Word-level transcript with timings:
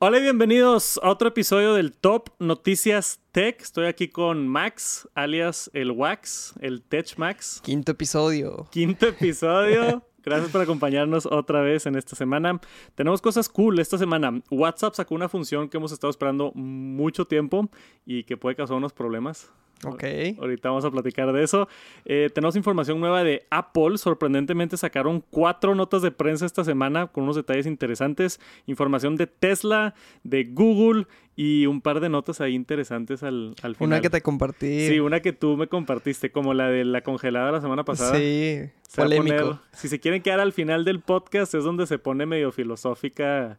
Hola 0.00 0.18
y 0.18 0.22
bienvenidos 0.22 1.00
a 1.02 1.10
otro 1.10 1.26
episodio 1.26 1.74
del 1.74 1.92
Top 1.92 2.28
Noticias 2.38 3.20
Tech. 3.32 3.60
Estoy 3.60 3.86
aquí 3.86 4.06
con 4.06 4.46
Max, 4.46 5.08
alias 5.16 5.72
el 5.74 5.90
Wax, 5.90 6.54
el 6.60 6.82
Tech 6.82 7.18
Max. 7.18 7.60
Quinto 7.64 7.90
episodio. 7.90 8.68
Quinto 8.70 9.08
episodio. 9.08 10.04
Gracias 10.22 10.52
por 10.52 10.60
acompañarnos 10.60 11.26
otra 11.26 11.62
vez 11.62 11.86
en 11.86 11.96
esta 11.96 12.14
semana. 12.14 12.60
Tenemos 12.94 13.20
cosas 13.20 13.48
cool 13.48 13.80
esta 13.80 13.98
semana. 13.98 14.40
WhatsApp 14.52 14.94
sacó 14.94 15.16
una 15.16 15.28
función 15.28 15.68
que 15.68 15.78
hemos 15.78 15.90
estado 15.90 16.12
esperando 16.12 16.52
mucho 16.54 17.24
tiempo 17.24 17.68
y 18.06 18.22
que 18.22 18.36
puede 18.36 18.54
causar 18.54 18.76
unos 18.76 18.92
problemas. 18.92 19.50
Ok. 19.84 20.02
Ahorita 20.40 20.68
vamos 20.70 20.84
a 20.84 20.90
platicar 20.90 21.32
de 21.32 21.42
eso. 21.44 21.68
Eh, 22.04 22.30
tenemos 22.34 22.56
información 22.56 22.98
nueva 23.00 23.22
de 23.22 23.46
Apple. 23.50 23.96
Sorprendentemente 23.98 24.76
sacaron 24.76 25.22
cuatro 25.30 25.74
notas 25.74 26.02
de 26.02 26.10
prensa 26.10 26.46
esta 26.46 26.64
semana 26.64 27.06
con 27.06 27.24
unos 27.24 27.36
detalles 27.36 27.66
interesantes. 27.66 28.40
Información 28.66 29.16
de 29.16 29.26
Tesla, 29.28 29.94
de 30.24 30.44
Google 30.44 31.06
y 31.36 31.66
un 31.66 31.80
par 31.80 32.00
de 32.00 32.08
notas 32.08 32.40
ahí 32.40 32.54
interesantes 32.56 33.22
al, 33.22 33.54
al 33.62 33.76
final. 33.76 33.88
Una 33.92 34.00
que 34.00 34.10
te 34.10 34.20
compartí. 34.20 34.88
Sí, 34.88 34.98
una 34.98 35.20
que 35.20 35.32
tú 35.32 35.56
me 35.56 35.68
compartiste, 35.68 36.32
como 36.32 36.54
la 36.54 36.68
de 36.68 36.84
la 36.84 37.02
congelada 37.02 37.52
la 37.52 37.60
semana 37.60 37.84
pasada. 37.84 38.16
Sí, 38.16 38.62
Se 38.88 39.00
polémico. 39.02 39.36
poner- 39.36 39.58
si 39.72 39.86
se 39.88 40.00
quieren 40.00 40.22
quedar 40.22 40.40
al 40.40 40.52
final 40.52 40.84
del 40.84 40.98
podcast, 41.00 41.54
es 41.54 41.62
donde 41.62 41.86
se 41.86 41.98
pone 42.00 42.26
medio 42.26 42.50
filosófica 42.50 43.58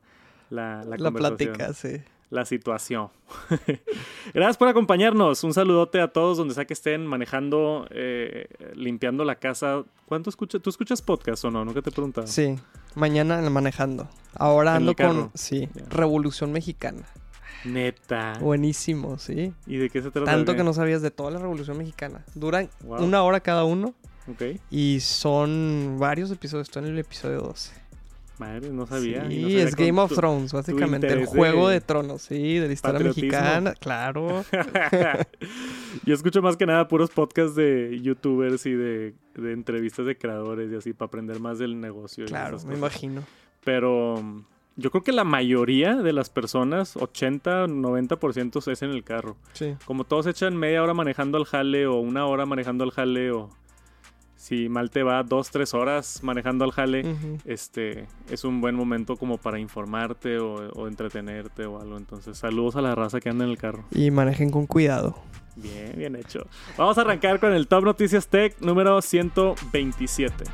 la, 0.50 0.84
la, 0.84 0.98
La 0.98 0.98
conversación, 0.98 1.54
plática, 1.54 1.74
sí. 1.74 2.02
La 2.30 2.46
situación. 2.46 3.10
Gracias 4.34 4.58
por 4.58 4.68
acompañarnos. 4.68 5.44
Un 5.44 5.54
saludote 5.54 6.00
a 6.02 6.10
todos 6.10 6.38
donde 6.38 6.54
sea 6.54 6.66
que 6.66 6.74
estén 6.74 7.06
manejando, 7.06 7.88
eh, 7.92 8.48
limpiando 8.76 9.24
la 9.26 9.36
casa. 9.36 9.84
¿Cuánto 10.06 10.30
escuchas? 10.30 10.62
¿Tú 10.62 10.70
escuchas 10.70 11.02
podcast 11.02 11.46
o 11.46 11.52
no? 11.52 11.66
Nunca 11.66 11.82
te 11.82 11.90
he 11.90 11.94
preguntado. 11.94 12.28
Sí, 12.28 12.56
mañana 12.96 13.42
manejando. 13.50 14.08
Ahora 14.36 14.76
ando 14.76 14.96
con, 14.96 15.32
sí. 15.34 15.70
Revolución 15.90 16.52
Mexicana. 16.52 17.08
Neta. 17.66 18.38
Buenísimo, 18.40 19.18
sí. 19.18 19.54
¿Y 19.68 19.78
de 19.78 19.90
qué 19.90 20.02
se 20.02 20.12
trata? 20.12 20.32
Tanto 20.32 20.56
que 20.56 20.64
no 20.64 20.74
sabías 20.74 21.02
de 21.02 21.12
toda 21.12 21.32
la 21.32 21.40
Revolución 21.40 21.78
Mexicana. 21.78 22.24
Duran 22.36 22.70
Wow. 22.84 23.04
una 23.04 23.22
hora 23.24 23.42
cada 23.42 23.66
uno 23.66 23.94
Ok. 24.32 24.60
y 24.72 25.00
son 25.02 25.98
varios 26.00 26.32
episodios. 26.32 26.68
Estoy 26.70 26.84
en 26.86 26.90
el 26.94 27.00
episodio 27.00 27.42
12. 27.42 27.74
Madre, 28.40 28.70
no 28.72 28.88
sabía. 28.88 29.26
y 29.26 29.32
Sí, 29.36 29.42
no 29.42 29.48
sabía 29.50 29.64
es 29.66 29.76
Game 29.76 30.00
of 30.02 30.10
tu- 30.10 30.16
Thrones, 30.16 30.54
básicamente. 30.54 31.08
El 31.12 31.20
de 31.20 31.26
juego 31.26 31.68
de 31.70 31.82
tronos, 31.82 32.22
sí, 32.24 32.56
de 32.58 32.68
la 32.68 32.74
historia 32.74 32.94
patriotismo. 33.00 33.30
mexicana. 33.30 33.74
Claro. 33.74 34.46
Yo 36.06 36.14
escucho 36.14 36.42
más 36.42 36.58
que 36.58 36.66
nada 36.66 36.88
puros 36.88 37.10
podcasts 37.12 37.56
de 37.56 38.00
youtubers 38.02 38.66
y 38.66 38.72
de, 38.74 39.14
de 39.36 39.52
entrevistas 39.54 40.06
de 40.06 40.18
creadores 40.18 40.72
y 40.72 40.76
así 40.76 40.94
para 40.94 41.08
aprender 41.08 41.40
más 41.40 41.60
del 41.60 41.80
negocio. 41.80 42.24
y 42.26 42.28
claro, 42.28 42.58
me 42.60 42.64
cosas. 42.64 42.78
imagino. 42.78 43.24
Pero 43.64 44.16
yo 44.78 44.92
creo 44.92 45.04
que 45.04 45.12
la 45.12 45.26
mayoría 45.26 45.96
de 45.96 46.14
las 46.14 46.30
personas, 46.30 46.96
80, 46.96 47.68
90% 47.68 48.72
es 48.72 48.82
en 48.82 48.92
el 48.92 49.04
carro. 49.04 49.36
Sí. 49.54 49.76
Como 49.86 50.06
todos 50.06 50.28
echan 50.28 50.56
media 50.56 50.82
hora 50.82 50.94
manejando 50.94 51.38
al 51.38 51.44
jale 51.46 51.86
o 51.88 51.96
una 52.00 52.26
hora 52.26 52.46
manejando 52.46 52.86
al 52.86 52.92
jale 52.92 53.32
o 53.32 53.50
si 54.40 54.70
mal 54.70 54.90
te 54.90 55.04
va 55.04 55.22
dos, 55.24 55.52
tres 55.52 55.74
horas 55.74 56.22
manejando 56.24 56.64
al 56.64 56.72
jale. 56.72 57.04
Este 57.44 58.08
es 58.32 58.46
un 58.46 58.62
buen 58.62 58.74
momento 58.74 59.18
como 59.18 59.38
para 59.38 59.60
informarte 59.60 60.40
o, 60.40 60.72
o 60.72 60.88
entretenerte 60.88 61.66
o 61.66 61.82
algo. 61.82 61.98
Entonces, 61.98 62.38
saludos 62.38 62.78
a 62.78 62.82
la 62.82 62.96
raza 62.96 63.20
que 63.20 63.30
anda 63.30 63.44
en 63.44 63.52
el 63.52 63.58
carro. 63.58 63.84
Y 63.92 64.12
manejen 64.12 64.50
con 64.50 64.66
cuidado. 64.66 65.18
Bien, 65.58 65.94
bien 65.98 66.16
hecho. 66.16 66.48
Vamos 66.78 66.98
a 66.98 67.02
arrancar 67.02 67.42
con 67.42 67.52
el 67.52 67.68
Top 67.68 67.84
Noticias 67.84 68.30
Tech 68.30 68.56
número 68.62 69.02
127. 69.02 70.46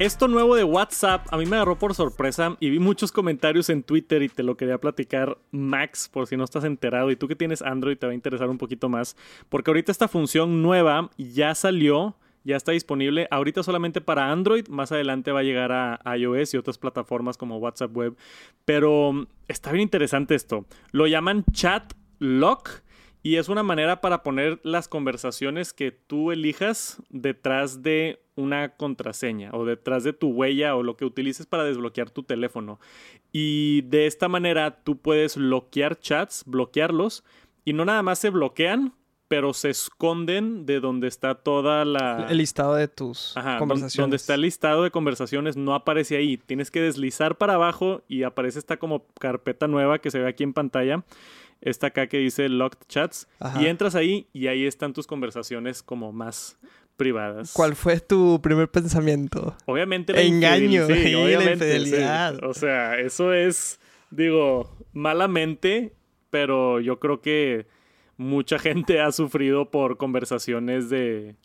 Esto 0.00 0.28
nuevo 0.28 0.56
de 0.56 0.64
WhatsApp 0.64 1.26
a 1.30 1.36
mí 1.36 1.44
me 1.44 1.56
agarró 1.56 1.78
por 1.78 1.94
sorpresa 1.94 2.56
y 2.58 2.70
vi 2.70 2.78
muchos 2.78 3.12
comentarios 3.12 3.68
en 3.68 3.82
Twitter 3.82 4.22
y 4.22 4.30
te 4.30 4.42
lo 4.42 4.56
quería 4.56 4.78
platicar 4.78 5.36
Max 5.50 6.08
por 6.08 6.26
si 6.26 6.38
no 6.38 6.44
estás 6.44 6.64
enterado. 6.64 7.10
Y 7.10 7.16
tú 7.16 7.28
que 7.28 7.36
tienes 7.36 7.60
Android 7.60 7.98
te 7.98 8.06
va 8.06 8.12
a 8.12 8.14
interesar 8.14 8.48
un 8.48 8.56
poquito 8.56 8.88
más 8.88 9.14
porque 9.50 9.70
ahorita 9.70 9.92
esta 9.92 10.08
función 10.08 10.62
nueva 10.62 11.10
ya 11.18 11.54
salió, 11.54 12.16
ya 12.44 12.56
está 12.56 12.72
disponible. 12.72 13.28
Ahorita 13.30 13.62
solamente 13.62 14.00
para 14.00 14.32
Android, 14.32 14.68
más 14.68 14.90
adelante 14.90 15.32
va 15.32 15.40
a 15.40 15.42
llegar 15.42 15.70
a 15.70 16.16
iOS 16.16 16.54
y 16.54 16.56
otras 16.56 16.78
plataformas 16.78 17.36
como 17.36 17.58
WhatsApp 17.58 17.94
Web, 17.94 18.16
pero 18.64 19.12
mm, 19.12 19.26
está 19.48 19.70
bien 19.70 19.82
interesante 19.82 20.34
esto. 20.34 20.64
Lo 20.92 21.08
llaman 21.08 21.44
Chat 21.52 21.92
Lock 22.20 22.70
y 23.22 23.36
es 23.36 23.48
una 23.48 23.62
manera 23.62 24.00
para 24.00 24.22
poner 24.22 24.60
las 24.62 24.88
conversaciones 24.88 25.72
que 25.72 25.92
tú 25.92 26.32
elijas 26.32 27.02
detrás 27.10 27.82
de 27.82 28.22
una 28.34 28.76
contraseña 28.76 29.50
o 29.52 29.64
detrás 29.66 30.04
de 30.04 30.12
tu 30.12 30.28
huella 30.28 30.74
o 30.74 30.82
lo 30.82 30.96
que 30.96 31.04
utilices 31.04 31.46
para 31.46 31.64
desbloquear 31.64 32.10
tu 32.10 32.22
teléfono. 32.22 32.80
Y 33.32 33.82
de 33.82 34.06
esta 34.06 34.28
manera 34.28 34.82
tú 34.82 34.96
puedes 34.96 35.36
bloquear 35.36 35.98
chats, 36.00 36.44
bloquearlos 36.46 37.22
y 37.64 37.74
no 37.74 37.84
nada 37.84 38.02
más 38.02 38.18
se 38.18 38.30
bloquean, 38.30 38.94
pero 39.28 39.52
se 39.52 39.70
esconden 39.70 40.66
de 40.66 40.80
donde 40.80 41.06
está 41.06 41.36
toda 41.36 41.84
la... 41.84 42.26
El 42.28 42.38
listado 42.38 42.74
de 42.74 42.88
tus 42.88 43.36
Ajá, 43.36 43.58
conversaciones. 43.58 44.02
donde 44.02 44.16
está 44.16 44.34
el 44.34 44.40
listado 44.40 44.82
de 44.82 44.90
conversaciones 44.90 45.56
no 45.56 45.74
aparece 45.74 46.16
ahí. 46.16 46.36
Tienes 46.36 46.70
que 46.70 46.80
deslizar 46.80 47.36
para 47.36 47.54
abajo 47.54 48.02
y 48.08 48.24
aparece 48.24 48.58
esta 48.58 48.78
como 48.78 49.06
carpeta 49.20 49.68
nueva 49.68 50.00
que 50.00 50.10
se 50.10 50.18
ve 50.18 50.28
aquí 50.28 50.42
en 50.42 50.52
pantalla. 50.52 51.04
Esta 51.60 51.88
acá 51.88 52.06
que 52.06 52.18
dice 52.18 52.48
Locked 52.48 52.86
Chats. 52.88 53.28
Ajá. 53.38 53.60
Y 53.62 53.66
entras 53.66 53.94
ahí 53.94 54.28
y 54.32 54.46
ahí 54.46 54.66
están 54.66 54.92
tus 54.92 55.06
conversaciones 55.06 55.82
como 55.82 56.12
más 56.12 56.58
privadas. 56.96 57.52
¿Cuál 57.54 57.76
fue 57.76 57.98
tu 58.00 58.40
primer 58.42 58.70
pensamiento? 58.70 59.56
Obviamente 59.66 60.12
la 60.12 60.22
Engaño, 60.22 60.86
infidel- 60.88 61.02
sí, 61.04 61.12
la 61.12 61.18
obviamente, 61.18 61.70
sí. 61.70 61.76
infidelidad. 61.78 62.44
O 62.44 62.54
sea, 62.54 62.98
eso 62.98 63.32
es, 63.32 63.80
digo, 64.10 64.76
malamente, 64.92 65.94
pero 66.30 66.80
yo 66.80 66.98
creo 67.00 67.20
que 67.20 67.66
mucha 68.16 68.58
gente 68.58 69.00
ha 69.00 69.12
sufrido 69.12 69.70
por 69.70 69.96
conversaciones 69.96 70.90
de, 70.90 71.36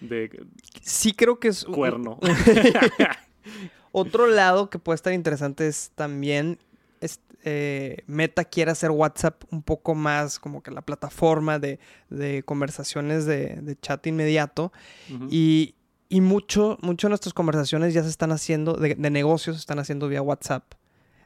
de 0.00 0.44
Sí 0.82 1.12
creo 1.12 1.38
que 1.38 1.48
es... 1.48 1.64
cuerno. 1.64 2.18
Otro 3.92 4.26
lado 4.26 4.70
que 4.70 4.78
puede 4.78 4.96
estar 4.96 5.12
interesante 5.12 5.66
es 5.68 5.92
también... 5.94 6.58
eh, 7.44 7.98
Meta 8.06 8.44
quiere 8.44 8.70
hacer 8.70 8.90
WhatsApp 8.90 9.44
un 9.50 9.62
poco 9.62 9.94
más 9.94 10.38
como 10.38 10.62
que 10.62 10.70
la 10.70 10.82
plataforma 10.82 11.58
de, 11.58 11.78
de 12.10 12.42
conversaciones 12.42 13.26
de, 13.26 13.56
de 13.60 13.76
chat 13.78 14.06
inmediato. 14.06 14.72
Y, 15.30 15.74
y 16.08 16.20
mucho, 16.20 16.78
mucho 16.82 17.06
de 17.06 17.10
nuestras 17.10 17.34
conversaciones 17.34 17.92
ya 17.94 18.02
se 18.02 18.08
están 18.08 18.32
haciendo, 18.32 18.74
de, 18.74 18.94
de 18.94 19.10
negocios 19.10 19.56
se 19.56 19.60
están 19.60 19.78
haciendo 19.78 20.08
vía 20.08 20.22
WhatsApp. 20.22 20.64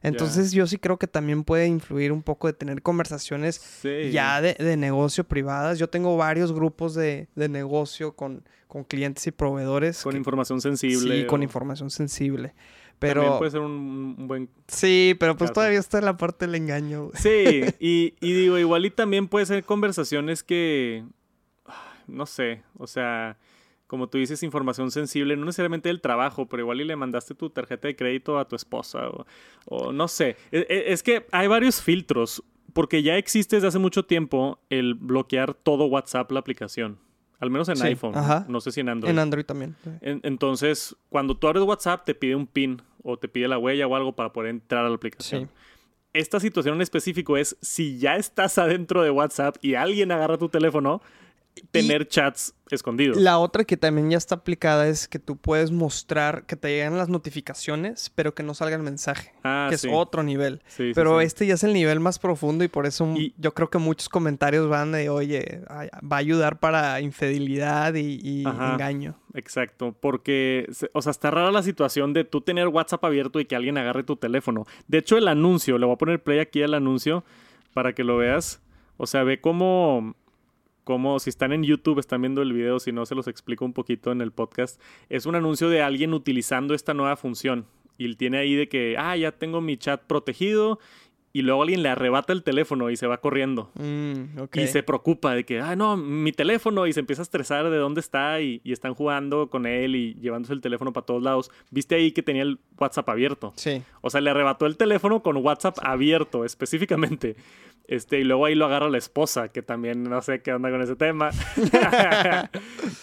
Entonces 0.00 0.52
yo 0.52 0.66
sí 0.68 0.78
creo 0.78 0.96
que 0.96 1.08
también 1.08 1.42
puede 1.42 1.66
influir 1.66 2.12
un 2.12 2.22
poco 2.22 2.46
de 2.46 2.52
tener 2.52 2.82
conversaciones 2.82 3.56
Sí. 3.82 4.12
ya 4.12 4.40
de, 4.40 4.54
de 4.54 4.76
negocio 4.76 5.24
privadas. 5.24 5.78
Yo 5.80 5.88
tengo 5.90 6.16
varios 6.16 6.52
grupos 6.52 6.94
de, 6.94 7.28
de 7.34 7.48
negocio 7.48 8.14
con, 8.14 8.44
con 8.68 8.84
clientes 8.84 9.26
y 9.26 9.32
proveedores. 9.32 10.00
con 10.02 10.12
que- 10.12 10.18
información 10.18 10.60
sensible. 10.60 11.22
Sí, 11.22 11.26
con 11.26 11.42
información 11.42 11.90
sensible. 11.90 12.54
También 12.98 13.18
Pero 13.24 13.38
puede 13.38 13.50
ser 13.52 13.60
un, 13.60 14.16
un 14.18 14.26
buen... 14.28 14.48
sí, 14.66 15.14
pero 15.20 15.36
pues 15.36 15.50
caso. 15.50 15.60
todavía 15.60 15.78
está 15.78 15.98
en 15.98 16.04
la 16.06 16.16
parte 16.16 16.46
del 16.46 16.56
engaño. 16.56 17.04
güey. 17.06 17.16
Sí, 17.16 17.62
y, 17.80 18.14
y 18.20 18.32
digo, 18.32 18.58
igual 18.58 18.84
y 18.86 18.90
también 18.90 19.28
puede 19.28 19.46
ser 19.46 19.62
conversaciones 19.64 20.42
que... 20.42 21.04
No 22.06 22.24
sé, 22.26 22.62
o 22.78 22.86
sea, 22.86 23.36
como 23.86 24.08
tú 24.08 24.16
dices, 24.18 24.42
información 24.42 24.90
sensible, 24.90 25.36
no 25.36 25.44
necesariamente 25.44 25.90
del 25.90 26.00
trabajo, 26.00 26.46
pero 26.48 26.62
igual 26.62 26.80
y 26.80 26.84
le 26.84 26.96
mandaste 26.96 27.34
tu 27.34 27.50
tarjeta 27.50 27.86
de 27.86 27.96
crédito 27.96 28.38
a 28.38 28.48
tu 28.48 28.56
esposa 28.56 29.08
o, 29.10 29.26
o 29.66 29.92
no 29.92 30.08
sé. 30.08 30.36
E- 30.50 30.66
e- 30.70 30.92
Es 30.92 31.02
que 31.02 31.26
hay 31.32 31.46
varios 31.48 31.82
filtros, 31.82 32.42
porque 32.72 33.02
ya 33.02 33.16
existe 33.18 33.56
desde 33.56 33.68
hace 33.68 33.78
mucho 33.78 34.04
tiempo 34.06 34.58
el 34.70 34.94
bloquear 34.94 35.52
todo 35.54 35.84
WhatsApp, 35.86 36.30
la 36.32 36.40
aplicación. 36.40 36.98
Al 37.40 37.50
menos 37.50 37.68
en 37.68 37.76
Sí, 37.76 37.86
iPhone. 37.86 38.16
ajá. 38.16 38.44
No 38.48 38.60
sé 38.60 38.72
si 38.72 38.80
en 38.80 38.88
Android. 38.88 39.10
En 39.12 39.18
Android 39.18 39.44
también. 39.44 39.76
sí. 39.84 39.90
En- 40.00 40.20
entonces, 40.24 40.96
cuando 41.08 41.36
tú 41.36 41.46
abres 41.46 41.62
WhatsApp, 41.62 42.04
te 42.04 42.14
pide 42.14 42.34
un 42.34 42.46
PIN 42.46 42.82
o 43.02 43.16
te 43.18 43.28
pide 43.28 43.46
la 43.48 43.58
huella 43.58 43.86
o 43.86 43.94
algo 43.94 44.14
para 44.16 44.32
poder 44.32 44.50
entrar 44.50 44.84
a 44.84 44.88
la 44.88 44.94
aplicación. 44.96 45.44
Sí. 45.44 45.50
Esta 46.14 46.40
situación 46.40 46.74
en 46.74 46.80
específico 46.82 47.36
es 47.36 47.56
si 47.60 47.98
ya 47.98 48.16
estás 48.16 48.58
adentro 48.58 49.02
de 49.02 49.10
WhatsApp 49.10 49.56
y 49.60 49.74
alguien 49.74 50.10
agarra 50.10 50.36
tu 50.38 50.48
teléfono, 50.48 51.00
tener 51.70 52.06
chats 52.08 52.54
escondidos. 52.70 53.16
La 53.16 53.38
otra 53.38 53.64
que 53.64 53.76
también 53.76 54.10
ya 54.10 54.18
está 54.18 54.34
aplicada 54.36 54.88
es 54.88 55.08
que 55.08 55.18
tú 55.18 55.36
puedes 55.36 55.70
mostrar 55.70 56.44
que 56.44 56.54
te 56.56 56.68
llegan 56.68 56.98
las 56.98 57.08
notificaciones, 57.08 58.10
pero 58.14 58.34
que 58.34 58.42
no 58.42 58.52
salga 58.54 58.76
el 58.76 58.82
mensaje. 58.82 59.32
Ah, 59.42 59.68
que 59.70 59.78
sí. 59.78 59.88
es 59.88 59.94
otro 59.96 60.22
nivel. 60.22 60.62
Sí, 60.66 60.92
Pero 60.94 61.20
sí. 61.20 61.26
este 61.26 61.46
ya 61.46 61.54
es 61.54 61.64
el 61.64 61.72
nivel 61.72 61.98
más 62.00 62.18
profundo 62.18 62.64
y 62.64 62.68
por 62.68 62.84
eso 62.86 63.06
Y- 63.16 63.34
yo 63.38 63.54
creo 63.54 63.70
que 63.70 63.78
muchos 63.78 64.08
comentarios 64.10 64.68
van 64.68 64.92
de, 64.92 65.08
oye, 65.08 65.62
va 65.70 66.16
a 66.16 66.18
ayudar 66.18 66.58
para 66.60 67.00
infidelidad 67.00 67.94
y, 67.94 68.20
y 68.22 68.44
Ajá. 68.46 68.72
engaño. 68.74 69.18
Exacto, 69.34 69.94
porque, 69.98 70.68
o 70.92 71.00
sea, 71.02 71.10
está 71.10 71.30
rara 71.30 71.50
la 71.50 71.62
situación 71.62 72.12
de 72.12 72.24
tú 72.24 72.40
tener 72.42 72.68
WhatsApp 72.68 73.04
abierto 73.04 73.40
y 73.40 73.44
que 73.46 73.56
alguien 73.56 73.78
agarre 73.78 74.02
tu 74.04 74.16
teléfono. 74.16 74.66
De 74.88 74.98
hecho, 74.98 75.16
el 75.16 75.28
anuncio, 75.28 75.78
le 75.78 75.86
voy 75.86 75.94
a 75.94 75.98
poner 75.98 76.22
play 76.22 76.38
aquí 76.40 76.62
al 76.62 76.74
anuncio 76.74 77.24
para 77.72 77.94
que 77.94 78.04
lo 78.04 78.16
veas. 78.18 78.60
O 78.96 79.06
sea, 79.06 79.22
ve 79.22 79.40
cómo, 79.40 80.16
como 80.88 81.20
si 81.20 81.28
están 81.28 81.52
en 81.52 81.64
YouTube, 81.64 81.98
están 81.98 82.22
viendo 82.22 82.40
el 82.40 82.54
video, 82.54 82.80
si 82.80 82.92
no 82.92 83.04
se 83.04 83.14
los 83.14 83.28
explico 83.28 83.62
un 83.66 83.74
poquito 83.74 84.10
en 84.10 84.22
el 84.22 84.32
podcast. 84.32 84.80
Es 85.10 85.26
un 85.26 85.34
anuncio 85.34 85.68
de 85.68 85.82
alguien 85.82 86.14
utilizando 86.14 86.72
esta 86.72 86.94
nueva 86.94 87.14
función. 87.16 87.66
Y 87.98 88.06
él 88.06 88.16
tiene 88.16 88.38
ahí 88.38 88.54
de 88.54 88.70
que, 88.70 88.96
ah, 88.96 89.14
ya 89.14 89.32
tengo 89.32 89.60
mi 89.60 89.76
chat 89.76 90.02
protegido 90.04 90.78
y 91.30 91.42
luego 91.42 91.60
alguien 91.60 91.82
le 91.82 91.90
arrebata 91.90 92.32
el 92.32 92.42
teléfono 92.42 92.88
y 92.88 92.96
se 92.96 93.06
va 93.06 93.20
corriendo. 93.20 93.70
Mm. 93.74 94.44
Y 94.54 94.66
se 94.68 94.82
preocupa 94.82 95.34
de 95.34 95.44
que, 95.44 95.60
ah, 95.60 95.76
no, 95.76 95.98
mi 95.98 96.32
teléfono, 96.32 96.86
y 96.86 96.94
se 96.94 97.00
empieza 97.00 97.20
a 97.20 97.24
estresar 97.24 97.68
de 97.68 97.76
dónde 97.76 98.00
está 98.00 98.40
y, 98.40 98.62
y 98.64 98.72
están 98.72 98.94
jugando 98.94 99.50
con 99.50 99.66
él 99.66 99.94
y 99.94 100.14
llevándose 100.14 100.54
el 100.54 100.62
teléfono 100.62 100.94
para 100.94 101.04
todos 101.04 101.22
lados. 101.22 101.50
Viste 101.70 101.96
ahí 101.96 102.12
que 102.12 102.22
tenía 102.22 102.44
el 102.44 102.58
WhatsApp 102.78 103.10
abierto. 103.10 103.52
Sí. 103.56 103.82
O 104.00 104.08
sea, 104.08 104.22
le 104.22 104.30
arrebató 104.30 104.64
el 104.64 104.78
teléfono 104.78 105.22
con 105.22 105.36
WhatsApp 105.36 105.76
abierto 105.82 106.46
específicamente. 106.46 107.36
Este, 107.88 108.20
y 108.20 108.24
luego 108.24 108.44
ahí 108.44 108.54
lo 108.54 108.66
agarra 108.66 108.90
la 108.90 108.98
esposa, 108.98 109.48
que 109.48 109.62
también 109.62 110.04
no 110.04 110.20
sé 110.20 110.42
qué 110.42 110.52
onda 110.52 110.70
con 110.70 110.82
ese 110.82 110.94
tema. 110.94 111.30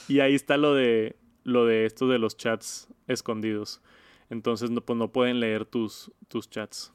y 0.07 0.19
ahí 0.19 0.35
está 0.35 0.57
lo 0.57 0.75
de, 0.75 1.15
lo 1.43 1.65
de 1.65 1.85
esto 1.85 2.07
de 2.07 2.19
los 2.19 2.37
chats 2.37 2.87
escondidos. 3.07 3.81
Entonces, 4.29 4.69
no, 4.69 4.81
pues 4.81 4.97
no 4.97 5.11
pueden 5.11 5.39
leer 5.39 5.65
tus, 5.65 6.11
tus 6.27 6.49
chats. 6.49 6.93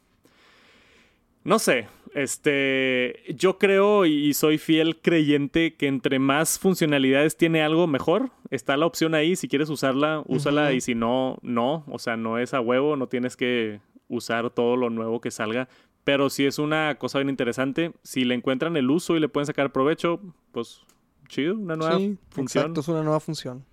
No 1.43 1.59
sé, 1.59 1.89
este, 2.15 3.23
yo 3.35 3.59
creo 3.59 4.05
y 4.05 4.35
soy 4.35 4.59
fiel 4.59 5.01
creyente 5.01 5.75
que 5.75 5.87
entre 5.87 6.19
más 6.19 6.59
funcionalidades 6.59 7.39
tiene 7.39 7.63
algo 7.63 7.87
mejor, 7.87 8.31
está 8.51 8.77
la 8.77 8.85
opción 8.85 9.15
ahí, 9.15 9.37
si 9.37 9.49
quieres 9.49 9.71
usarla, 9.71 10.23
úsala 10.27 10.75
y 10.75 10.83
si 10.83 10.95
no, 10.95 11.39
no, 11.41 11.85
o 11.89 11.99
sea, 11.99 12.19
no 12.19 12.39
es 12.39 12.53
a 12.53 12.61
huevo, 12.61 12.95
no 12.97 13.09
tienes 13.09 13.39
que 13.39 13.81
usar 14.07 14.51
todo 14.51 14.77
lo 14.77 14.91
nuevo 14.91 15.23
que 15.23 15.31
salga, 15.31 15.71
pero 16.05 16.31
si 16.31 16.47
es 16.47 16.59
una 16.59 16.97
cosa 16.97 17.19
bien 17.19 17.29
interesante, 17.31 17.93
si 18.03 18.25
le 18.25 18.35
encuentran 18.35 18.77
el 18.77 18.91
uso 18.91 19.17
y 19.17 19.21
le 19.21 19.29
pueden 19.29 19.47
sacar 19.47 19.73
provecho, 19.73 20.21
pues 20.53 20.83
chido, 21.29 21.55
una 21.55 21.77
nueva 21.77 21.97
sí, 21.99 22.17
función 22.31 22.63
exacto, 22.65 22.81
es 22.81 22.89
una 22.89 23.03
nueva 23.03 23.21
función. 23.21 23.65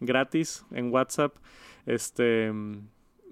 gratis 0.00 0.64
en 0.72 0.92
WhatsApp. 0.92 1.34
Este 1.86 2.52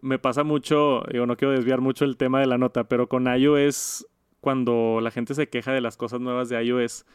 me 0.00 0.18
pasa 0.18 0.44
mucho, 0.44 1.02
digo, 1.10 1.26
no 1.26 1.36
quiero 1.36 1.52
desviar 1.52 1.80
mucho 1.80 2.04
el 2.04 2.16
tema 2.16 2.38
de 2.40 2.46
la 2.46 2.58
nota, 2.58 2.84
pero 2.84 3.08
con 3.08 3.26
iOS, 3.26 4.06
cuando 4.40 5.00
la 5.00 5.10
gente 5.10 5.34
se 5.34 5.48
queja 5.48 5.72
de 5.72 5.80
las 5.80 5.96
cosas 5.96 6.20
nuevas 6.20 6.50
de 6.50 6.62
iOS, 6.62 7.06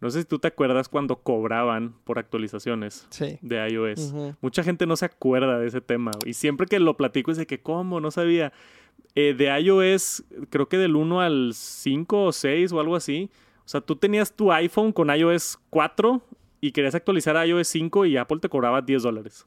no 0.00 0.10
sé 0.10 0.20
si 0.20 0.24
tú 0.26 0.38
te 0.38 0.48
acuerdas 0.48 0.90
cuando 0.90 1.16
cobraban 1.22 1.94
por 2.04 2.18
actualizaciones 2.18 3.06
Sí. 3.10 3.38
de 3.40 3.66
iOS. 3.70 4.12
Mucha 4.42 4.62
gente 4.62 4.84
no 4.86 4.94
se 4.96 5.06
acuerda 5.06 5.58
de 5.58 5.66
ese 5.68 5.80
tema. 5.80 6.10
Y 6.26 6.34
siempre 6.34 6.66
que 6.66 6.78
lo 6.80 6.96
platico 6.98 7.30
es 7.30 7.38
de 7.38 7.46
que, 7.46 7.60
¿cómo? 7.62 8.00
No 8.00 8.10
sabía. 8.10 8.52
Eh, 9.14 9.34
de 9.34 9.46
iOS, 9.60 10.24
creo 10.50 10.68
que 10.68 10.76
del 10.76 10.96
1 10.96 11.20
al 11.20 11.52
5 11.54 12.24
o 12.24 12.32
6 12.32 12.72
o 12.72 12.80
algo 12.80 12.96
así. 12.96 13.30
O 13.64 13.68
sea, 13.68 13.80
tú 13.80 13.96
tenías 13.96 14.34
tu 14.34 14.52
iPhone 14.52 14.92
con 14.92 15.14
iOS 15.14 15.58
4 15.70 16.20
y 16.60 16.72
querías 16.72 16.94
actualizar 16.94 17.36
a 17.36 17.46
iOS 17.46 17.68
5 17.68 18.06
y 18.06 18.16
Apple 18.16 18.40
te 18.40 18.48
cobraba 18.48 18.82
10 18.82 19.02
dólares. 19.02 19.46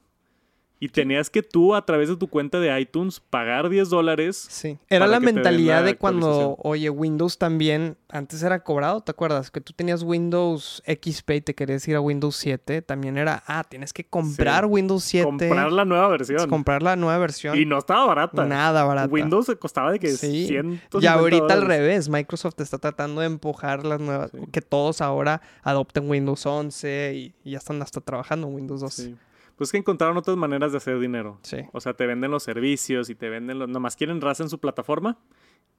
Y 0.80 0.90
tenías 0.90 1.32
que 1.32 1.42
tú, 1.42 1.74
a 1.74 1.84
través 1.86 2.08
de 2.08 2.18
tu 2.18 2.28
cuenta 2.28 2.60
de 2.60 2.80
iTunes, 2.80 3.20
pagar 3.20 3.68
10 3.70 3.90
dólares. 3.90 4.46
Sí. 4.50 4.78
Era 4.90 5.08
la 5.08 5.20
mentalidad 5.20 5.78
la 5.80 5.82
de 5.88 5.98
cuando, 5.98 6.56
oye, 6.62 6.92
Windows 6.92 7.40
también, 7.40 7.98
antes 8.10 8.44
era 8.44 8.64
cobrado, 8.64 9.02
¿te 9.02 9.10
acuerdas? 9.10 9.50
Que 9.50 9.60
tú 9.60 9.74
tenías 9.74 10.04
Windows 10.04 10.84
XP 10.86 11.32
y 11.32 11.42
te 11.42 11.56
querías 11.56 11.88
ir 11.88 11.96
a 11.96 12.00
Windows 12.02 12.36
7, 12.36 12.84
también 12.84 13.18
era, 13.18 13.44
ah, 13.48 13.64
tienes 13.68 13.92
que 13.92 14.04
comprar 14.06 14.66
Windows 14.68 15.04
7. 15.04 15.26
Comprar 15.26 15.72
la 15.72 15.84
nueva 15.84 16.10
versión. 16.10 16.48
comprar 16.48 16.84
la 16.84 16.96
nueva 16.96 17.18
versión. 17.18 17.58
Y 17.58 17.66
no 17.66 17.80
estaba 17.80 18.06
barata. 18.06 18.46
Nada 18.46 18.84
barata. 18.84 19.12
Windows 19.12 19.52
costaba 19.60 19.92
de 19.92 19.98
que 20.00 20.10
Sí. 20.10 20.46
150 20.46 21.00
Y 21.02 21.08
ahorita 21.08 21.56
al 21.56 21.64
revés, 21.64 22.08
Microsoft 22.08 22.60
está 22.62 22.78
tratando 22.78 23.22
de 23.22 23.28
empujar 23.28 23.84
las 23.84 24.00
nuevas, 24.00 24.30
Sí. 24.32 24.38
que 24.52 24.62
todos 24.62 25.02
ahora 25.02 25.42
adopten 25.64 26.08
Windows 26.08 26.46
11 26.46 27.14
y, 27.16 27.34
y 27.44 27.52
ya 27.52 27.58
están 27.58 27.82
hasta 27.82 28.00
trabajando 28.00 28.48
en 28.48 28.54
Windows 28.54 28.82
12. 28.82 29.16
Pues 29.58 29.72
que 29.72 29.78
encontraron 29.78 30.16
otras 30.18 30.38
maneras 30.38 30.72
de 30.72 30.78
hacer 30.78 31.00
dinero. 31.00 31.40
Sí. 31.42 31.58
O 31.74 31.82
sea, 31.82 31.94
te 31.96 32.06
venden 32.06 32.32
los 32.32 32.44
servicios 32.44 33.10
y 33.10 33.16
te 33.16 33.28
venden 33.30 33.60
los... 33.60 33.68
Nomás 33.68 33.96
quieren 33.96 34.22
raza 34.22 34.44
en 34.44 34.50
su 34.50 34.60
plataforma 34.60 35.18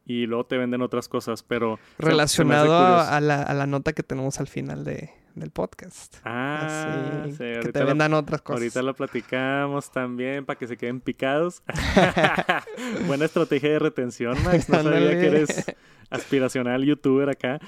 y 0.05 0.27
luego 0.27 0.47
te 0.47 0.57
venden 0.59 0.83
otras 0.83 1.09
cosas, 1.09 1.43
pero... 1.43 1.79
Relacionado 1.99 2.75
a, 2.75 3.21
la, 3.21 3.43
a 3.43 3.55
la 3.55 3.67
nota 3.67 3.93
que 3.93 4.03
tenemos 4.03 4.41
al 4.41 4.49
final 4.49 4.83
de, 4.85 5.11
del 5.37 5.51
podcast. 5.53 6.17
Ah, 6.25 7.23
Así, 7.25 7.33
sí, 7.33 7.39
que 7.63 7.71
te 7.73 7.79
la- 7.79 7.85
vendan 7.85 8.15
otras 8.15 8.43
cosas. 8.43 8.61
Ahorita 8.61 8.83
lo 8.83 8.95
platicamos 8.95 9.91
también 9.93 10.45
para 10.45 10.59
que 10.59 10.67
se 10.67 10.77
queden 10.77 11.01
picados. 11.01 11.63
Buena 13.07 13.27
estrategia 13.27 13.71
de 13.71 13.79
retención, 13.79 14.37
Max. 14.45 14.69
No 14.69 14.83
sabía 14.83 15.11
que 15.21 15.27
eres 15.27 15.77
aspiracional 16.11 16.85
youtuber 16.85 17.29
acá. 17.29 17.61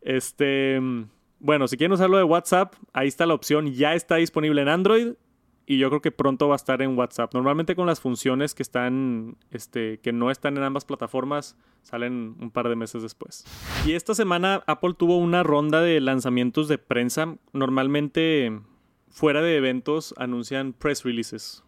Este, 0.00 0.80
mm, 0.80 1.10
bueno, 1.40 1.68
si 1.68 1.76
quieren 1.76 1.92
usarlo 1.92 2.16
de 2.16 2.24
WhatsApp, 2.24 2.74
ahí 2.92 3.08
está 3.08 3.26
la 3.26 3.34
opción. 3.34 3.72
Ya 3.74 3.94
está 3.94 4.16
disponible 4.16 4.62
en 4.62 4.68
Android 4.68 5.08
y 5.68 5.76
yo 5.76 5.90
creo 5.90 6.00
que 6.00 6.10
pronto 6.10 6.48
va 6.48 6.54
a 6.54 6.56
estar 6.56 6.80
en 6.80 6.96
WhatsApp. 6.96 7.34
Normalmente 7.34 7.76
con 7.76 7.86
las 7.86 8.00
funciones 8.00 8.54
que 8.54 8.62
están, 8.62 9.36
este, 9.50 9.98
que 9.98 10.14
no 10.14 10.30
están 10.30 10.56
en 10.56 10.62
ambas 10.62 10.86
plataformas, 10.86 11.58
salen 11.82 12.36
un 12.40 12.50
par 12.50 12.70
de 12.70 12.74
meses 12.74 13.02
después. 13.02 13.44
Y 13.86 13.92
esta 13.92 14.14
semana 14.14 14.64
Apple 14.66 14.94
tuvo 14.96 15.18
una 15.18 15.42
ronda 15.42 15.82
de 15.82 16.00
lanzamientos 16.00 16.68
de 16.68 16.78
prensa. 16.78 17.36
Normalmente 17.52 18.58
fuera 19.10 19.42
de 19.42 19.56
eventos 19.56 20.14
anuncian 20.16 20.72
press 20.72 21.04
releases. 21.04 21.62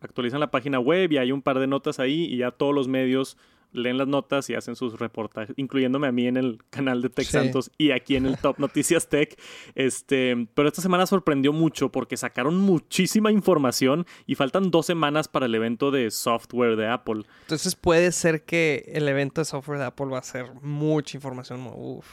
Actualizan 0.00 0.40
la 0.40 0.50
página 0.50 0.80
web 0.80 1.12
y 1.12 1.18
hay 1.18 1.30
un 1.30 1.40
par 1.40 1.60
de 1.60 1.68
notas 1.68 2.00
ahí 2.00 2.24
y 2.24 2.38
ya 2.38 2.50
todos 2.50 2.74
los 2.74 2.88
medios 2.88 3.38
leen 3.74 3.98
las 3.98 4.08
notas 4.08 4.48
y 4.48 4.54
hacen 4.54 4.76
sus 4.76 4.98
reportajes, 4.98 5.54
incluyéndome 5.58 6.06
a 6.06 6.12
mí 6.12 6.26
en 6.26 6.36
el 6.38 6.58
canal 6.70 7.02
de 7.02 7.10
Tech 7.10 7.26
Sí. 7.26 7.32
Santos 7.32 7.70
y 7.76 7.90
aquí 7.90 8.16
en 8.16 8.24
el 8.26 8.38
Top 8.38 8.58
Noticias 8.58 9.08
Tech. 9.08 9.38
Este, 9.74 10.48
pero 10.54 10.68
esta 10.68 10.80
semana 10.80 11.06
sorprendió 11.06 11.52
mucho 11.52 11.90
porque 11.90 12.16
sacaron 12.16 12.58
muchísima 12.58 13.30
información 13.32 14.06
y 14.26 14.36
faltan 14.36 14.70
dos 14.70 14.86
semanas 14.86 15.28
para 15.28 15.46
el 15.46 15.54
evento 15.54 15.90
de 15.90 16.10
software 16.10 16.76
de 16.76 16.86
Apple. 16.88 17.22
Entonces 17.42 17.74
puede 17.76 18.12
ser 18.12 18.44
que 18.44 18.84
el 18.94 19.08
evento 19.08 19.40
de 19.40 19.44
software 19.44 19.78
de 19.78 19.84
Apple 19.86 20.06
va 20.06 20.18
a 20.18 20.22
ser 20.22 20.46
mucha 20.62 21.16
información. 21.16 21.68
Uf. 21.74 22.06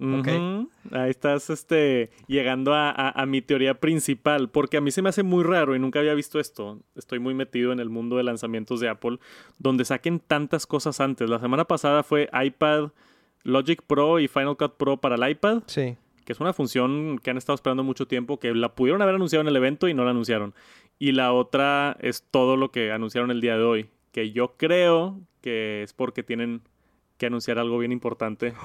Ok. 0.00 0.28
Ujú. 0.28 0.70
Ahí 0.92 1.10
estás 1.10 1.50
este, 1.50 2.10
llegando 2.28 2.72
a, 2.72 2.90
a- 2.90 3.10
a 3.20 3.26
mi 3.26 3.42
teoría 3.42 3.74
principal, 3.80 4.48
porque 4.48 4.76
a 4.76 4.80
mí 4.80 4.90
se 4.90 5.02
me 5.02 5.08
hace 5.08 5.22
muy 5.24 5.42
raro 5.44 5.74
y 5.74 5.78
nunca 5.78 5.98
había 5.98 6.14
visto 6.14 6.38
esto. 6.38 6.80
Estoy 6.94 7.18
muy 7.18 7.34
metido 7.34 7.72
en 7.72 7.80
el 7.80 7.88
mundo 7.90 8.16
de 8.16 8.22
lanzamientos 8.22 8.78
de 8.80 8.88
Apple, 8.88 9.18
donde 9.58 9.84
saquen 9.84 10.20
tantas 10.20 10.66
cosas 10.66 11.00
antes. 11.00 11.28
La 11.28 11.40
semana 11.40 11.64
pasada 11.64 12.02
fue 12.04 12.28
iPad, 12.32 12.90
Logic 13.42 13.82
Pro 13.82 14.20
y 14.20 14.28
Final 14.28 14.56
Cut 14.56 14.76
Pro 14.76 14.98
para 14.98 15.16
el 15.16 15.30
iPad, 15.32 15.62
Sí. 15.66 15.96
que 16.24 16.32
es 16.32 16.40
una 16.40 16.52
función 16.52 17.18
que 17.18 17.30
han 17.30 17.36
estado 17.36 17.54
esperando 17.54 17.82
mucho 17.82 18.06
tiempo, 18.06 18.38
que 18.38 18.54
la 18.54 18.74
pudieron 18.74 19.02
haber 19.02 19.16
anunciado 19.16 19.40
en 19.42 19.48
el 19.48 19.56
evento 19.56 19.88
y 19.88 19.94
no 19.94 20.04
la 20.04 20.10
anunciaron. 20.10 20.54
Y 21.00 21.12
la 21.12 21.32
otra 21.32 21.96
es 22.00 22.24
todo 22.30 22.56
lo 22.56 22.70
que 22.70 22.92
anunciaron 22.92 23.30
el 23.30 23.40
día 23.40 23.56
de 23.56 23.64
hoy, 23.64 23.90
que 24.12 24.30
yo 24.32 24.54
creo 24.56 25.20
que 25.40 25.82
es 25.82 25.92
porque 25.92 26.22
tienen 26.22 26.62
que 27.18 27.26
anunciar 27.26 27.58
algo 27.58 27.78
bien 27.78 27.92
importante. 27.92 28.54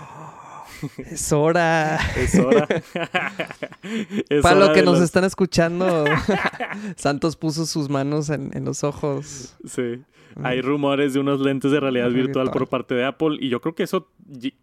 Es 0.98 1.32
hora. 1.32 2.00
Es 2.18 2.36
hora. 2.40 2.68
Es 4.30 4.42
Para 4.42 4.58
hora 4.58 4.68
lo 4.68 4.74
que 4.74 4.82
nos 4.82 5.00
están 5.02 5.24
escuchando, 5.24 6.06
Santos 6.96 7.36
puso 7.36 7.66
sus 7.66 7.90
manos 7.90 8.30
en, 8.30 8.50
en 8.56 8.66
los 8.66 8.84
ojos. 8.84 9.56
Sí. 9.66 10.02
Hay 10.42 10.62
rumores 10.62 11.14
de 11.14 11.20
unos 11.20 11.40
lentes 11.42 11.72
de 11.72 11.80
realidad 11.80 12.06
Virtual. 12.08 12.26
virtual 12.48 12.52
por 12.52 12.68
parte 12.68 12.96
de 12.96 13.06
Apple 13.06 13.38
y 13.40 13.50
yo 13.50 13.62
creo 13.62 13.76
que 13.76 13.84
eso 13.84 14.10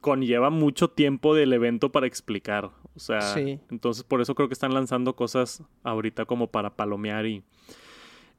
conlleva 0.01 0.51
mucho 0.51 0.89
tiempo 0.89 1.33
del 1.35 1.53
evento 1.53 1.93
para 1.93 2.07
explicar. 2.09 2.71
O 2.97 2.99
sea, 2.99 3.21
Sí. 3.21 3.61
entonces 3.71 4.03
por 4.03 4.21
eso 4.21 4.35
creo 4.35 4.49
que 4.49 4.55
están 4.55 4.75
lanzando 4.75 5.15
cosas 5.15 5.63
ahorita 5.85 6.25
como 6.25 6.49
para 6.49 6.71
palomear 6.71 7.25
y... 7.27 7.45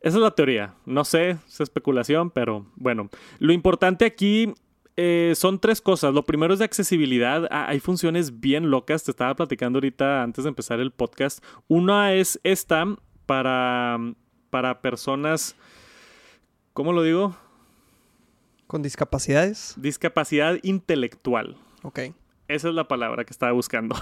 Esa 0.02 0.18
es 0.18 0.24
la 0.24 0.32
teoría. 0.32 0.74
No 0.86 1.06
sé, 1.06 1.38
es 1.48 1.62
especulación, 1.62 2.32
pero 2.32 2.66
bueno. 2.76 3.10
Lo 3.40 3.54
importante 3.54 4.04
aquí 4.04 4.54
eh, 4.98 5.34
son 5.36 5.60
tres 5.60 5.82
cosas. 5.82 6.14
Lo 6.14 6.26
primero 6.26 6.54
es 6.54 6.60
de 6.60 6.66
accesibilidad. 6.66 7.48
Ah, 7.52 7.66
hay 7.68 7.80
funciones 7.80 8.40
bien 8.40 8.70
locas. 8.70 9.04
Te 9.04 9.12
estaba 9.12 9.36
platicando 9.36 9.78
ahorita 9.78 10.24
antes 10.24 10.44
de 10.44 10.50
empezar 10.50 10.80
el 10.80 10.92
podcast. 10.92 11.44
Una 11.68 12.14
es 12.14 12.40
esta 12.44 12.86
para, 13.26 13.98
para 14.50 14.82
personas... 14.82 15.56
¿Cómo 16.74 16.94
lo 16.94 17.04
digo? 17.04 17.36
Con 18.68 18.82
discapacidades. 18.82 19.74
Discapacidad 19.78 20.58
intelectual. 20.64 21.58
Ok. 21.84 22.00
Esa 22.54 22.70
es 22.70 22.76
la 22.76 22.88
palabra 22.88 23.24
que 23.26 23.32
estaba 23.32 23.52
buscando. 23.52 23.96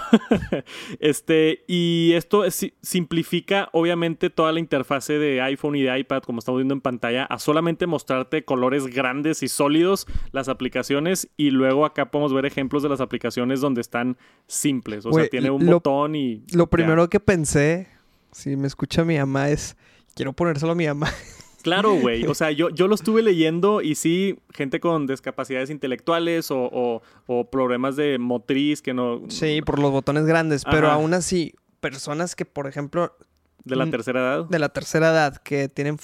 este, 1.00 1.64
y 1.66 2.12
esto 2.14 2.44
es- 2.44 2.72
simplifica, 2.82 3.68
obviamente, 3.72 4.30
toda 4.30 4.52
la 4.52 4.60
interfase 4.60 5.14
de 5.18 5.40
iPhone 5.40 5.76
y 5.76 5.82
de 5.82 5.98
iPad, 5.98 6.22
como 6.22 6.38
estamos 6.40 6.58
viendo 6.58 6.74
en 6.74 6.80
pantalla, 6.80 7.24
a 7.24 7.38
solamente 7.38 7.86
mostrarte 7.86 8.44
colores 8.44 8.86
grandes 8.86 9.42
y 9.42 9.48
sólidos 9.48 10.06
las 10.32 10.48
aplicaciones. 10.48 11.28
Y 11.36 11.50
luego 11.50 11.84
acá 11.84 12.10
podemos 12.10 12.32
ver 12.32 12.46
ejemplos 12.46 12.82
de 12.82 12.88
las 12.88 13.00
aplicaciones 13.00 13.60
donde 13.60 13.80
están 13.80 14.16
simples. 14.46 15.06
O 15.06 15.12
sea, 15.12 15.28
tiene 15.28 15.50
un 15.50 15.66
lo- 15.66 15.72
botón 15.74 16.14
y. 16.14 16.44
Lo 16.52 16.64
ya. 16.64 16.70
primero 16.70 17.08
que 17.08 17.20
pensé, 17.20 17.88
si 18.32 18.56
me 18.56 18.66
escucha 18.66 19.04
mi 19.04 19.16
mamá, 19.18 19.50
es, 19.50 19.76
quiero 20.14 20.32
ponérselo 20.32 20.72
a 20.72 20.74
mi 20.74 20.86
mamá. 20.86 21.08
Claro, 21.62 21.94
güey. 22.00 22.26
O 22.26 22.34
sea, 22.34 22.50
yo, 22.50 22.70
yo 22.70 22.88
lo 22.88 22.94
estuve 22.94 23.22
leyendo 23.22 23.82
y 23.82 23.94
sí, 23.94 24.38
gente 24.52 24.80
con 24.80 25.06
discapacidades 25.06 25.70
intelectuales 25.70 26.50
o, 26.50 26.58
o- 26.72 27.02
o 27.26 27.50
problemas 27.50 27.96
de 27.96 28.18
motriz 28.18 28.82
que 28.82 28.94
no. 28.94 29.22
Sí, 29.28 29.62
por 29.62 29.78
los 29.78 29.90
botones 29.90 30.24
grandes, 30.26 30.64
pero 30.64 30.90
aún 30.90 31.14
así, 31.14 31.54
personas 31.80 32.34
que, 32.36 32.44
por 32.44 32.66
ejemplo, 32.66 33.16
De 33.64 33.76
la 33.76 33.84
Mm, 33.86 33.90
tercera 33.90 34.20
edad. 34.20 34.44
de 34.46 34.58
la 34.58 34.68
tercera 34.70 35.10
edad, 35.10 35.36
que 35.36 35.68
tienen 35.68 35.98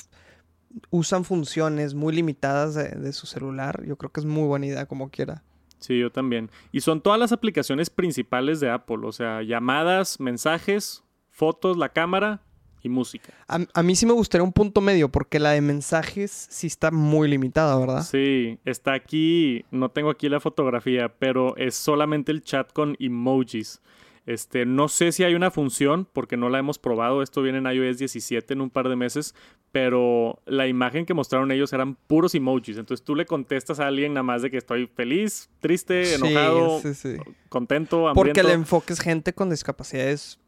usan 0.90 1.24
funciones 1.24 1.94
muy 1.94 2.14
limitadas 2.14 2.74
de, 2.74 2.88
de 2.90 3.12
su 3.12 3.26
celular, 3.26 3.82
yo 3.86 3.96
creo 3.96 4.12
que 4.12 4.20
es 4.20 4.26
muy 4.26 4.44
buena 4.46 4.66
idea 4.66 4.86
como 4.86 5.10
quiera. 5.10 5.42
Sí, 5.78 5.98
yo 5.98 6.10
también. 6.10 6.50
Y 6.72 6.80
son 6.80 7.00
todas 7.00 7.18
las 7.18 7.32
aplicaciones 7.32 7.90
principales 7.90 8.60
de 8.60 8.70
Apple. 8.70 8.98
O 9.04 9.12
sea, 9.12 9.42
llamadas, 9.42 10.20
mensajes, 10.20 11.02
fotos, 11.30 11.76
la 11.76 11.90
cámara 11.90 12.42
y 12.86 12.88
música. 12.88 13.32
A, 13.48 13.58
a 13.74 13.82
mí 13.82 13.94
sí 13.94 14.06
me 14.06 14.12
gustaría 14.12 14.44
un 14.44 14.52
punto 14.52 14.80
medio, 14.80 15.10
porque 15.10 15.38
la 15.38 15.50
de 15.50 15.60
mensajes 15.60 16.46
sí 16.50 16.66
está 16.66 16.90
muy 16.90 17.28
limitada, 17.28 17.78
¿verdad? 17.78 18.02
Sí, 18.02 18.58
está 18.64 18.94
aquí, 18.94 19.64
no 19.70 19.90
tengo 19.90 20.10
aquí 20.10 20.28
la 20.28 20.40
fotografía, 20.40 21.12
pero 21.18 21.56
es 21.56 21.74
solamente 21.74 22.32
el 22.32 22.42
chat 22.42 22.72
con 22.72 22.96
emojis. 22.98 23.80
Este, 24.26 24.66
no 24.66 24.88
sé 24.88 25.12
si 25.12 25.22
hay 25.22 25.36
una 25.36 25.52
función 25.52 26.08
porque 26.12 26.36
no 26.36 26.48
la 26.48 26.58
hemos 26.58 26.78
probado. 26.80 27.22
Esto 27.22 27.42
viene 27.42 27.58
en 27.58 27.66
iOS 27.66 27.98
17 27.98 28.54
en 28.54 28.60
un 28.60 28.70
par 28.70 28.88
de 28.88 28.96
meses, 28.96 29.36
pero 29.70 30.40
la 30.46 30.66
imagen 30.66 31.06
que 31.06 31.14
mostraron 31.14 31.52
ellos 31.52 31.72
eran 31.72 31.94
puros 31.94 32.34
emojis. 32.34 32.76
Entonces 32.76 33.04
tú 33.04 33.14
le 33.14 33.24
contestas 33.24 33.78
a 33.78 33.86
alguien 33.86 34.14
nada 34.14 34.24
más 34.24 34.42
de 34.42 34.50
que 34.50 34.56
estoy 34.56 34.88
feliz, 34.88 35.48
triste, 35.60 36.16
enojado, 36.16 36.80
sí, 36.80 36.94
sí. 36.94 37.16
contento, 37.48 38.10
Porque 38.14 38.40
el 38.40 38.50
enfoque 38.50 38.94
es 38.94 39.00
gente 39.00 39.32
con 39.32 39.48
discapacidades 39.48 40.40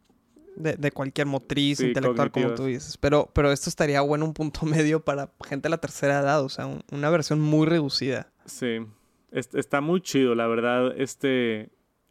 de, 0.59 0.75
de 0.75 0.91
cualquier 0.93 1.27
motriz, 1.27 1.79
Sí, 1.79 1.87
intelectual, 1.89 2.31
como 2.31 2.55
tú 2.55 2.65
dices. 2.67 2.97
Pero, 2.99 3.31
pero 3.33 3.53
esto 3.53 3.69
estaría 3.71 4.01
bueno 4.01 4.25
un 4.25 4.35
punto 4.35 4.61
medio 4.67 5.05
para 5.05 5.31
gente 5.47 5.65
de 5.69 5.71
la 5.71 5.79
tercera 5.79 6.21
edad, 6.21 6.43
o 6.43 6.49
sea, 6.49 6.67
un- 6.67 6.83
una 6.93 7.11
versión 7.11 7.41
muy 7.41 7.67
reducida. 7.67 8.31
Sí, 8.45 8.79
es- 9.31 9.55
está 9.55 9.81
muy 9.81 10.01
chido, 10.01 10.35
la 10.35 10.47
verdad. 10.47 10.93
Este 10.99 11.71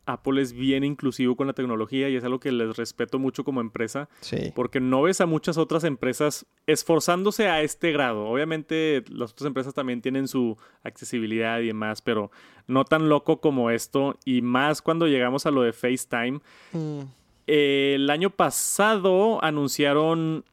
Apple 0.10 0.42
es 0.42 0.54
bien 0.54 0.86
inclusivo 0.86 1.36
con 1.36 1.48
la 1.48 1.54
tecnología 1.54 2.08
y 2.08 2.16
es 2.16 2.24
algo 2.24 2.40
que 2.40 2.50
les 2.54 2.78
respeto 2.78 3.20
mucho 3.20 3.44
como 3.44 3.60
empresa. 3.60 4.08
Sí. 4.22 4.54
Porque 4.56 4.80
no 4.80 5.02
ves 5.02 5.20
a 5.20 5.26
muchas 5.26 5.58
otras 5.58 5.84
empresas 5.84 6.46
esforzándose 6.66 7.50
a 7.50 7.62
este 7.62 7.92
grado. 7.92 8.26
Obviamente 8.28 9.04
las 9.10 9.32
otras 9.34 9.48
empresas 9.48 9.74
también 9.74 10.02
tienen 10.02 10.30
su 10.30 10.58
accesibilidad 10.84 11.60
y 11.60 11.68
demás, 11.68 12.02
pero 12.02 12.32
no 12.68 12.86
tan 12.86 13.10
loco 13.10 13.42
como 13.42 13.70
esto. 13.70 14.18
Y 14.24 14.42
más 14.42 14.82
cuando 14.82 15.08
llegamos 15.08 15.46
a 15.46 15.52
lo 15.52 15.62
de 15.64 15.74
FaceTime. 15.74 16.40
Mm, 16.72 17.02
El 17.48 18.10
año 18.10 18.30
pasado 18.30 19.44
anunciaron 19.44 20.44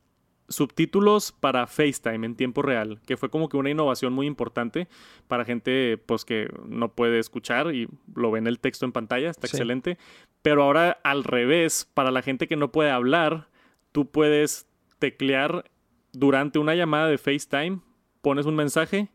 subtítulos 0.48 1.32
para 1.32 1.66
FaceTime 1.66 2.26
en 2.26 2.36
tiempo 2.36 2.62
real, 2.62 3.00
que 3.06 3.16
fue 3.16 3.30
como 3.30 3.48
que 3.48 3.56
una 3.56 3.70
innovación 3.70 4.12
muy 4.12 4.26
importante 4.26 4.88
para 5.26 5.44
gente 5.44 5.96
pues 5.98 6.24
que 6.24 6.48
no 6.68 6.92
puede 6.92 7.18
escuchar 7.18 7.74
y 7.74 7.88
lo 8.14 8.30
ven 8.30 8.46
el 8.46 8.60
texto 8.60 8.84
en 8.84 8.92
pantalla, 8.92 9.30
está 9.30 9.46
Sí. 9.46 9.56
excelente. 9.56 9.98
Pero 10.42 10.62
ahora 10.62 10.98
al 11.02 11.24
revés, 11.24 11.90
para 11.94 12.10
la 12.10 12.22
gente 12.22 12.46
que 12.46 12.56
no 12.56 12.70
puede 12.70 12.90
hablar, 12.90 13.48
tú 13.92 14.10
puedes 14.10 14.66
teclear 14.98 15.64
durante 16.12 16.58
una 16.58 16.74
llamada 16.74 17.08
de 17.08 17.18
FaceTime, 17.18 17.80
pones 18.20 18.44
un 18.46 18.54
mensaje 18.54 19.08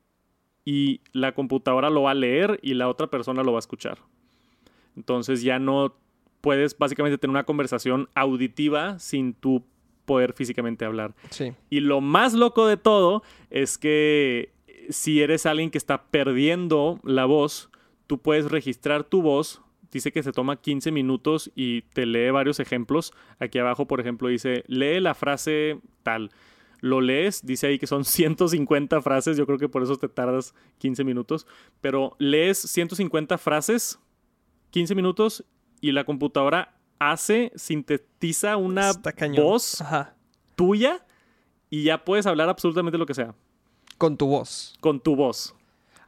y 0.65 1.01
la 1.13 1.33
computadora 1.33 1.89
lo 1.91 2.01
va 2.03 2.11
a 2.11 2.15
leer 2.15 2.59
y 2.63 2.73
la 2.73 2.89
otra 2.89 3.07
persona 3.07 3.43
lo 3.43 3.51
va 3.53 3.59
a 3.59 3.65
escuchar. 3.65 3.99
Entonces 4.97 5.43
ya 5.43 5.59
no 5.59 5.95
puedes 6.41 6.77
básicamente 6.77 7.17
tener 7.17 7.31
una 7.31 7.43
conversación 7.43 8.09
auditiva 8.15 8.99
sin 8.99 9.33
tú 9.33 9.63
poder 10.05 10.33
físicamente 10.33 10.85
hablar. 10.85 11.13
sí. 11.29 11.53
Y 11.69 11.81
lo 11.81 12.01
más 12.01 12.33
loco 12.33 12.65
de 12.65 12.77
todo 12.77 13.21
es 13.51 13.77
que 13.77 14.51
si 14.89 15.21
eres 15.21 15.45
alguien 15.45 15.69
que 15.69 15.77
está 15.77 16.03
perdiendo 16.03 16.99
la 17.03 17.25
voz, 17.25 17.69
tú 18.07 18.17
puedes 18.19 18.51
registrar 18.51 19.03
tu 19.03 19.21
voz. 19.21 19.61
Dice 19.91 20.11
que 20.11 20.23
se 20.23 20.31
toma 20.31 20.61
15 20.61 20.91
minutos 20.91 21.51
y 21.55 21.81
te 21.93 22.05
lee 22.05 22.31
varios 22.31 22.59
ejemplos. 22.59 23.13
Aquí 23.39 23.59
abajo, 23.59 23.87
por 23.87 23.99
ejemplo, 23.99 24.27
dice, 24.27 24.63
lee 24.67 24.99
la 24.99 25.13
frase 25.15 25.79
tal. 26.03 26.31
Lo 26.81 27.01
lees, 27.01 27.45
dice 27.45 27.67
ahí 27.67 27.79
que 27.79 27.87
son 27.87 28.03
150 28.05 29.01
frases, 29.01 29.37
yo 29.37 29.45
creo 29.45 29.57
que 29.57 29.69
por 29.69 29.83
eso 29.83 29.97
te 29.97 30.09
tardas 30.09 30.53
15 30.79 31.03
minutos, 31.03 31.45
pero 31.81 32.15
lees 32.19 32.57
150 32.57 33.37
frases, 33.37 33.99
15 34.71 34.95
minutos, 34.95 35.43
y 35.81 35.91
la 35.91 36.03
computadora 36.03 36.75
hace, 36.99 37.51
sintetiza 37.55 38.57
una 38.57 38.91
voz 39.37 39.81
Ajá. 39.81 40.13
tuya 40.55 41.05
y 41.69 41.83
ya 41.83 42.03
puedes 42.03 42.25
hablar 42.25 42.49
absolutamente 42.49 42.97
lo 42.97 43.05
que 43.05 43.13
sea 43.13 43.33
Con 43.97 44.17
tu 44.17 44.27
voz. 44.27 44.75
con 44.81 44.99
tu 44.99 45.15
voz. 45.15 45.55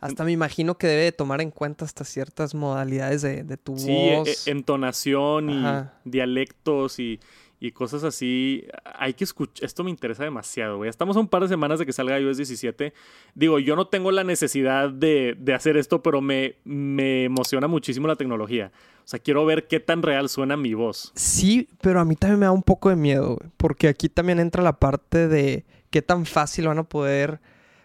Hasta 0.01 0.23
me 0.23 0.31
imagino 0.31 0.77
que 0.79 0.87
debe 0.87 1.03
de 1.03 1.11
tomar 1.11 1.41
en 1.41 1.51
cuenta 1.51 1.85
hasta 1.85 2.03
ciertas 2.03 2.55
modalidades 2.55 3.21
de, 3.21 3.43
de 3.43 3.55
tu 3.57 3.77
Sí, 3.77 3.91
e- 3.91 4.17
voz. 4.17 4.47
e- 4.47 4.51
entonación 4.51 5.49
y 5.51 5.63
dialectos 6.05 6.97
y, 6.99 7.19
y 7.61 7.71
cosas 7.71 8.03
así. 8.03 8.65
Hay 8.95 9.13
que 9.13 9.23
escuchar. 9.23 9.63
Esto 9.63 9.83
me 9.85 9.91
interesa 9.91 10.23
demasiado, 10.25 10.77
güey. 10.77 10.89
Estamos 10.89 11.15
a 11.15 11.19
un 11.21 11.27
par 11.27 11.43
de 11.43 11.47
semanas 11.47 11.79
de 11.79 11.85
que 11.85 11.93
salga 11.93 12.19
iOS 12.19 12.35
17. 12.37 12.91
Digo, 13.35 13.59
yo 13.59 13.75
no 13.77 13.87
tengo 13.87 14.11
la 14.11 14.23
necesidad 14.25 14.89
de, 14.89 15.35
de 15.37 15.53
hacer 15.53 15.77
esto, 15.77 16.01
pero 16.01 16.19
me, 16.21 16.55
me 16.65 17.23
emociona 17.25 17.67
muchísimo 17.67 18.07
la 18.07 18.15
tecnología. 18.15 18.71
O 19.05 19.07
sea, 19.07 19.19
quiero 19.19 19.45
ver 19.45 19.67
qué 19.67 19.79
tan 19.79 20.01
real 20.01 20.27
suena 20.27 20.57
mi 20.57 20.73
voz. 20.73 21.11
Sí, 21.15 21.69
pero 21.81 21.99
a 21.99 22.05
mí 22.05 22.15
también 22.15 22.39
me 22.39 22.45
da 22.47 22.51
un 22.51 22.63
poco 22.63 22.89
de 22.89 22.95
miedo, 22.95 23.35
güey, 23.35 23.49
porque 23.57 23.87
aquí 23.87 24.09
también 24.09 24.39
entra 24.39 24.63
la 24.63 24.79
parte 24.79 25.27
de 25.27 25.63
qué 25.91 26.01
tan 26.01 26.25
fácil 26.25 26.67
van 26.67 26.79
a 26.79 26.83
poder, 26.83 27.39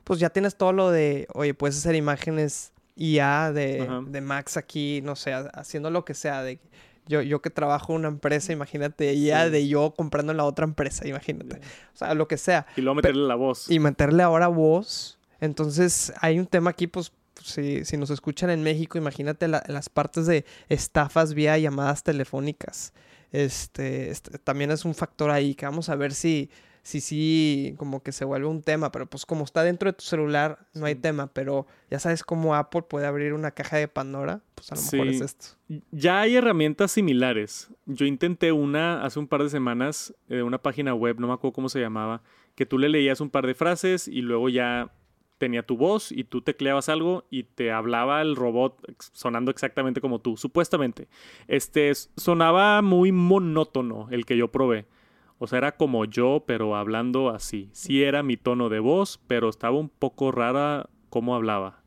pues 0.04 0.20
ya 0.20 0.30
tienes 0.30 0.56
todo 0.56 0.72
lo 0.72 0.90
de, 0.90 1.26
oye, 1.34 1.52
puedes 1.54 1.76
hacer 1.76 1.96
imágenes 1.96 2.72
IA 2.96 3.52
de, 3.52 4.20
Max 4.22 4.56
aquí, 4.56 5.00
no 5.02 5.16
sé, 5.16 5.32
ha- 5.34 5.50
haciendo 5.54 5.90
lo 5.90 6.04
que 6.04 6.14
sea, 6.14 6.42
de 6.42 6.58
yo, 7.06 7.22
yo 7.22 7.40
que 7.42 7.50
trabajo 7.50 7.92
en 7.92 8.00
una 8.00 8.08
empresa, 8.08 8.52
imagínate, 8.52 9.12
IA 9.14 9.44
Sí. 9.46 9.50
de 9.50 9.68
yo 9.68 9.92
comprando 9.96 10.32
en 10.32 10.36
la 10.38 10.44
otra 10.44 10.64
empresa, 10.64 11.06
imagínate, 11.06 11.56
o 11.94 11.96
sea, 11.96 12.14
lo 12.14 12.28
que 12.28 12.36
sea, 12.38 12.66
Y 12.76 12.80
luego 12.80 12.96
meterle 12.96 13.26
la 13.26 13.34
voz. 13.34 13.70
y 13.70 13.78
meterle 13.78 14.22
ahora 14.22 14.48
voz, 14.48 15.18
entonces 15.40 16.12
hay 16.20 16.38
un 16.38 16.46
tema 16.46 16.70
aquí, 16.70 16.86
pues 16.86 17.12
si, 17.42 17.84
si 17.84 17.96
nos 17.96 18.10
escuchan 18.10 18.50
en 18.50 18.62
México, 18.62 18.96
imagínate 18.98 19.46
la- 19.48 19.62
las 19.68 19.88
partes 19.88 20.26
de 20.26 20.44
estafas 20.68 21.34
vía 21.34 21.56
llamadas 21.58 22.02
telefónicas. 22.02 22.92
Este, 23.32 24.10
este, 24.10 24.38
también 24.38 24.70
es 24.70 24.84
un 24.84 24.94
factor 24.94 25.30
ahí 25.30 25.54
que 25.54 25.66
vamos 25.66 25.88
a 25.90 25.96
ver 25.96 26.14
si, 26.14 26.50
si 26.82 27.00
sí, 27.00 27.74
como 27.76 28.02
que 28.02 28.12
se 28.12 28.24
vuelve 28.24 28.46
un 28.46 28.62
tema, 28.62 28.90
pero 28.92 29.06
pues 29.06 29.26
como 29.26 29.44
está 29.44 29.62
dentro 29.62 29.90
de 29.90 29.96
tu 29.98 30.04
celular, 30.04 30.58
no 30.74 30.86
hay 30.86 30.94
Sí. 30.94 31.00
tema, 31.00 31.26
pero 31.32 31.66
ya 31.90 31.98
sabes 31.98 32.22
cómo 32.24 32.54
Apple 32.54 32.82
puede 32.82 33.06
abrir 33.06 33.32
una 33.34 33.50
caja 33.50 33.76
de 33.76 33.88
Pandora, 33.88 34.40
pues 34.56 34.72
a 34.72 34.74
lo 34.74 34.80
mejor 34.82 35.08
es 35.08 35.18
Sí. 35.18 35.24
esto. 35.24 35.46
Ya 35.92 36.20
hay 36.22 36.34
herramientas 36.34 36.90
similares. 36.90 37.70
Yo 37.84 38.04
intenté 38.06 38.50
una 38.50 39.04
hace 39.04 39.20
un 39.20 39.28
par 39.28 39.44
de 39.44 39.50
semanas 39.50 40.12
de 40.28 40.42
una 40.42 40.58
página 40.58 40.92
web, 40.94 41.20
no 41.20 41.28
me 41.28 41.34
acuerdo 41.34 41.52
cómo 41.52 41.68
se 41.68 41.78
llamaba, 41.80 42.22
que 42.56 42.66
tú 42.66 42.78
le 42.78 42.88
leías 42.88 43.20
un 43.20 43.30
par 43.30 43.46
de 43.46 43.54
frases 43.54 44.08
y 44.08 44.22
luego 44.22 44.48
ya 44.48 44.92
tenía 45.38 45.62
tu 45.64 45.76
voz 45.76 46.10
y 46.10 46.24
tú 46.24 46.40
tecleabas 46.40 46.88
algo 46.88 47.26
y 47.30 47.42
te 47.44 47.70
hablaba 47.70 48.22
el 48.22 48.34
robot 48.36 48.80
sonando 49.12 49.50
exactamente 49.50 50.00
como 50.00 50.18
tú, 50.20 50.36
supuestamente. 50.38 51.08
Este 51.46 51.92
sonaba 52.16 52.80
muy 52.82 53.12
monótono 53.12 54.08
el 54.10 54.24
que 54.24 54.36
yo 54.36 54.50
probé. 54.50 54.86
O 55.38 55.46
sea, 55.46 55.58
era 55.58 55.76
como 55.76 56.06
yo, 56.06 56.44
pero 56.46 56.74
hablando 56.76 57.28
así. 57.28 57.68
Sí 57.72 58.02
era 58.02 58.22
mi 58.22 58.38
tono 58.38 58.70
de 58.70 58.78
voz, 58.78 59.20
pero 59.26 59.50
estaba 59.50 59.76
un 59.78 59.90
poco 59.90 60.32
rara 60.32 60.88
cómo 61.10 61.34
hablaba. 61.34 61.82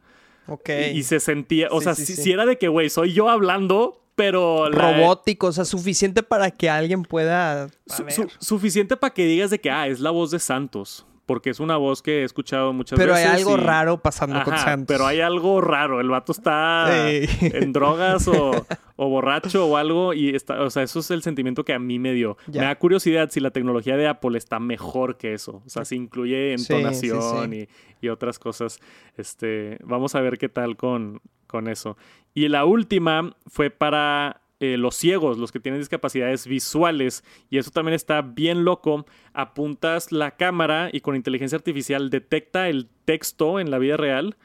Ok. 0.49 0.69
Y, 0.69 0.99
y 0.99 1.03
se 1.03 1.19
sentía, 1.19 1.67
o 1.71 1.79
Sí, 1.79 1.83
sea, 1.85 1.95
sí, 1.95 2.05
si, 2.15 2.31
era 2.31 2.45
de 2.45 2.57
que, 2.57 2.67
güey, 2.67 2.89
soy 2.89 3.13
yo 3.13 3.29
hablando, 3.29 4.01
pero... 4.15 4.69
la- 4.69 4.99
Robótico, 4.99 5.47
o 5.47 5.51
sea, 5.51 5.65
suficiente 5.65 6.23
para 6.23 6.51
que 6.51 6.69
alguien 6.69 7.03
pueda... 7.03 7.69
su- 7.87 8.09
su- 8.09 8.29
suficiente 8.39 8.97
para 8.97 9.13
que 9.13 9.25
digas 9.25 9.49
de 9.49 9.59
que, 9.61 9.69
ah, 9.71 9.87
es 9.87 9.99
la 9.99 10.11
voz 10.11 10.31
de 10.31 10.39
Santos. 10.39 11.05
Porque 11.29 11.51
es 11.51 11.59
una 11.59 11.77
voz 11.77 12.01
que 12.01 12.21
he 12.21 12.24
escuchado 12.24 12.74
muchas 12.74 12.98
pero 12.98 13.13
hay 13.13 13.24
veces. 13.24 13.38
algo 13.45 13.55
y- 13.55 13.62
raro 13.62 13.98
pasando 14.01 14.41
con 14.43 14.55
Ajá, 14.55 14.63
Santos. 14.65 14.88
pero 14.95 15.05
hay 15.05 15.21
algo 15.21 15.62
raro. 15.62 16.01
El 16.01 16.09
vato 16.09 16.31
está 16.31 17.07
en 17.12 17.71
drogas 17.71 18.27
o, 18.27 18.65
o 18.95 19.09
borracho 19.09 19.67
o 19.67 19.77
algo. 19.77 20.15
Y 20.15 20.36
está, 20.36 20.59
o 20.63 20.71
sea, 20.71 20.81
eso 20.81 21.01
es 21.01 21.12
el 21.12 21.21
sentimiento 21.21 21.63
que 21.63 21.74
a 21.74 21.77
mí 21.79 22.00
me 22.00 22.13
dio. 22.13 22.36
Ya. 22.48 22.62
Me 22.62 22.67
da 22.67 22.75
curiosidad 22.79 23.29
si 23.29 23.39
la 23.41 23.51
tecnología 23.51 23.95
de 23.95 24.07
Apple 24.07 24.39
está 24.39 24.59
mejor 24.59 25.17
que 25.17 25.33
eso. 25.36 25.62
O 25.63 25.69
sea, 25.69 25.86
si 25.86 25.98
incluye 25.98 26.57
sí, 26.57 26.74
entonación 26.74 27.51
sí. 27.51 27.67
Y, 28.01 28.07
y 28.07 28.09
otras 28.09 28.39
cosas. 28.39 28.79
Este, 29.15 29.77
vamos 29.83 30.15
a 30.15 30.21
ver 30.21 30.39
qué 30.39 30.50
tal 30.50 30.77
con, 30.77 31.21
con 31.45 31.67
eso. 31.67 31.95
Y 32.33 32.48
la 32.48 32.65
última 32.65 33.36
fue 33.45 33.69
para 33.69 34.41
eh, 34.59 34.77
los 34.77 34.95
ciegos, 34.95 35.37
los 35.37 35.51
que 35.51 35.59
tienen 35.59 35.79
discapacidades 35.79 36.45
visuales. 36.45 37.23
Y 37.49 37.57
eso 37.57 37.71
también 37.71 37.93
está 37.93 38.21
bien 38.21 38.65
loco. 38.65 39.05
Apuntas 39.33 40.11
la 40.11 40.31
cámara 40.31 40.89
y 40.91 41.01
con 41.01 41.15
inteligencia 41.15 41.57
artificial 41.57 42.09
detecta 42.09 42.67
el 42.67 42.89
texto 43.05 43.59
en 43.59 43.71
la 43.71 43.77
vida 43.77 43.95
real 43.95 44.35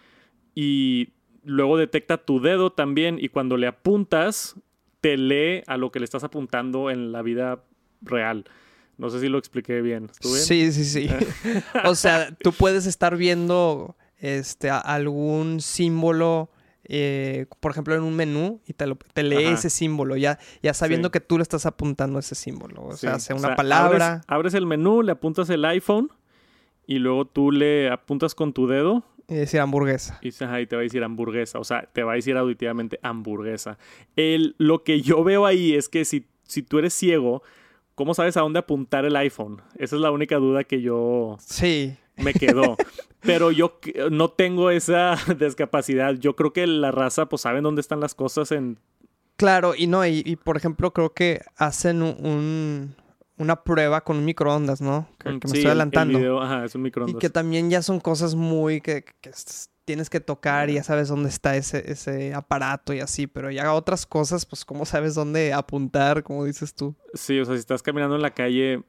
y 0.55 1.11
luego 1.43 1.77
detecta 1.77 2.19
tu 2.19 2.41
dedo 2.41 2.71
también 2.71 3.19
y 3.21 3.29
cuando 3.29 3.57
le 3.57 3.67
apuntas 3.67 4.57
te 5.01 5.17
lee 5.17 5.63
a 5.67 5.77
lo 5.77 5.91
que 5.91 5.99
le 5.99 6.05
estás 6.05 6.25
apuntando 6.25 6.91
en 6.91 7.13
la 7.13 7.23
vida 7.23 7.65
real. 8.01 8.45
No 8.97 9.11
sé 9.11 9.21
si 9.21 9.29
lo 9.29 9.39
expliqué 9.39 9.83
bien. 9.83 10.05
¿Estuvo 10.05 10.33
bien? 10.33 10.45
Sí, 10.45 10.73
sí, 10.73 10.85
sí. 10.85 11.09
o 11.85 11.95
sea, 11.95 12.35
tú 12.37 12.53
puedes 12.53 12.87
estar 12.87 13.17
viendo 13.17 13.97
este, 14.19 14.71
algún 14.71 15.61
símbolo 15.61 16.51
eh, 16.85 17.47
por 17.61 17.73
ejemplo, 17.73 17.95
en 17.95 18.03
un 18.03 18.15
menú 18.15 18.61
y 18.67 18.73
te, 18.75 18.87
lo- 18.87 18.97
te 18.97 19.23
lee 19.23 19.45
Ajá. 19.47 19.55
ese 19.55 19.71
símbolo, 19.71 20.17
ya, 20.17 20.39
ya 20.63 20.75
sabiendo 20.75 21.09
Sí. 21.09 21.13
que 21.13 21.21
tú 21.21 21.39
le 21.39 21.43
estás 21.43 21.67
apuntando 21.67 22.19
a 22.19 22.21
ese 22.21 22.35
símbolo. 22.35 22.83
O 22.85 22.93
Sí, 22.93 22.99
sea, 23.07 23.19
sea 23.19 23.35
o 23.37 23.39
una 23.39 23.49
sea, 23.49 23.57
palabra. 23.57 24.07
Abres, 24.13 24.25
abres 24.29 24.55
el 24.55 24.67
menú, 24.67 25.03
le 25.03 25.13
apuntas 25.13 25.49
el 25.51 25.65
iPhone 25.65 26.11
y 26.87 26.99
luego 26.99 27.25
tú 27.27 27.51
le 27.51 27.91
apuntas 27.91 28.35
con 28.35 28.53
tu 28.53 28.67
dedo 28.67 29.03
Y 29.29 29.35
decir 29.37 29.61
hamburguesa. 29.61 30.19
y, 30.21 30.27
dices, 30.27 30.43
ajá, 30.43 30.61
y 30.61 30.67
te 30.67 30.77
va 30.77 30.81
a 30.81 30.83
decir 30.83 31.03
hamburguesa. 31.03 31.59
O 31.59 31.65
sea, 31.65 31.89
te 31.93 32.03
va 32.03 32.13
a 32.13 32.15
decir 32.17 32.37
auditivamente 32.37 32.99
hamburguesa. 33.03 33.79
El, 34.17 34.55
lo 34.59 34.85
que 34.85 35.01
yo 35.01 35.25
veo 35.25 35.47
ahí 35.47 35.75
es 35.75 35.89
que 35.89 36.05
si, 36.05 36.27
si 36.43 36.63
tú 36.63 36.79
eres 36.79 36.93
ciego, 36.93 37.43
¿cómo 37.95 38.13
sabes 38.13 38.37
a 38.37 38.41
dónde 38.43 38.59
apuntar 38.59 39.07
el 39.07 39.17
iPhone? 39.17 39.63
Esa 39.79 39.97
es 39.97 40.03
la 40.03 40.11
única 40.11 40.37
duda 40.37 40.65
que 40.65 40.83
yo 40.83 41.37
Sí. 41.41 41.97
Me 42.17 42.33
quedó. 42.35 42.77
Pero 43.21 43.51
yo 43.51 43.79
no 44.11 44.31
tengo 44.31 44.71
esa 44.71 45.17
discapacidad. 45.39 46.15
Yo 46.15 46.37
creo 46.37 46.53
que 46.53 46.67
la 46.67 46.91
raza, 46.91 47.27
pues, 47.27 47.43
saben 47.43 47.63
dónde 47.63 47.81
están 47.81 48.01
las 48.01 48.15
cosas 48.15 48.53
en... 48.53 48.79
Claro, 49.37 49.75
y 49.77 49.87
no, 49.89 50.07
y, 50.07 50.23
y, 50.25 50.37
por 50.37 50.57
ejemplo, 50.57 50.93
creo 50.93 51.13
que 51.13 51.41
hacen 51.57 52.03
un, 52.03 52.17
un- 52.25 52.95
una 53.37 53.65
prueba 53.65 54.03
con 54.03 54.19
un 54.19 54.25
microondas, 54.25 54.81
¿no? 54.81 55.09
Que, 55.19 55.25
que 55.25 55.33
me 55.33 55.41
Sí, 55.41 55.47
estoy 55.47 55.59
el- 55.59 55.65
el 55.65 55.71
adelantando. 55.71 56.19
video, 56.19 56.41
ajá, 56.41 56.65
es 56.65 56.75
un 56.77 56.83
y 56.83 56.85
microondas. 56.85 57.19
que 57.21 57.31
también 57.31 57.69
ya 57.69 57.83
son 57.83 57.99
cosas 57.99 58.37
muy 58.37 58.81
que, 58.81 59.05
que 59.21 59.33
tienes 59.85 60.09
que 60.09 60.21
tocar 60.21 60.71
y 60.71 60.75
ya 60.75 60.85
sabes 60.85 61.09
dónde 61.09 61.31
está 61.31 61.57
ese, 61.57 61.91
ese 61.91 62.33
aparato 62.33 62.95
y 62.95 63.01
así, 63.01 63.27
pero 63.27 63.51
ya 63.51 63.73
otras 63.75 64.07
cosas, 64.07 64.47
pues 64.47 64.65
cómo 64.65 64.87
sabes 64.87 65.15
dónde 65.17 65.53
apuntar, 65.53 66.23
como 66.23 66.45
dices 66.45 66.73
tú. 66.75 66.95
Sí, 67.15 67.41
o 67.41 67.45
sea, 67.45 67.55
si 67.55 67.61
estás 67.61 67.83
caminando 67.83 68.15
en 68.15 68.23
la 68.23 68.31
calle, 68.35 68.85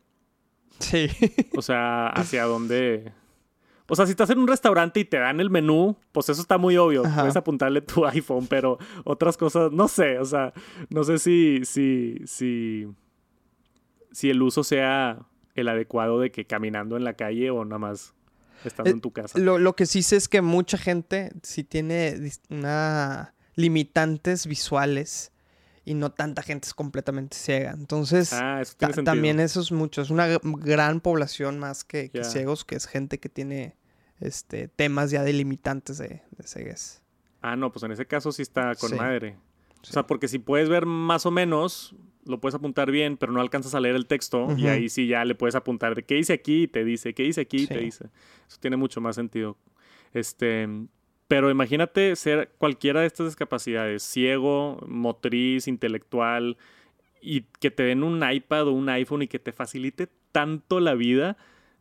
Sí. 0.79 1.08
o 1.55 1.62
sea, 1.62 2.08
hacia 2.10 2.44
dónde... 2.46 3.12
O 3.88 3.96
sea, 3.96 4.05
si 4.08 4.12
estás 4.12 4.32
en 4.32 4.39
un 4.39 4.48
restaurante 4.48 5.00
y 5.00 5.05
te 5.05 5.17
dan 5.20 5.39
el 5.39 5.51
menú, 5.51 5.96
pues 6.12 6.27
eso 6.29 6.41
está 6.41 6.58
muy 6.58 6.75
obvio. 6.75 7.05
Ajá. 7.05 7.22
Puedes 7.22 7.36
apuntarle 7.36 7.82
tu 7.82 8.03
iPhone, 8.08 8.48
pero 8.48 8.79
otras 9.03 9.38
cosas, 9.38 9.72
no 9.72 9.88
sé, 9.88 10.17
o 10.17 10.25
sea, 10.25 10.53
no 10.89 11.03
sé 11.03 11.20
si, 11.20 11.62
si, 11.65 12.17
si, 12.25 12.88
si 14.12 14.29
el 14.32 14.41
uso 14.41 14.63
sea 14.63 15.20
el 15.53 15.67
adecuado 15.70 16.20
de 16.20 16.32
que 16.32 16.46
caminando 16.46 16.98
en 16.98 17.03
la 17.03 17.13
calle 17.13 17.51
o 17.51 17.63
nada 17.63 17.77
más 17.77 18.15
estando 18.63 18.89
Eh, 18.89 18.94
en 18.94 19.01
tu 19.01 19.12
casa. 19.12 19.38
Lo, 19.38 19.60
lo 19.60 19.75
que 19.75 19.86
sí 19.86 20.01
sé 20.01 20.15
es 20.15 20.27
que 20.27 20.41
mucha 20.41 20.79
gente 20.79 21.32
sí 21.44 21.63
tiene 21.63 22.17
una 22.50 23.36
limitantes 23.53 24.48
visuales 24.48 25.32
y 25.86 25.94
no 25.94 26.12
tanta 26.12 26.42
gente 26.42 26.68
es 26.68 26.74
completamente 26.74 27.38
ciega. 27.38 27.72
Entonces, 27.72 28.34
Ah, 28.34 28.60
eso 28.62 28.74
ta- 28.74 28.80
tiene 28.80 28.94
sentido. 28.96 29.13
también 29.13 29.39
eso 29.39 29.62
es 29.62 29.72
mucho. 29.72 30.01
Es 30.01 30.10
una 30.10 30.27
gran 30.44 31.00
población 31.00 31.60
más 31.60 31.84
que, 31.84 32.10
que 32.10 32.24
ciegos, 32.24 32.65
que 32.65 32.75
es 32.75 32.88
gente 32.88 33.20
que 33.20 33.30
tiene 33.30 33.75
este 34.20 34.68
temas 34.68 35.12
ya 35.12 35.24
de 35.24 35.34
limitantes 35.34 35.98
de, 35.98 36.22
de 36.38 36.48
ceguez. 36.48 37.01
Ah, 37.42 37.56
no, 37.56 37.72
pues 37.72 37.84
en 37.84 37.92
ese 37.92 38.06
caso 38.08 38.32
sí 38.32 38.42
está 38.42 38.74
con 38.75 38.89
Sí. 38.89 38.96
madre. 38.96 39.38
O 39.84 39.86
sea, 39.86 40.08
porque 40.08 40.27
si 40.27 40.39
puedes 40.39 40.68
ver 40.68 40.88
más 40.88 41.27
o 41.27 41.32
menos, 41.32 41.94
lo 42.24 42.42
puedes 42.42 42.56
apuntar 42.56 42.89
bien, 42.89 43.18
pero 43.18 43.32
no 43.32 43.39
alcanzas 43.39 43.75
a 43.75 43.80
leer 43.80 43.94
el 43.96 44.08
texto 44.08 44.48
y 44.58 44.65
ahí 44.65 44.89
sí 44.89 45.06
ya 45.08 45.24
le 45.25 45.36
puedes 45.36 45.54
apuntar 45.54 45.94
de 45.94 46.01
qué 46.04 46.15
dice 46.15 46.34
aquí 46.34 46.63
y 46.63 46.68
te 46.68 46.84
dice, 46.84 47.13
qué 47.13 47.22
dice 47.22 47.42
aquí 47.42 47.58
y 47.63 47.68
te 47.68 47.77
dice. 47.77 48.06
Eso 48.48 48.58
tiene 48.60 48.77
mucho 48.77 49.00
más 49.00 49.15
sentido. 49.15 49.58
Este, 50.12 50.68
pero 51.27 51.50
imagínate 51.50 52.15
ser 52.15 52.51
cualquiera 52.58 53.01
de 53.01 53.08
estas 53.08 53.27
discapacidades, 53.27 54.03
ciego, 54.03 54.79
motriz, 54.88 55.67
intelectual, 55.67 56.58
y 57.22 57.41
que 57.60 57.72
te 57.72 57.84
den 57.84 58.03
un 58.03 58.24
iPad 58.29 58.67
o 58.67 58.72
un 58.72 58.88
iPhone 58.89 59.24
y 59.24 59.27
que 59.27 59.39
te 59.39 59.51
facilite 59.51 60.08
tanto 60.32 60.79
la 60.79 60.94
vida, 60.94 61.38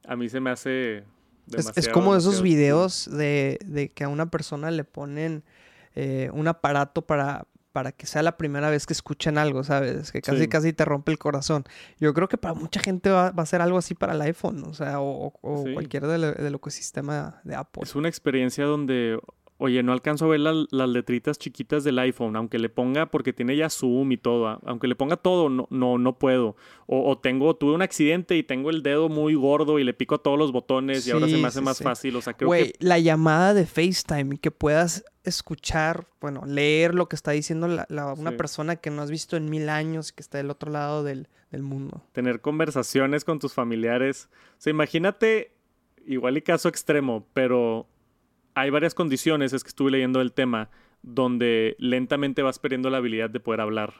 a 0.06 0.16
mí 0.16 0.28
se 0.28 0.40
me 0.40 0.50
hace 0.50 1.04
demasiado. 1.46 1.80
es 1.80 1.88
como 1.88 2.16
esos 2.16 2.40
demasiado 2.40 2.42
videos 2.42 3.10
de, 3.10 3.58
de 3.64 3.88
que 3.88 4.04
a 4.04 4.08
una 4.08 4.30
persona 4.30 4.70
le 4.70 4.84
ponen 4.84 5.44
eh, 5.94 6.30
un 6.32 6.48
aparato 6.48 7.02
para, 7.02 7.46
para 7.75 7.90
que 7.90 8.07
sea 8.07 8.23
la 8.23 8.37
primera 8.37 8.71
vez 8.71 8.87
que 8.87 8.93
escuchen 8.93 9.37
algo, 9.37 9.64
¿sabes? 9.64 10.12
Que 10.12 10.23
casi 10.23 10.43
Sí. 10.43 10.49
casi 10.49 10.73
te 10.73 10.85
rompe 10.85 11.11
el 11.11 11.19
corazón. 11.19 11.64
Yo 11.99 12.14
creo 12.14 12.28
que 12.28 12.38
para 12.38 12.54
mucha 12.54 12.78
gente 12.81 13.11
va, 13.11 13.33
va 13.33 13.43
a 13.43 13.47
ser 13.47 13.61
algo 13.61 13.78
así 13.78 13.95
para 13.95 14.12
el 14.14 14.21
iPhone, 14.23 14.62
o 14.64 14.75
sea, 14.75 15.00
o, 15.00 15.26
o- 15.26 15.38
o 15.43 15.64
Sí. 15.66 15.73
cualquier 15.75 16.07
del, 16.07 16.35
del 16.35 16.54
ecosistema 16.54 17.40
de 17.43 17.57
Apple. 17.57 17.83
Es 17.83 17.97
una 17.97 18.07
experiencia 18.09 18.64
donde, 18.64 19.19
oye, 19.59 19.83
no 19.83 19.93
alcanzo 19.93 20.26
a 20.26 20.28
ver 20.28 20.38
la- 20.38 20.64
las 20.71 20.88
letritas 20.88 21.37
chiquitas 21.37 21.83
del 21.83 21.99
iPhone, 21.99 22.37
aunque 22.37 22.60
le 22.60 22.69
ponga, 22.69 23.06
porque 23.06 23.32
tiene 23.32 23.56
ya 23.56 23.69
zoom 23.69 24.13
y 24.13 24.19
todo, 24.19 24.47
a- 24.47 24.60
aunque 24.67 24.87
le 24.87 24.95
ponga 24.95 25.17
todo, 25.17 25.49
no, 25.49 25.67
no, 25.71 25.99
no 25.99 26.17
puedo. 26.17 26.54
O, 26.87 27.10
o 27.10 27.19
tengo, 27.19 27.56
tuve 27.56 27.75
un 27.75 27.82
accidente 27.82 28.37
y 28.37 28.45
tengo 28.45 28.71
el 28.71 28.84
dedo 28.84 29.08
muy 29.08 29.34
gordo 29.34 29.80
y 29.80 29.84
le 29.84 29.95
pico 29.95 30.15
a 30.15 30.19
todos 30.23 30.39
los 30.39 30.52
botones 30.52 31.08
y 31.08 31.10
ahora 31.10 31.26
se 31.26 31.39
me 31.39 31.49
hace 31.49 31.60
más 31.60 31.78
fácil. 31.82 32.15
O 32.15 32.23
sea, 32.23 32.34
creo 32.34 32.47
Güey, 32.47 32.71
que 32.71 32.78
la 32.78 33.00
llamada 33.00 33.52
de 33.52 33.67
FaceTime 33.67 34.37
y 34.37 34.39
que 34.39 34.52
puedas 34.52 35.04
escuchar, 35.25 36.06
bueno, 36.21 36.43
leer 36.47 36.95
lo 36.95 37.08
que 37.08 37.17
está 37.17 37.32
diciendo 37.32 37.67
la- 37.69 37.87
la- 37.89 38.13
una 38.13 38.30
Sí. 38.30 38.37
persona 38.37 38.76
que 38.76 38.91
no 38.91 39.02
has 39.02 39.10
visto 39.10 39.37
en 39.37 39.50
mil 39.50 39.69
años, 39.69 40.13
que 40.13 40.23
está 40.23 40.39
del 40.39 40.50
otro 40.50 40.71
lado 40.71 41.02
del, 41.02 41.28
del 41.50 41.63
mundo. 41.63 42.02
tener 42.13 42.41
conversaciones 42.41 43.25
con 43.25 43.39
tus 43.39 43.52
familiares. 43.54 44.28
O 44.52 44.60
sea, 44.60 44.71
imagínate, 44.71 45.52
igual 46.06 46.37
y 46.37 46.43
caso 46.43 46.69
extremo, 46.69 47.26
pero 47.32 47.87
hay 48.54 48.71
varias 48.71 48.95
condiciones, 48.95 49.52
es 49.52 49.63
que 49.65 49.69
estuve 49.69 49.91
leyendo 49.91 50.21
el 50.21 50.32
tema, 50.32 50.69
donde 51.02 51.76
lentamente 51.78 52.43
vas 52.43 52.58
perdiendo 52.58 52.91
la 52.91 52.99
habilidad 52.99 53.30
de 53.30 53.41
poder 53.41 53.60
hablar. 53.60 53.95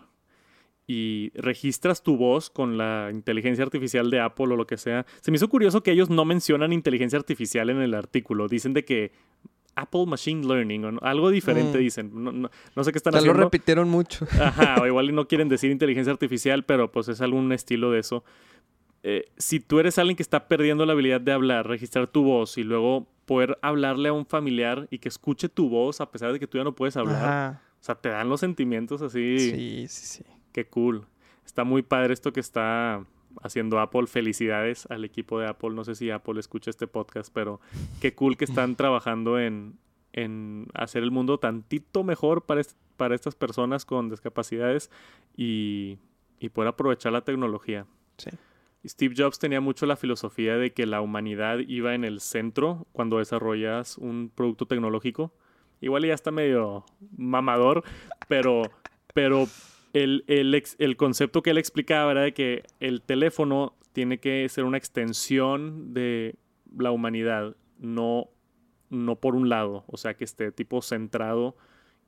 Y 0.87 1.31
registras 1.35 2.03
tu 2.03 2.17
voz 2.19 2.51
con 2.51 2.77
la 2.77 3.09
inteligencia 3.11 3.65
artificial 3.65 4.11
de 4.11 4.21
Apple 4.21 4.53
o 4.53 4.57
lo 4.57 4.67
que 4.67 4.77
sea. 4.77 5.07
Se 5.23 5.31
me 5.31 5.37
hizo 5.37 5.49
curioso 5.49 5.83
que 5.83 5.93
ellos 5.93 6.11
no 6.11 6.25
mencionan 6.27 6.73
inteligencia 6.75 7.19
artificial 7.19 7.71
en 7.71 7.81
el 7.81 7.95
artículo. 7.95 8.49
Dicen 8.49 8.75
de 8.75 8.85
que 8.85 9.13
Apple 9.77 10.07
Machine 10.07 10.47
Learning 10.47 10.85
o 10.85 10.99
algo 11.03 11.31
diferente 11.31 11.79
Mm. 11.79 11.81
dicen. 11.81 12.11
No, 12.15 12.33
no- 12.33 12.51
no 12.77 12.85
sé 12.85 12.93
qué 12.93 12.99
están 12.99 13.13
Ya 13.13 13.19
lo 13.21 13.23
haciendo. 13.23 13.43
repitieron 13.45 13.89
mucho. 13.89 14.27
Ajá, 14.41 14.77
o 14.81 14.87
igual 14.87 15.15
no 15.15 15.27
quieren 15.29 15.49
decir 15.49 15.71
inteligencia 15.71 16.13
artificial, 16.13 16.65
pero 16.65 16.91
pues 16.93 17.09
es 17.09 17.21
algún 17.21 17.53
estilo 17.53 17.91
de 17.91 18.01
eso. 18.01 18.25
Eh, 19.03 19.27
si 19.37 19.61
tú 19.61 19.81
eres 19.81 19.99
alguien 19.99 20.17
que 20.17 20.23
está 20.23 20.49
perdiendo 20.49 20.87
la 20.87 20.93
habilidad 20.95 21.21
de 21.21 21.33
hablar, 21.33 21.67
registrar 21.69 22.07
tu 22.07 22.23
voz 22.23 22.57
y 22.57 22.63
luego 22.65 23.07
poder 23.27 23.59
hablarle 23.63 24.09
a 24.09 24.13
un 24.13 24.25
familiar 24.27 24.87
y 24.91 24.99
que 24.99 25.09
escuche 25.09 25.49
tu 25.49 25.69
voz 25.69 26.01
a 26.01 26.11
pesar 26.11 26.33
de 26.33 26.39
que 26.41 26.47
tú 26.47 26.57
ya 26.59 26.65
no 26.65 26.75
puedes 26.75 26.97
hablar, 26.97 27.17
Ajá. 27.23 27.63
o 27.81 27.85
sea, 27.85 27.95
te 27.97 28.09
dan 28.11 28.29
los 28.31 28.41
sentimientos 28.41 29.03
así. 29.03 29.39
Sí, 29.39 29.87
sí, 29.89 30.07
sí. 30.07 30.25
Qué 30.53 30.67
cool. 30.67 31.07
Está 31.45 31.65
muy 31.65 31.83
padre 31.83 32.15
esto 32.15 32.33
que 32.33 32.41
está 32.41 33.05
haciendo 33.43 33.79
Apple. 33.81 34.07
Felicidades 34.07 34.87
al 34.91 35.05
equipo 35.05 35.39
de 35.39 35.49
Apple. 35.49 35.71
No 35.71 35.85
sé 35.85 35.95
si 35.95 36.11
Apple 36.11 36.39
escucha 36.41 36.71
este 36.71 36.87
podcast, 36.87 37.33
pero 37.33 37.61
qué 38.01 38.15
cool 38.15 38.37
que 38.37 38.45
están 38.45 38.77
trabajando 38.77 39.39
en, 39.39 39.79
en 40.13 40.67
hacer 40.75 41.03
el 41.03 41.11
mundo 41.11 41.39
tantito 41.39 42.05
mejor 42.05 42.43
para, 42.47 42.61
est- 42.61 42.77
para 42.97 43.15
estas 43.15 43.35
personas 43.35 43.85
con 43.85 44.09
discapacidades 44.11 44.91
y, 45.37 45.99
y 46.39 46.49
poder 46.51 46.69
aprovechar 46.69 47.13
la 47.13 47.23
tecnología. 47.23 47.87
Sí. 48.19 48.31
Steve 48.87 49.15
Jobs 49.17 49.39
tenía 49.39 49.61
mucho 49.63 49.87
la 49.87 49.97
filosofía 49.97 50.57
de 50.59 50.75
que 50.75 50.85
la 50.87 51.01
humanidad 51.01 51.59
iba 51.67 51.95
en 51.95 52.05
el 52.05 52.21
centro 52.21 52.87
cuando 52.93 53.19
desarrollas 53.19 53.97
un 53.97 54.31
producto 54.35 54.67
tecnológico. 54.67 55.33
Igual 55.81 56.05
ya 56.05 56.13
está 56.15 56.31
medio 56.31 56.85
mamador, 57.17 57.83
pero, 58.29 58.63
pero 59.15 59.47
el, 59.95 60.25
el, 60.27 60.55
ex- 60.55 60.77
el 60.79 60.97
concepto 60.99 61.43
que 61.43 61.51
él 61.51 61.59
explicaba 61.59 62.11
era 62.13 62.21
de 62.21 62.35
que 62.35 62.65
el 62.81 63.01
teléfono 63.01 63.75
tiene 63.93 64.19
que 64.19 64.47
ser 64.51 64.65
una 64.65 64.77
extensión 64.77 65.95
de 65.95 66.35
la 66.77 66.91
humanidad, 66.91 67.57
no, 67.79 68.29
no 68.91 69.17
por 69.17 69.35
un 69.37 69.49
lado, 69.49 69.85
o 69.87 69.97
sea, 69.97 70.15
que 70.15 70.25
esté 70.25 70.53
tipo 70.53 70.83
centrado 70.83 71.57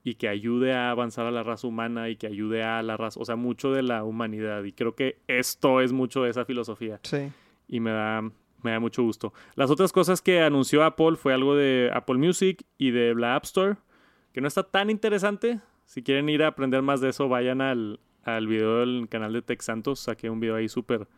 y 0.02 0.14
que 0.14 0.28
ayude 0.28 0.72
a 0.74 0.90
avanzar 0.90 1.26
a 1.26 1.30
la 1.30 1.42
raza 1.42 1.66
humana 1.66 2.08
y 2.08 2.16
que 2.16 2.26
ayude 2.26 2.62
a 2.62 2.82
la 2.82 2.96
raza, 2.96 3.18
o 3.20 3.24
sea, 3.24 3.36
mucho 3.36 3.72
de 3.72 3.82
la 3.82 4.04
humanidad. 4.04 4.62
Y 4.64 4.72
creo 4.72 4.94
que 4.94 5.18
esto 5.26 5.80
es 5.80 5.92
mucho 5.92 6.22
de 6.22 6.30
esa 6.30 6.44
filosofía 6.44 7.00
Sí. 7.02 7.28
y 7.68 7.80
me 7.80 7.90
da, 7.90 8.22
me 8.62 8.70
da 8.70 8.78
mucho 8.80 9.02
gusto. 9.02 9.32
Las 9.56 9.70
otras 9.70 9.92
cosas 9.92 10.22
que 10.22 10.40
anunció 10.42 10.84
Apple 10.84 11.16
fue 11.16 11.32
algo 11.34 11.56
de 11.56 11.90
Apple 11.92 12.18
Music 12.18 12.64
y 12.78 12.90
de 12.92 13.14
la 13.14 13.34
App 13.36 13.44
Store, 13.44 13.76
que 14.32 14.40
no 14.40 14.46
está 14.48 14.62
tan 14.64 14.90
interesante. 14.90 15.60
Si 15.86 16.02
quieren 16.02 16.28
ir 16.28 16.42
a 16.42 16.48
aprender 16.48 16.82
más 16.82 17.00
de 17.00 17.10
eso, 17.10 17.28
vayan 17.28 17.60
al, 17.60 18.00
al 18.24 18.46
video 18.48 18.80
del 18.80 19.08
canal 19.08 19.32
de 19.32 19.40
Tech 19.40 19.62
Santos. 19.62 20.00
Saqué 20.00 20.28
un 20.28 20.40
video 20.40 20.56
ahí 20.56 20.68
súper 20.68 21.08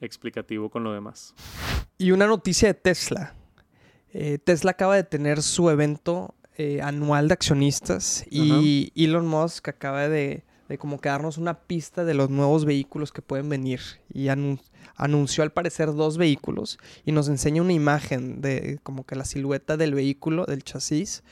explicativo 0.00 0.68
con 0.68 0.84
lo 0.84 0.92
demás. 0.92 1.34
Y 1.96 2.10
una 2.10 2.26
noticia 2.26 2.68
de 2.68 2.74
Tesla. 2.74 3.34
Eh, 4.12 4.38
Tesla 4.38 4.72
acaba 4.72 4.96
de 4.96 5.04
tener 5.04 5.42
su 5.42 5.70
evento 5.70 6.34
eh, 6.58 6.80
anual 6.82 7.28
de 7.28 7.34
accionistas 7.34 8.24
y 8.30 8.92
Elon 8.96 9.26
Musk 9.26 9.68
acaba 9.68 10.08
de, 10.08 10.44
de 10.68 10.78
como 10.78 11.00
que 11.00 11.08
darnos 11.08 11.38
una 11.38 11.54
pista 11.54 12.04
de 12.04 12.14
los 12.14 12.30
nuevos 12.30 12.64
vehículos 12.64 13.12
que 13.12 13.22
pueden 13.22 13.48
venir. 13.48 13.80
Y 14.12 14.26
anun- 14.26 14.60
anunció 14.96 15.42
al 15.44 15.52
parecer 15.52 15.92
dos 15.94 16.16
vehículos 16.18 16.78
y 17.04 17.12
nos 17.12 17.28
enseña 17.28 17.62
una 17.62 17.72
imagen 17.72 18.40
de 18.40 18.78
como 18.82 19.04
que 19.04 19.14
la 19.16 19.24
silueta 19.24 19.76
del 19.76 19.94
vehículo, 19.94 20.44
del 20.46 20.62
chasis. 20.64 21.22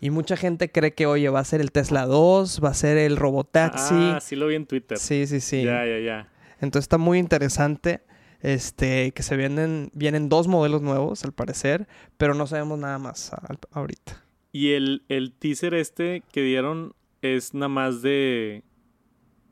Y 0.00 0.10
mucha 0.10 0.36
gente 0.36 0.70
cree 0.70 0.94
que, 0.94 1.06
oye, 1.06 1.28
va 1.28 1.40
a 1.40 1.44
ser 1.44 1.60
el 1.60 1.72
Tesla 1.72 2.06
2, 2.06 2.60
va 2.64 2.70
a 2.70 2.74
ser 2.74 2.96
el 2.98 3.16
Robotaxi. 3.16 3.94
Ah, 3.94 4.18
sí 4.20 4.36
lo 4.36 4.46
vi 4.46 4.54
en 4.54 4.66
Twitter. 4.66 4.96
sí, 4.98 5.26
sí, 5.26 5.40
sí. 5.40 5.62
Ya, 5.64 5.84
ya, 5.84 5.98
ya. 5.98 6.28
Entonces 6.60 6.84
está 6.84 6.98
muy 6.98 7.18
interesante. 7.18 8.02
Este, 8.42 9.12
que 9.12 9.22
se 9.22 9.36
vienen, 9.36 9.90
vienen 9.92 10.30
dos 10.30 10.48
modelos 10.48 10.80
nuevos 10.80 11.24
al 11.24 11.32
parecer, 11.32 11.86
pero 12.16 12.32
no 12.32 12.46
sabemos 12.46 12.78
nada 12.78 12.98
más 12.98 13.32
ahorita. 13.70 14.24
Y 14.50 14.70
el, 14.72 15.02
el 15.10 15.32
teaser 15.32 15.74
este 15.74 16.22
que 16.32 16.42
dieron 16.42 16.94
es 17.20 17.52
nada 17.52 17.68
más 17.68 18.00
de 18.00 18.62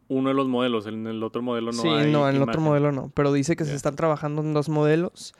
uno 0.08 0.28
de 0.30 0.34
los 0.34 0.48
modelos. 0.48 0.86
En 0.86 1.06
el 1.06 1.22
otro 1.22 1.42
modelo 1.42 1.72
no 1.72 1.82
sí, 1.82 1.88
hay. 1.88 2.10
no, 2.10 2.28
en 2.28 2.36
el 2.36 2.42
otro 2.42 2.60
modelo 2.60 2.92
no. 2.92 3.10
Pero 3.14 3.32
dice 3.32 3.56
que 3.56 3.64
se 3.64 3.74
están 3.74 3.96
trabajando 3.96 4.42
en 4.42 4.52
dos 4.54 4.68
modelos. 4.68 5.34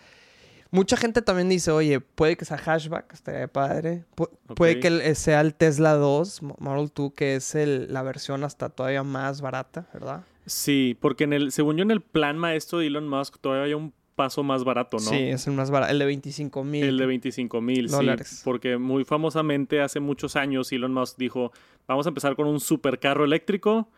Mucha 0.70 0.98
gente 0.98 1.22
también 1.22 1.48
dice, 1.48 1.70
oye, 1.70 2.00
puede 2.00 2.36
que 2.36 2.44
sea 2.44 2.58
hatchback, 2.58 3.14
estaría 3.14 3.48
padre. 3.48 4.04
Pu- 4.14 4.28
Puede 4.54 4.80
que 4.80 4.88
el- 4.88 5.16
sea 5.16 5.40
el 5.40 5.54
Tesla 5.54 5.94
2 5.94 6.42
Mo- 6.42 6.56
Model 6.58 6.90
2, 6.94 7.12
que 7.14 7.36
es 7.36 7.54
el- 7.54 7.90
la 7.90 8.02
versión 8.02 8.44
hasta 8.44 8.68
todavía 8.68 9.02
más 9.02 9.40
barata, 9.40 9.86
¿verdad? 9.94 10.24
Sí, 10.44 10.94
porque 11.00 11.24
en 11.24 11.32
el, 11.32 11.52
según 11.52 11.76
yo, 11.78 11.82
en 11.84 11.90
el 11.90 12.02
plan 12.02 12.36
maestro 12.36 12.80
de 12.80 12.88
Elon 12.88 13.08
Musk 13.08 13.38
todavía 13.40 13.64
hay 13.64 13.72
un 13.74 13.94
paso 14.14 14.42
más 14.42 14.64
barato, 14.64 14.98
¿no? 14.98 15.02
Sí, 15.08 15.16
es 15.16 15.46
el 15.46 15.54
más 15.54 15.70
barato, 15.70 15.90
el 15.92 15.98
de 16.00 16.04
25 16.04 16.64
mil. 16.64 16.84
El 16.84 16.98
de 16.98 17.06
25 17.06 17.60
mil, 17.62 17.88
sí. 17.88 17.94
dólares. 17.94 18.42
Porque 18.44 18.76
muy 18.76 19.04
famosamente 19.04 19.80
hace 19.80 20.00
muchos 20.00 20.36
años 20.36 20.70
Elon 20.72 20.92
Musk 20.92 21.16
dijo, 21.16 21.50
vamos 21.86 22.04
a 22.04 22.10
empezar 22.10 22.36
con 22.36 22.46
un 22.46 22.60
supercarro 22.60 23.24
eléctrico 23.24 23.88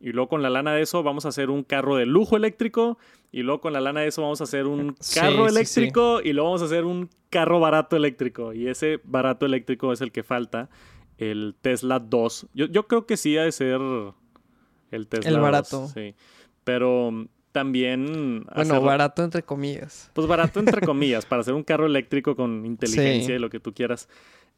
y 0.00 0.12
luego 0.12 0.28
con 0.28 0.42
la 0.42 0.50
lana 0.50 0.72
de 0.74 0.82
eso 0.82 1.02
vamos 1.02 1.26
a 1.26 1.28
hacer 1.28 1.50
un 1.50 1.62
carro 1.62 1.96
de 1.96 2.06
lujo 2.06 2.36
eléctrico 2.36 2.98
y 3.32 3.42
luego 3.42 3.60
con 3.60 3.72
la 3.74 3.80
lana 3.80 4.00
de 4.00 4.08
eso 4.08 4.22
vamos 4.22 4.40
a 4.40 4.44
hacer 4.44 4.66
un 4.66 4.96
Sí, 4.98 5.20
carro 5.20 5.46
sí, 5.48 5.54
eléctrico 5.54 6.20
y 6.22 6.32
luego 6.32 6.48
vamos 6.48 6.62
a 6.62 6.64
hacer 6.64 6.84
un 6.84 7.10
carro 7.28 7.60
barato 7.60 7.96
eléctrico. 7.96 8.52
Y 8.52 8.66
ese 8.68 9.00
barato 9.04 9.46
eléctrico 9.46 9.92
es 9.92 10.00
el 10.00 10.10
que 10.10 10.22
falta, 10.22 10.68
el 11.18 11.54
Tesla 11.60 11.98
2. 12.00 12.46
Yo, 12.54 12.66
yo 12.66 12.86
creo 12.88 13.06
que 13.06 13.16
sí 13.16 13.36
ha 13.36 13.42
de 13.44 13.52
ser 13.52 13.80
el 14.90 15.06
Tesla 15.06 15.28
El 15.28 15.34
2, 15.36 15.42
barato. 15.42 15.88
sí. 15.88 16.14
Pero 16.64 17.26
también... 17.52 18.44
Bueno, 18.54 18.80
barato 18.80 19.22
entre 19.24 19.42
comillas. 19.42 20.10
pues 20.14 20.26
barato 20.26 20.60
entre 20.60 20.80
comillas, 20.82 21.26
para 21.26 21.40
hacer 21.40 21.54
un 21.54 21.62
carro 21.64 21.86
eléctrico 21.86 22.36
con 22.36 22.64
inteligencia 22.64 23.34
y 23.34 23.38
lo 23.38 23.50
que 23.50 23.60
tú 23.60 23.72
quieras. 23.74 24.08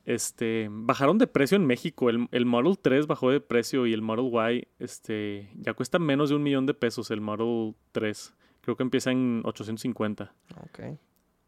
Este, 0.05 0.69
bajaron 0.71 1.19
de 1.19 1.27
precio 1.27 1.57
en 1.57 1.67
México. 1.67 2.11
El, 2.11 2.29
el 2.33 2.47
Model 2.47 2.79
3 2.79 3.07
bajó 3.07 3.31
de 3.31 3.41
precio 3.41 3.87
y 3.87 3.93
el 3.93 4.03
Model 4.03 4.57
Y, 4.57 4.69
este, 4.79 5.51
ya 5.55 5.75
cuesta 5.75 5.99
menos 5.99 6.31
de 6.31 6.37
un 6.37 6.43
millón 6.43 6.67
de 6.67 6.75
pesos 6.75 7.11
el 7.11 7.21
Model 7.21 7.75
3. 7.93 8.35
Creo 8.62 8.77
que 8.77 8.83
empieza 8.83 9.11
en 9.11 9.43
850, 9.45 10.33
Ok. 10.65 10.99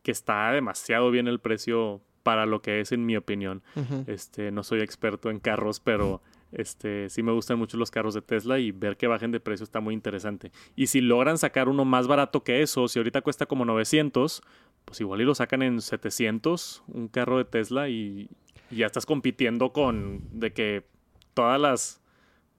que 0.03 0.11
está 0.11 0.51
demasiado 0.53 1.11
bien 1.11 1.29
el 1.29 1.41
precio 1.41 2.01
para 2.23 2.47
lo 2.47 2.63
que 2.63 2.81
es, 2.81 2.91
en 2.93 3.05
mi 3.07 3.17
opinión. 3.17 3.63
Este, 4.07 4.51
no 4.51 4.63
soy 4.63 4.81
experto 4.81 5.31
en 5.31 5.39
carros, 5.41 5.79
pero 5.79 6.23
este, 6.53 7.11
sí 7.11 7.23
me 7.23 7.33
gustan 7.33 7.59
mucho 7.59 7.77
los 7.77 7.91
carros 7.91 8.15
de 8.15 8.23
Tesla 8.23 8.59
y 8.59 8.73
ver 8.73 8.97
que 8.97 9.07
bajen 9.07 9.31
de 9.31 9.41
precio 9.41 9.63
está 9.65 9.81
muy 9.81 9.93
interesante. 9.95 10.51
Y 10.75 10.87
si 10.87 11.01
logran 11.03 11.37
sacar 11.39 11.69
uno 11.69 11.85
más 11.85 12.07
barato 12.07 12.43
que 12.43 12.63
eso, 12.63 12.89
si 12.89 12.99
ahorita 12.99 13.21
cuesta 13.21 13.47
como 13.47 13.65
900, 13.67 14.43
pues 14.87 15.01
igual 15.01 15.21
y 15.21 15.25
lo 15.25 15.35
sacan 15.35 15.63
en 15.63 15.81
700, 15.81 16.83
un 16.89 17.09
carro 17.09 17.39
de 17.39 17.45
Tesla 17.45 17.89
y, 17.91 18.29
y 18.71 18.77
ya 18.77 18.87
estás 18.87 19.07
compitiendo 19.07 19.73
con 19.73 20.23
de 20.39 20.53
que 20.53 20.87
todas 21.35 21.61
las 21.61 22.01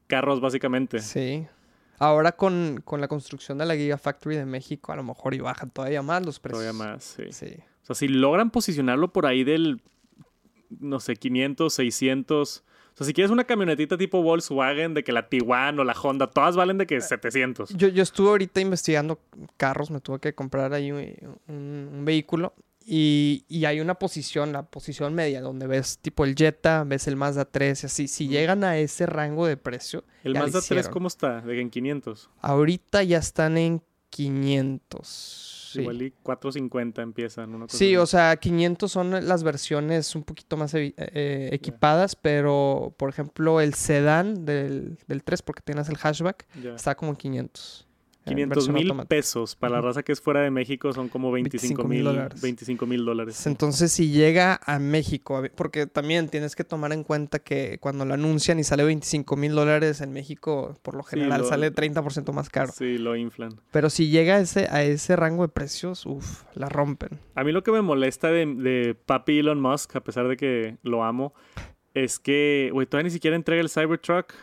carros 0.08 0.40
básicamente. 0.42 1.00
Sí. 1.00 1.48
Ahora 1.98 2.34
con, 2.34 2.82
con 2.84 3.00
la 3.02 3.08
construcción 3.08 3.58
de 3.58 3.66
la 3.66 3.76
Gigafactory 3.76 4.36
de 4.36 4.46
México, 4.46 4.92
a 4.92 4.96
lo 4.98 5.04
mejor 5.04 5.34
y 5.34 5.40
bajan 5.40 5.70
todavía 5.70 6.02
más 6.02 6.26
los 6.26 6.40
precios. 6.40 6.62
Todavía 6.62 6.78
más, 6.94 7.04
sí. 7.04 7.24
Sí. 7.32 7.56
O 7.84 7.86
sea, 7.86 7.96
si 7.96 8.08
logran 8.08 8.50
posicionarlo 8.52 9.14
por 9.14 9.26
ahí 9.26 9.44
del, 9.44 9.82
no 10.80 11.00
sé, 11.00 11.16
500, 11.16 11.74
600. 11.74 12.64
O 12.94 12.98
sea, 12.98 13.08
si 13.08 13.14
quieres 13.14 13.32
una 13.32 13.44
camionetita 13.46 13.98
tipo 13.98 14.22
Volkswagen, 14.22 14.94
de 14.94 15.04
que 15.04 15.12
la 15.12 15.28
Tiguan 15.30 15.80
o 15.80 15.84
la 15.84 15.94
Honda, 15.94 16.28
todas 16.28 16.56
valen 16.56 16.78
de 16.78 16.86
que 16.88 17.00
700. 17.00 17.70
Yo, 17.76 17.88
yo 17.90 18.04
estuve 18.04 18.30
ahorita 18.30 18.60
investigando 18.62 19.20
carros, 19.58 19.90
me 19.92 20.00
tuve 20.02 20.20
que 20.20 20.34
comprar 20.34 20.74
ahí 20.74 20.92
un, 20.92 21.00
un- 21.48 21.90
un 21.94 22.06
vehículo 22.06 22.54
y, 22.86 23.46
y 23.48 23.66
hay 23.66 23.80
una 23.80 23.96
posición, 23.96 24.52
la 24.54 24.64
posición 24.64 25.14
media, 25.16 25.42
donde 25.42 25.66
ves 25.68 25.98
tipo 26.00 26.24
el 26.24 26.36
Jetta, 26.36 26.84
ves 26.86 27.08
el 27.08 27.16
Mazda 27.16 27.46
3 27.46 27.84
y 27.84 27.86
así. 27.88 28.08
Si 28.08 28.28
llegan 28.28 28.64
a 28.64 28.78
ese 28.78 29.06
rango 29.08 29.48
de 29.48 29.58
precio, 29.58 30.04
¿El 30.24 30.34
Mazda 30.34 30.60
3 30.60 30.64
hicieron. 30.66 30.92
cómo 30.92 31.08
está? 31.08 31.42
De 31.42 31.60
en 31.60 31.70
500. 31.72 32.30
ahorita 32.42 33.02
ya 33.04 33.18
están 33.18 33.58
en 33.58 33.82
500. 34.12 35.62
Sí. 35.74 35.82
Igual 35.82 36.02
y 36.04 36.12
450 36.24 37.02
empiezan. 37.02 37.54
Una 37.54 37.66
cosa 37.66 37.78
Sí, 37.78 37.86
así. 37.88 37.98
o 37.98 38.06
sea, 38.06 38.38
500 38.38 38.90
son 38.92 39.28
las 39.28 39.44
versiones 39.44 40.16
un 40.16 40.24
poquito 40.24 40.56
más 40.56 40.74
evi- 40.74 40.94
eh, 40.98 41.50
equipadas, 41.52 42.16
pero 42.16 42.94
por 42.98 43.10
ejemplo 43.10 43.60
el 43.60 43.74
sedán 43.74 44.46
del, 44.46 44.98
del 45.08 45.24
3, 45.24 45.42
porque 45.42 45.62
tienes 45.64 45.90
el 45.90 45.98
hatchback, 45.98 46.46
está 46.76 46.96
como 46.96 47.12
en 47.12 47.18
500. 47.18 47.85
En 48.26 48.34
500 48.34 48.68
versión 48.68 48.98
mil 48.98 49.06
pesos. 49.08 49.56
Para 49.56 49.76
la 49.76 49.82
raza 49.82 50.04
que 50.04 50.12
es 50.12 50.20
fuera 50.22 50.42
de 50.42 50.50
México 50.52 50.92
son 50.94 51.10
como 51.10 51.32
25 51.32 51.84
25,000 51.84 51.88
mil 51.98 52.04
dólares. 52.06 52.42
25 52.42 52.86
mil 52.86 53.06
dólares. 53.06 53.48
Entonces, 53.48 53.92
si 53.92 54.10
llega 54.10 54.60
a 54.66 54.80
México, 54.80 55.44
porque 55.56 55.86
también 55.88 56.30
tienes 56.30 56.56
que 56.56 56.64
tomar 56.64 56.92
en 56.94 57.04
cuenta 57.04 57.40
que 57.40 57.78
cuando 57.80 58.04
lo 58.06 58.14
anuncian 58.16 58.60
y 58.60 58.64
sale 58.64 58.84
25 58.84 59.36
mil 59.36 59.54
dólares 59.54 60.02
en 60.02 60.12
México, 60.12 60.78
por 60.82 60.96
lo 60.96 61.04
Sí, 61.04 61.12
general 61.12 61.42
lo- 61.42 61.48
sale 61.48 61.72
30% 61.72 62.32
más 62.34 62.50
caro. 62.50 62.72
Sí, 62.76 62.98
lo 62.98 63.16
inflan. 63.16 63.60
Pero 63.72 63.90
si 63.90 64.10
llega 64.10 64.36
a 64.36 64.40
ese, 64.40 64.68
a 64.72 64.84
ese 64.84 65.16
rango 65.16 65.44
de 65.44 65.50
precios, 65.50 66.06
uff, 66.06 66.44
la 66.56 66.68
rompen. 66.70 67.20
A 67.36 67.44
mí 67.44 67.52
lo 67.52 67.64
que 67.64 67.72
me 67.72 67.82
molesta 67.82 68.30
de, 68.30 68.46
de 68.46 68.96
papi 68.96 69.40
Elon 69.40 69.62
Musk, 69.62 69.96
a 69.96 70.04
pesar 70.04 70.28
de 70.28 70.38
que 70.38 70.78
lo 70.84 71.04
amo, 71.04 71.34
es 71.94 72.20
que, 72.20 72.70
güey, 72.74 72.88
todavía 72.88 73.06
ni 73.10 73.12
siquiera 73.12 73.36
entrega 73.36 73.62
el 73.62 73.70
Cybertruck. 73.70 74.34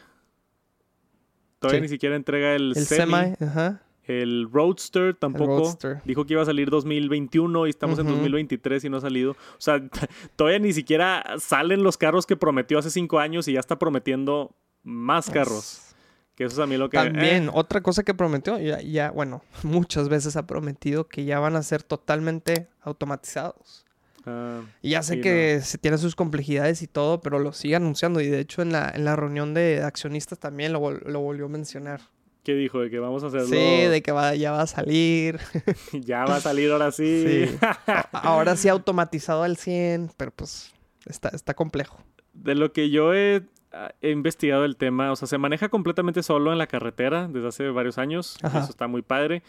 Todavía 1.63 1.79
Sí. 1.79 1.83
ni 1.83 1.89
siquiera 1.89 2.17
entrega 2.17 2.55
el, 2.55 2.73
El 2.77 2.85
Semi. 2.87 3.13
semi, 3.13 3.35
ajá. 3.41 3.81
El 4.05 4.49
Roadster 4.53 5.15
tampoco. 5.15 5.59
Roadster. 5.59 6.03
Dijo 6.05 6.27
que 6.27 6.35
iba 6.35 6.43
a 6.43 6.45
salir 6.45 6.69
2021 6.71 7.67
y 7.67 7.71
estamos 7.71 7.99
en 8.01 8.07
Ujú. 8.07 8.15
2023 8.17 8.85
y 8.85 8.91
no 8.91 8.97
ha 8.97 9.01
salido. 9.01 9.31
O 9.33 9.37
sea, 9.61 9.81
todavía 10.37 10.59
ni 10.59 10.73
siquiera 10.73 11.25
salen 11.39 11.83
los 11.85 11.97
carros 11.97 12.27
que 12.27 12.37
prometió 12.37 12.79
hace 12.79 12.91
cinco 12.91 13.21
años 13.21 13.47
y 13.49 13.53
ya 13.55 13.61
está 13.61 13.79
prometiendo 13.79 14.55
más 14.83 15.31
carros. 15.31 15.95
Que 16.35 16.45
eso 16.45 16.55
es 16.55 16.59
a 16.59 16.67
mí 16.67 16.77
lo 16.79 16.89
que... 16.91 16.97
También, 16.97 17.45
eh, 17.45 17.51
otra 17.53 17.81
cosa 17.83 18.03
que 18.03 18.15
prometió, 18.15 18.59
ya, 18.59 18.81
ya, 18.81 19.11
bueno, 19.11 19.43
muchas 19.63 20.09
veces 20.09 20.35
ha 20.37 20.47
prometido 20.47 21.07
que 21.07 21.25
ya 21.25 21.39
van 21.39 21.55
a 21.57 21.63
ser 21.63 21.83
totalmente 21.85 22.69
automatizados. 22.81 23.82
Ah, 24.27 24.61
Y 24.83 24.91
ya 24.91 25.03
sé 25.03 25.15
Sí, 25.15 25.21
que 25.21 25.61
se 25.63 25.79
tiene 25.79 25.99
sus 25.99 26.15
complejidades 26.15 26.83
y 26.83 26.87
todo, 26.87 27.21
pero 27.21 27.39
lo 27.39 27.53
sigue 27.53 27.77
anunciando. 27.77 28.21
Y 28.21 28.29
de 28.29 28.41
hecho, 28.41 28.63
en 28.63 28.73
la, 28.73 28.91
en 28.95 29.05
la 29.05 29.17
reunión 29.17 29.55
de 29.55 29.83
accionistas 29.83 30.39
también 30.39 30.73
lo, 30.73 30.91
lo 30.91 31.21
volvió 31.21 31.47
a 31.47 31.49
mencionar. 31.49 32.01
¿Qué 32.43 32.55
dijo? 32.55 32.81
De 32.81 32.91
que 32.91 32.99
vamos 32.99 33.23
a 33.23 33.29
hacerlo... 33.29 33.47
Sí, 33.47 33.55
de 33.55 34.03
que 34.03 34.11
va, 34.11 34.35
ya 34.35 34.51
va 34.51 34.63
a 34.63 34.67
salir. 34.67 35.39
Ya 35.93 36.25
va 36.25 36.37
a 36.37 36.41
salir 36.41 36.71
ahora 36.73 36.91
sí. 36.91 37.47
Ahora 38.13 38.57
sí 38.57 38.69
automatizado 38.69 39.45
al 39.45 39.57
100, 39.57 40.11
pero 40.17 40.33
pues 40.33 40.73
está, 41.07 41.29
está 41.29 41.55
complejo. 41.55 42.03
De 42.33 42.55
lo 42.57 42.73
que 42.73 42.91
yo 42.91 43.15
he, 43.15 43.43
ah, 43.73 43.93
he 44.01 44.11
investigado 44.11 44.65
el 44.65 44.77
tema, 44.77 45.13
o 45.13 45.17
sea, 45.17 45.29
se 45.29 45.39
maneja 45.39 45.69
completamente 45.69 46.23
solo 46.25 46.51
en 46.51 46.59
la 46.59 46.67
carretera 46.67 47.29
desde 47.29 47.49
hace 47.49 47.69
varios 47.69 47.99
años. 47.99 48.39
Ajá. 48.43 48.61
Eso 48.61 48.71
está 48.71 48.89
muy 48.89 49.03
padre. 49.03 49.43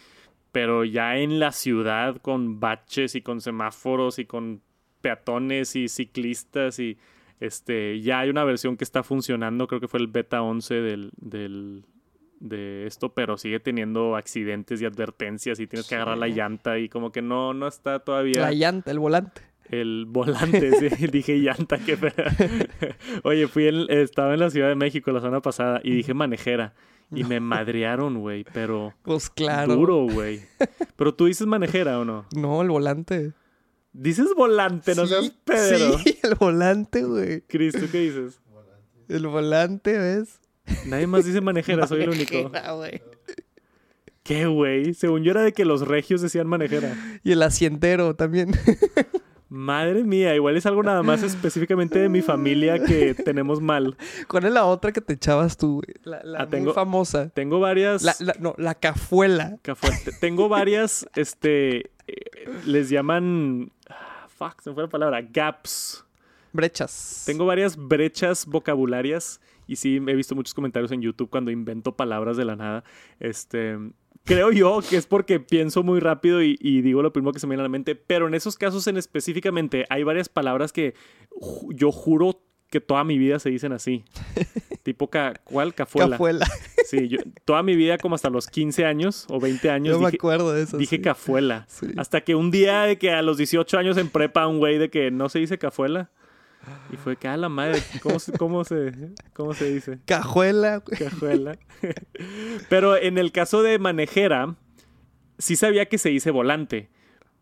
Pero 0.52 0.84
ya 0.84 1.16
en 1.16 1.40
la 1.40 1.50
ciudad, 1.50 2.18
con 2.18 2.60
baches 2.60 3.16
y 3.16 3.22
con 3.22 3.40
semáforos 3.40 4.20
y 4.20 4.24
con 4.24 4.62
peatones 5.04 5.76
y 5.76 5.88
ciclistas 5.88 6.78
y 6.78 6.96
este 7.40 8.00
ya 8.00 8.20
hay 8.20 8.30
una 8.30 8.42
versión 8.44 8.78
que 8.78 8.84
está 8.84 9.02
funcionando, 9.02 9.66
creo 9.66 9.80
que 9.80 9.88
fue 9.88 10.00
el 10.00 10.06
beta 10.08 10.40
11 10.40 10.74
del, 10.76 11.10
del 11.20 11.84
de 12.40 12.86
esto, 12.86 13.10
pero 13.12 13.36
sigue 13.36 13.60
teniendo 13.60 14.16
accidentes 14.16 14.80
y 14.80 14.86
advertencias 14.86 15.60
y 15.60 15.66
tienes 15.66 15.86
que 15.86 15.94
agarrar 15.96 16.16
la 16.16 16.28
llanta 16.28 16.78
y 16.78 16.88
como 16.88 17.12
que 17.12 17.20
no 17.20 17.52
no 17.52 17.66
está 17.68 17.98
todavía 17.98 18.40
La 18.40 18.52
llanta, 18.52 18.90
el 18.90 18.98
volante. 18.98 19.42
el 19.68 20.06
volante, 20.08 20.72
sí, 20.72 21.06
dije 21.12 21.36
llanta, 21.38 21.76
qué 21.78 21.96
fea. 21.98 22.14
Oye, 23.24 23.46
fui 23.46 23.68
en- 23.68 23.90
estaba 23.90 24.32
en 24.32 24.40
la 24.40 24.48
Ciudad 24.50 24.68
de 24.68 24.74
México 24.76 25.12
la 25.12 25.20
semana 25.20 25.40
pasada 25.42 25.80
y 25.84 25.90
dije 25.94 26.14
manejera. 26.14 26.72
Y 27.14 27.22
me 27.22 27.38
madrearon, 27.38 28.18
güey, 28.20 28.44
pero 28.54 28.94
Pues 29.02 29.28
claro. 29.30 29.74
duro, 29.76 30.06
güey. 30.10 30.40
Pero 30.96 31.14
tú 31.14 31.26
dices 31.26 31.46
manejera 31.46 32.00
o 32.00 32.04
no? 32.04 32.24
No, 32.34 32.60
el 32.62 32.68
volante. 32.70 33.32
Dices 33.94 34.26
volante, 34.36 34.94
no 34.94 35.06
Sí, 35.06 35.14
seas. 35.46 36.02
Sí, 36.04 36.18
el 36.22 36.34
volante, 36.34 37.04
güey. 37.04 37.40
Cris, 37.42 37.72
¿tú 37.74 37.86
qué 37.90 38.00
dices? 38.00 38.40
El 39.08 39.26
volante, 39.28 39.96
¿ves? 39.96 40.40
Nadie 40.86 41.06
más 41.06 41.24
dice 41.24 41.40
manejera, 41.40 41.86
soy 41.86 42.02
el 42.02 42.10
único. 42.10 42.50
Güey. 42.76 43.02
¿Qué, 44.22 44.46
güey? 44.46 44.94
Según 44.94 45.22
yo 45.22 45.30
era 45.32 45.42
de 45.42 45.52
que 45.52 45.64
los 45.64 45.86
regios 45.86 46.22
decían 46.22 46.46
manejera. 46.46 46.96
Y 47.22 47.32
el 47.32 47.42
asientero 47.42 48.16
también. 48.16 48.52
Madre 49.50 50.02
mía, 50.02 50.34
igual 50.34 50.56
es 50.56 50.64
algo 50.66 50.82
nada 50.82 51.02
más 51.02 51.22
específicamente 51.22 51.98
de 51.98 52.08
mi 52.08 52.22
familia 52.22 52.82
que 52.82 53.14
tenemos 53.14 53.60
mal. 53.60 53.96
¿Cuál 54.26 54.46
es 54.46 54.52
la 54.52 54.64
otra 54.64 54.90
que 54.90 55.00
te 55.02 55.12
echabas 55.12 55.56
tú, 55.58 55.74
güey? 55.74 55.94
La, 56.02 56.24
la 56.24 56.38
Ah, 56.40 56.42
muy 56.46 56.50
tengo- 56.50 56.72
famosa. 56.74 57.28
Tengo 57.28 57.60
varias... 57.60 58.02
La, 58.02 58.16
la- 58.18 58.34
no, 58.40 58.54
la 58.58 58.74
cafuela. 58.74 59.58
Cafuerte. 59.62 60.10
Tengo 60.18 60.48
varias, 60.48 61.06
este, 61.14 61.90
eh, 62.08 62.48
les 62.64 62.88
llaman, 62.88 63.70
fuck, 64.36 64.60
se 64.60 64.70
me 64.70 64.74
fue 64.74 64.82
la 64.84 64.88
palabra, 64.88 65.22
gaps. 65.22 66.04
Brechas. 66.52 67.24
Tengo 67.26 67.46
varias 67.46 67.76
brechas 67.76 68.46
vocabularias 68.46 69.40
y 69.66 69.76
sí, 69.76 69.96
he 69.96 70.14
visto 70.14 70.34
muchos 70.34 70.54
comentarios 70.54 70.92
en 70.92 71.02
YouTube 71.02 71.28
cuando 71.30 71.50
invento 71.50 71.96
palabras 71.96 72.36
de 72.36 72.44
la 72.44 72.54
nada. 72.54 72.84
Este, 73.18 73.76
creo 74.24 74.52
yo 74.52 74.80
que 74.88 74.96
es 74.96 75.06
porque 75.06 75.40
pienso 75.40 75.82
muy 75.82 75.98
rápido 75.98 76.42
y, 76.42 76.56
y 76.60 76.80
digo 76.82 77.02
lo 77.02 77.12
primero 77.12 77.32
que 77.32 77.40
se 77.40 77.46
me 77.48 77.52
viene 77.52 77.62
a 77.62 77.64
la 77.64 77.68
mente, 77.70 77.96
pero 77.96 78.28
en 78.28 78.34
esos 78.34 78.56
casos 78.56 78.86
en 78.86 78.96
específicamente 78.96 79.84
hay 79.90 80.04
varias 80.04 80.28
palabras 80.28 80.72
que 80.72 80.94
ju- 81.40 81.74
yo 81.74 81.90
juro 81.90 82.40
que 82.74 82.80
toda 82.80 83.04
mi 83.04 83.18
vida 83.18 83.38
se 83.38 83.50
dicen 83.50 83.72
así. 83.72 84.02
tipo, 84.82 85.08
ca, 85.08 85.40
¿cuál? 85.44 85.74
Cafuela. 85.74 86.10
Cafuela. 86.16 86.44
Sí, 86.86 87.06
yo 87.06 87.18
toda 87.44 87.62
mi 87.62 87.76
vida, 87.76 87.98
como 87.98 88.16
hasta 88.16 88.30
los 88.30 88.48
15 88.48 88.84
años 88.84 89.26
o 89.28 89.38
20 89.38 89.70
años, 89.70 89.92
Yo 89.94 90.00
me 90.00 90.06
dije, 90.06 90.16
acuerdo 90.16 90.52
de 90.52 90.64
eso. 90.64 90.76
dije 90.76 90.96
sí. 90.96 91.02
cafuela. 91.02 91.66
Sí. 91.74 91.86
Hasta 91.96 92.22
que 92.22 92.34
un 92.34 92.50
día 92.50 92.82
de 92.82 92.98
que 92.98 93.12
a 93.12 93.22
los 93.22 93.36
18 93.36 93.78
años 93.78 93.96
en 93.96 94.08
prepa, 94.08 94.48
un 94.48 94.58
güey 94.58 94.78
de 94.78 94.90
que 94.90 95.12
no 95.12 95.28
se 95.28 95.38
dice 95.38 95.56
cafuela. 95.56 96.10
Y 96.92 96.96
fue 96.96 97.16
que, 97.16 97.28
a 97.28 97.36
la 97.36 97.48
madre, 97.48 97.80
¿cómo 98.02 98.18
se, 98.18 98.32
cómo 98.32 98.64
se, 98.64 98.92
cómo 99.34 99.54
se 99.54 99.72
dice? 99.72 100.00
Cajuela. 100.04 100.82
Cajuela. 100.98 101.56
Pero 102.68 102.96
en 102.96 103.18
el 103.18 103.30
caso 103.30 103.62
de 103.62 103.78
manejera, 103.78 104.56
sí 105.38 105.54
sabía 105.54 105.86
que 105.86 105.98
se 105.98 106.08
dice 106.08 106.32
volante. 106.32 106.88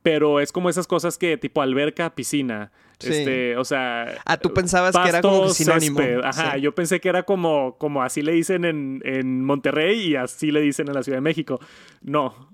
Pero 0.02 0.40
es 0.40 0.50
como 0.52 0.68
esas 0.68 0.86
cosas 0.86 1.16
que, 1.18 1.36
tipo 1.36 1.62
alberca, 1.62 2.14
piscina. 2.14 2.72
Sí. 2.98 3.08
Este, 3.12 3.56
o 3.56 3.64
sea. 3.64 4.16
Ah, 4.24 4.36
tú 4.36 4.52
pensabas 4.52 4.96
que 4.96 5.08
era 5.08 5.20
como 5.20 5.44
que 5.44 5.54
sinónimo. 5.54 5.98
césped. 5.98 6.20
Ajá, 6.24 6.54
Sí. 6.54 6.60
yo 6.60 6.74
pensé 6.74 7.00
que 7.00 7.08
era 7.08 7.22
como, 7.24 7.76
como 7.78 8.02
así 8.02 8.22
le 8.22 8.32
dicen 8.32 8.64
en, 8.64 9.00
en 9.04 9.44
Monterrey 9.44 10.00
y 10.08 10.16
así 10.16 10.50
le 10.50 10.60
dicen 10.60 10.88
en 10.88 10.94
la 10.94 11.02
Ciudad 11.02 11.18
de 11.18 11.22
México. 11.22 11.60
No. 12.02 12.50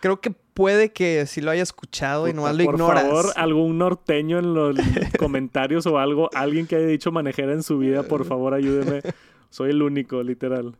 Creo 0.00 0.20
que 0.20 0.30
puede 0.30 0.92
que 0.92 1.26
sí 1.26 1.40
lo 1.40 1.50
haya 1.50 1.62
escuchado 1.62 2.28
y 2.28 2.30
Puta, 2.30 2.36
nomás 2.36 2.56
lo 2.56 2.64
por 2.64 2.74
ignoras. 2.74 3.02
favor, 3.02 3.26
algún 3.36 3.78
norteño 3.78 4.38
en 4.38 4.54
los 4.54 4.76
comentarios 5.18 5.86
o 5.86 5.98
algo, 5.98 6.30
alguien 6.34 6.66
que 6.66 6.76
haya 6.76 6.86
dicho 6.86 7.10
manejera 7.12 7.52
en 7.52 7.62
su 7.62 7.78
vida, 7.78 8.02
por 8.04 8.24
favor, 8.26 8.54
ayúdeme. 8.54 9.02
Soy 9.50 9.70
el 9.70 9.82
único, 9.82 10.22
literal. 10.22 10.76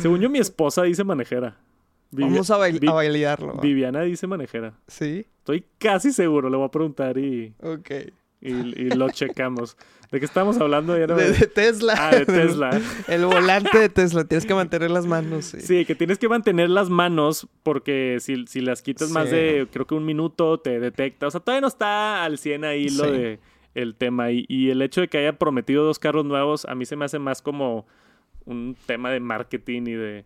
Según 0.00 0.20
yo, 0.20 0.30
mi 0.30 0.38
esposa 0.38 0.82
dice 0.84 1.04
manejera. 1.04 1.56
Vivi- 2.14 2.30
Vamos 2.30 2.50
a, 2.50 2.58
bail- 2.58 2.78
Vi- 2.80 2.88
a 2.88 2.92
bailarlo. 2.92 3.54
Viviana 3.60 4.02
dice 4.02 4.26
manejera. 4.26 4.74
Sí, 4.86 5.26
Estoy 5.38 5.64
casi 5.78 6.12
seguro, 6.12 6.48
le 6.48 6.56
voy 6.56 6.66
a 6.66 6.70
preguntar 6.70 7.18
y, 7.18 7.52
ok. 7.62 7.90
y, 8.40 8.50
y 8.50 8.90
lo 8.90 9.10
checamos. 9.10 9.76
¿De 10.10 10.20
qué 10.20 10.26
estamos 10.26 10.58
hablando? 10.60 10.96
Ya 10.96 11.06
no 11.08 11.16
me- 11.16 11.22
De, 11.24 11.46
Tesla. 11.48 11.94
Ah, 11.98 12.10
de 12.14 12.24
Tesla. 12.24 12.70
El 13.08 13.24
volante 13.26 13.76
de 13.78 13.88
Tesla. 13.88 14.24
Tienes 14.24 14.46
que 14.46 14.54
mantener 14.54 14.90
las 14.90 15.06
manos. 15.06 15.46
Sí. 15.46 15.60
Sí, 15.60 15.84
que 15.84 15.94
tienes 15.96 16.18
que 16.18 16.28
mantener 16.28 16.70
las 16.70 16.88
manos 16.88 17.48
porque 17.64 18.18
si, 18.20 18.46
si 18.46 18.60
las 18.60 18.80
quitas 18.80 19.10
más 19.10 19.30
de, 19.30 19.66
creo 19.72 19.86
que 19.86 19.94
un 19.96 20.04
minuto, 20.04 20.58
te 20.60 20.78
detecta. 20.78 21.26
O 21.26 21.30
sea, 21.32 21.40
todavía 21.40 21.62
no 21.62 21.66
está 21.68 22.22
al 22.24 22.38
100 22.38 22.64
ahí 22.64 22.88
lo 22.90 23.04
Sí. 23.06 23.10
de 23.10 23.38
el 23.74 23.96
tema. 23.96 24.30
Y, 24.30 24.44
y 24.48 24.70
el 24.70 24.82
hecho 24.82 25.00
de 25.00 25.08
que 25.08 25.18
haya 25.18 25.36
prometido 25.36 25.84
dos 25.84 25.98
carros 25.98 26.24
nuevos, 26.24 26.64
a 26.66 26.74
mí 26.76 26.84
se 26.86 26.94
me 26.96 27.06
hace 27.06 27.18
más 27.18 27.42
como 27.42 27.86
un 28.44 28.76
tema 28.86 29.10
de 29.10 29.18
marketing 29.20 29.82
y 29.88 29.92
de... 29.94 30.24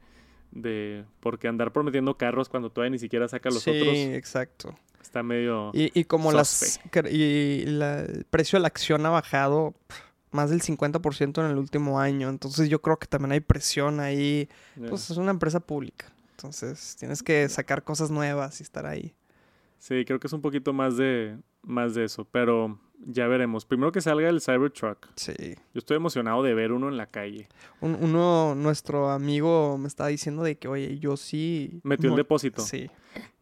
de 0.51 1.05
porque 1.21 1.49
andar 1.49 1.73
prometiendo 1.73 2.17
carros 2.17 2.49
cuando 2.49 2.71
todavía 2.71 2.91
ni 2.91 2.99
siquiera 2.99 3.29
saca 3.29 3.51
los 3.51 3.63
sí, 3.63 3.71
otros 3.71 3.95
exacto. 3.97 4.75
está 5.03 5.23
medio... 5.23 5.71
Y, 5.75 5.91
y 5.99 6.05
como 6.05 6.33
las 6.33 6.49
Sospe. 6.49 7.11
y 7.13 7.65
la- 7.67 8.01
el 8.01 8.25
precio 8.25 8.57
de 8.59 8.63
la 8.63 8.69
acción 8.69 9.05
ha 9.07 9.11
bajado 9.11 9.75
más 10.31 10.51
del 10.51 10.61
50% 10.61 11.45
en 11.45 11.51
el 11.51 11.57
último 11.59 12.01
año. 12.01 12.29
Entonces 12.29 12.69
yo 12.69 12.83
creo 12.83 12.99
que 12.99 13.07
también 13.07 13.33
hay 13.33 13.41
presión 13.41 14.01
ahí. 14.01 14.49
Pues 14.89 15.11
es 15.11 15.17
una 15.17 15.31
empresa 15.31 15.61
pública. 15.61 16.07
Entonces 16.33 16.97
tienes 16.99 17.23
que 17.23 17.49
sacar 17.49 17.83
cosas 17.83 18.11
nuevas 18.11 18.61
y 18.61 18.63
estar 18.63 18.87
ahí. 18.87 19.15
Sí, 19.79 20.05
creo 20.05 20.19
que 20.21 20.27
es 20.27 20.33
un 20.33 20.41
poquito 20.43 20.73
más 20.73 20.97
de, 20.97 21.37
más 21.69 21.95
de 21.95 22.05
eso, 22.05 22.25
pero 22.31 22.79
ya 23.07 23.29
veremos. 23.29 23.65
Primero 23.65 23.93
que 23.93 24.01
salga 24.01 24.29
el 24.29 24.41
Cybertruck. 24.41 25.07
Sí. 25.15 25.33
Yo 25.73 25.79
estoy 25.79 25.97
emocionado 25.97 26.43
de 26.43 26.53
ver 26.55 26.73
uno 26.73 26.89
en 26.89 26.97
la 26.97 27.07
calle. 27.07 27.49
Un- 27.81 27.97
uno, 28.01 28.55
nuestro 28.57 29.11
amigo 29.11 29.79
me 29.79 29.87
estaba 29.87 30.09
diciendo 30.09 30.43
de 30.43 30.59
que, 30.59 30.67
oye, 30.67 30.99
yo 30.99 31.17
sí... 31.17 31.81
Metió 31.85 32.07
el 32.07 32.11
mo- 32.13 32.17
depósito. 32.17 32.61
Sí. 32.63 32.91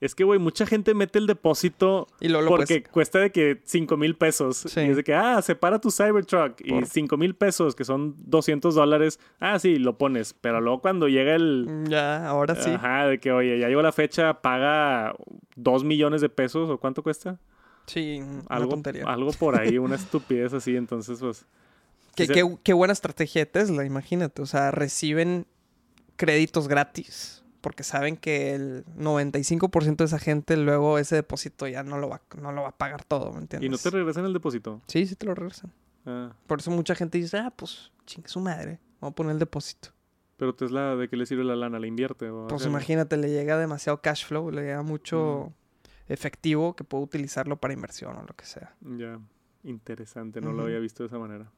Es 0.00 0.14
que, 0.14 0.24
güey, 0.24 0.38
mucha 0.38 0.66
gente 0.66 0.94
mete 0.94 1.18
el 1.18 1.26
depósito 1.26 2.06
Y 2.20 2.28
luego, 2.28 2.48
porque 2.48 2.80
pues, 2.82 2.92
cuesta 2.92 3.18
de 3.18 3.32
que 3.32 3.60
5 3.64 3.96
mil 3.96 4.14
pesos. 4.16 4.58
Sí. 4.58 4.80
Y 4.80 4.90
es 4.90 4.96
de 4.96 5.04
que, 5.04 5.14
ah, 5.14 5.40
separa 5.42 5.80
tu 5.80 5.90
Cybertruck. 5.90 6.60
Y 6.60 6.70
Por- 6.70 6.86
5 6.86 7.16
mil 7.16 7.34
pesos, 7.34 7.74
que 7.74 7.84
son 7.84 8.14
200 8.18 8.74
dólares. 8.74 9.18
Ah, 9.40 9.58
sí, 9.58 9.76
lo 9.78 9.96
pones. 9.96 10.34
Pero 10.34 10.60
luego 10.60 10.80
cuando 10.82 11.08
llega 11.08 11.34
el... 11.34 11.84
ya, 11.88 12.26
ahora 12.28 12.54
sí. 12.56 12.70
Ajá, 12.70 13.06
de 13.06 13.18
que, 13.20 13.32
oye, 13.32 13.58
ya 13.58 13.68
llegó 13.68 13.80
la 13.82 13.92
fecha, 13.92 14.42
paga 14.42 15.14
2 15.56 15.84
millones 15.84 16.20
de 16.20 16.28
pesos. 16.28 16.68
¿O 16.68 16.78
cuánto 16.78 17.02
cuesta? 17.02 17.38
Sí, 17.86 18.20
una 18.20 18.42
Algo, 18.48 18.70
tontería. 18.70 19.04
algo 19.06 19.30
por 19.32 19.58
ahí, 19.60 19.78
una 19.78 19.94
estupidez 19.96 20.52
así. 20.52 20.76
Entonces, 20.76 21.18
pues... 21.20 21.44
Qué, 22.14 22.26
qué- 22.28 22.56
qué 22.62 22.72
buena 22.72 22.92
estrategia 22.92 23.42
de 23.42 23.46
Tesla, 23.46 23.84
imagínate. 23.84 24.40
O 24.42 24.46
sea, 24.46 24.70
reciben 24.70 25.46
créditos 26.16 26.66
gratis 26.68 27.42
porque 27.60 27.82
saben 27.82 28.16
que 28.16 28.54
el 28.54 28.84
95% 28.96 29.96
de 29.96 30.04
esa 30.04 30.18
gente 30.20 30.56
luego 30.56 30.98
ese 30.98 31.16
depósito 31.16 31.66
ya 31.66 31.82
no 31.82 31.98
lo 31.98 32.08
va, 32.08 32.22
no 32.40 32.52
lo 32.52 32.62
va 32.62 32.68
a 32.68 32.76
pagar 32.76 33.02
todo, 33.04 33.32
¿me 33.32 33.40
entiendes? 33.40 33.66
Y 33.66 33.70
no 33.70 33.76
te 33.76 33.90
regresan 33.90 34.24
el 34.24 34.32
depósito. 34.32 34.80
Sí, 34.86 35.04
sí 35.06 35.16
te 35.16 35.26
lo 35.26 35.34
regresan. 35.34 35.72
Ah, 36.06 36.32
Por 36.46 36.60
eso 36.60 36.70
mucha 36.70 36.94
gente 36.94 37.18
dice, 37.18 37.38
ah, 37.38 37.52
pues 37.54 37.90
chingue 38.06 38.28
su 38.28 38.38
madre, 38.40 38.78
vamos 39.00 39.12
a 39.12 39.14
poner 39.16 39.32
el 39.32 39.40
depósito. 39.40 39.88
pero 40.36 40.54
Tesla, 40.54 40.94
¿de 40.94 41.08
qué 41.08 41.16
le 41.16 41.26
sirve 41.26 41.42
la 41.42 41.56
lana? 41.56 41.80
¿La 41.80 41.88
invierte? 41.88 42.30
o 42.30 42.46
Pues 42.46 42.64
imagínate, 42.66 43.16
le 43.16 43.30
llega 43.30 43.58
demasiado 43.58 44.00
cash 44.00 44.24
flow, 44.26 44.50
le 44.52 44.62
llega 44.62 44.82
mucho 44.82 45.50
Mm. 45.50 45.65
Efectivo 46.08 46.76
que 46.76 46.84
puede 46.84 47.04
utilizarlo 47.04 47.56
para 47.56 47.74
inversión 47.74 48.16
o 48.16 48.22
lo 48.22 48.34
que 48.34 48.44
sea. 48.44 48.74
Ya, 48.80 49.18
interesante, 49.64 50.40
no 50.40 50.52
lo 50.52 50.64
había 50.64 50.78
visto 50.78 51.02
de 51.02 51.08
esa 51.08 51.18
manera. 51.18 51.50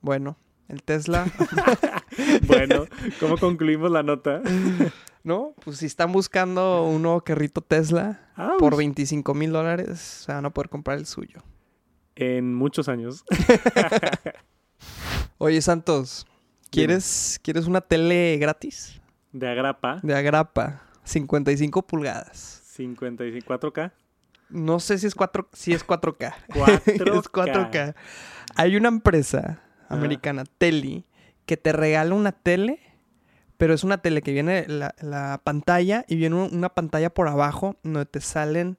Bueno, 0.00 0.36
el 0.68 0.82
Tesla, 0.82 1.26
Bueno, 2.46 2.86
¿cómo 3.20 3.36
concluimos 3.36 3.90
la 3.90 4.02
nota? 4.02 4.42
¿no? 5.26 5.54
Pues 5.64 5.78
si 5.78 5.86
están 5.86 6.12
buscando 6.12 6.84
un 6.84 7.02
nuevo 7.02 7.20
carrito 7.22 7.60
Tesla, 7.60 8.20
por 8.60 8.76
25 8.76 9.34
mil 9.34 9.50
dólares 9.50 9.98
se 9.98 10.32
van 10.32 10.46
a 10.46 10.50
poder 10.50 10.68
comprar 10.68 10.98
el 10.98 11.06
suyo. 11.06 11.42
En 12.14 12.54
muchos 12.54 12.88
años. 12.88 13.24
Oye, 15.38 15.60
Santos, 15.60 16.26
¿quieres, 16.70 17.40
¿quieres 17.42 17.66
una 17.66 17.80
tele 17.80 18.38
gratis? 18.38 19.00
De 19.32 19.48
agrapa, 19.48 19.98
De 20.02 20.14
Agrapa, 20.14 20.82
55 21.02 21.86
pulgadas. 21.86 22.62
55, 22.76 23.46
4K. 23.58 23.92
No 24.48 24.78
sé 24.78 24.98
si 24.98 25.06
es 25.06 25.14
4, 25.14 25.48
si 25.52 25.72
es 25.72 25.84
4K. 25.86 26.34
4K. 26.48 26.82
es 26.86 27.32
4K. 27.32 27.94
Hay 28.54 28.76
una 28.76 28.88
empresa 28.88 29.60
americana, 29.88 30.44
Teli, 30.58 31.04
que 31.46 31.56
te 31.56 31.72
regala 31.72 32.14
una 32.14 32.32
tele, 32.32 32.80
pero 33.56 33.74
es 33.74 33.82
una 33.84 33.98
tele 33.98 34.22
que 34.22 34.32
viene 34.32 34.64
la, 34.68 34.94
la 35.00 35.40
pantalla 35.42 36.04
y 36.08 36.16
viene 36.16 36.36
un- 36.36 36.54
una 36.54 36.68
pantalla 36.68 37.10
por 37.10 37.28
abajo 37.28 37.76
donde 37.82 38.06
te 38.06 38.20
salen 38.20 38.76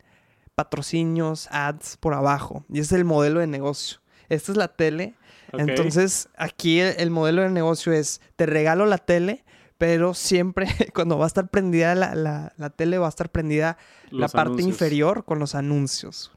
patrocinios, 0.55 1.47
ads 1.51 1.97
por 1.97 2.13
abajo. 2.13 2.65
Y 2.69 2.79
ese 2.79 2.95
es 2.95 2.99
el 2.99 3.05
modelo 3.05 3.39
de 3.39 3.47
negocio. 3.47 3.99
Esta 4.29 4.51
es 4.51 4.57
la 4.57 4.67
tele. 4.69 5.15
Entonces, 5.53 6.27
aquí 6.37 6.79
el, 6.79 6.95
el 6.99 7.09
modelo 7.09 7.41
de 7.43 7.49
negocio 7.49 7.93
es, 7.93 8.21
te 8.35 8.45
regalo 8.45 8.85
la 8.85 8.97
tele, 8.97 9.45
pero 9.77 10.13
siempre 10.13 10.67
cuando 10.93 11.17
va 11.17 11.25
a 11.25 11.27
estar 11.27 11.49
prendida 11.49 11.95
la, 11.95 12.15
la- 12.15 12.53
la 12.57 12.69
tele, 12.69 12.97
va 12.97 13.05
a 13.07 13.09
estar 13.09 13.29
prendida 13.29 13.77
la 14.11 14.27
parte 14.27 14.49
anuncios. 14.53 14.67
inferior 14.69 15.25
con 15.25 15.39
los 15.39 15.55
anuncios. 15.55 16.31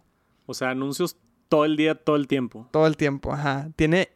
O 0.46 0.54
sea, 0.54 0.70
anuncios 0.70 1.16
todo 1.48 1.64
el 1.64 1.76
día, 1.76 1.94
todo 1.94 2.16
el 2.16 2.26
tiempo. 2.28 2.68
Todo 2.70 2.86
el 2.86 2.96
tiempo, 2.96 3.32
ajá. 3.32 3.68
Tiene. 3.76 4.08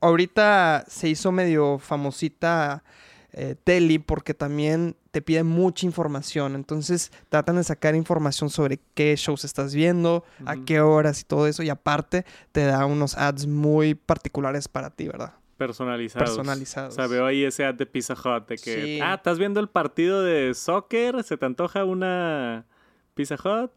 Ahorita 0.00 0.84
se 0.88 1.08
hizo 1.08 1.32
medio 1.32 1.78
famosita 1.78 2.84
eh, 3.32 3.54
Teli 3.64 3.98
porque 3.98 4.34
también 4.34 4.94
te 5.10 5.22
pide 5.22 5.42
mucha 5.42 5.86
información. 5.86 6.54
Entonces 6.54 7.10
tratan 7.28 7.56
de 7.56 7.64
sacar 7.64 7.94
información 7.94 8.50
sobre 8.50 8.78
qué 8.94 9.14
shows 9.16 9.44
estás 9.44 9.74
viendo, 9.74 10.22
a 10.44 10.56
qué 10.66 10.80
horas 10.80 11.20
y 11.22 11.24
todo 11.24 11.46
eso. 11.46 11.62
Y 11.62 11.70
aparte 11.70 12.24
te 12.52 12.64
da 12.66 12.84
unos 12.86 13.16
ads 13.16 13.46
muy 13.46 13.94
particulares 13.94 14.68
para 14.68 14.90
ti, 14.90 15.06
¿verdad? 15.08 15.32
Personalizados. 15.56 16.30
Personalizados. 16.36 16.92
O 16.94 16.96
sea, 16.96 17.06
veo 17.06 17.24
ahí 17.26 17.44
ese 17.44 17.64
ad 17.64 17.74
de 17.74 17.86
Pizza 17.86 18.14
Hut 18.14 18.48
de 18.48 18.56
que, 18.56 18.82
Sí. 18.84 19.00
ah, 19.02 19.14
estás 19.14 19.38
viendo 19.38 19.58
el 19.60 19.68
partido 19.68 20.22
de 20.22 20.52
soccer, 20.54 21.22
se 21.24 21.36
te 21.36 21.46
antoja 21.46 21.84
una 21.84 22.66
Pizza 23.14 23.36
Hut. 23.36 23.70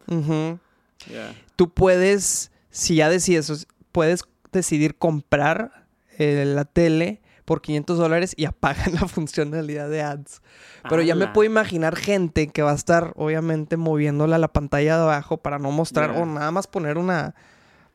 Ya. 1.10 1.34
Tú 1.56 1.70
puedes, 1.72 2.52
si 2.70 2.96
ya 2.96 3.08
decides, 3.08 3.66
puedes 3.92 4.24
decidir 4.52 4.96
comprar 4.98 5.86
eh, 6.18 6.44
la 6.46 6.66
tele 6.66 7.22
por 7.46 7.62
500 7.62 7.96
dólares 7.98 8.34
y 8.36 8.44
apagan 8.44 8.94
la 9.00 9.08
funcionalidad 9.08 9.88
de 9.88 10.02
ads. 10.02 10.42
Pero 10.88 11.00
ya 11.02 11.14
me 11.14 11.28
puedo 11.28 11.50
imaginar 11.50 11.96
gente 11.96 12.48
que 12.48 12.62
va 12.62 12.72
a 12.72 12.74
estar, 12.74 13.12
obviamente, 13.16 13.76
moviéndola 13.78 14.36
a 14.36 14.38
la 14.38 14.48
pantalla 14.52 14.96
de 14.98 15.02
abajo 15.02 15.38
para 15.38 15.58
no 15.58 15.70
mostrar 15.70 16.10
o 16.10 16.26
nada 16.26 16.50
más 16.50 16.66
poner 16.66 16.96
una, 16.98 17.34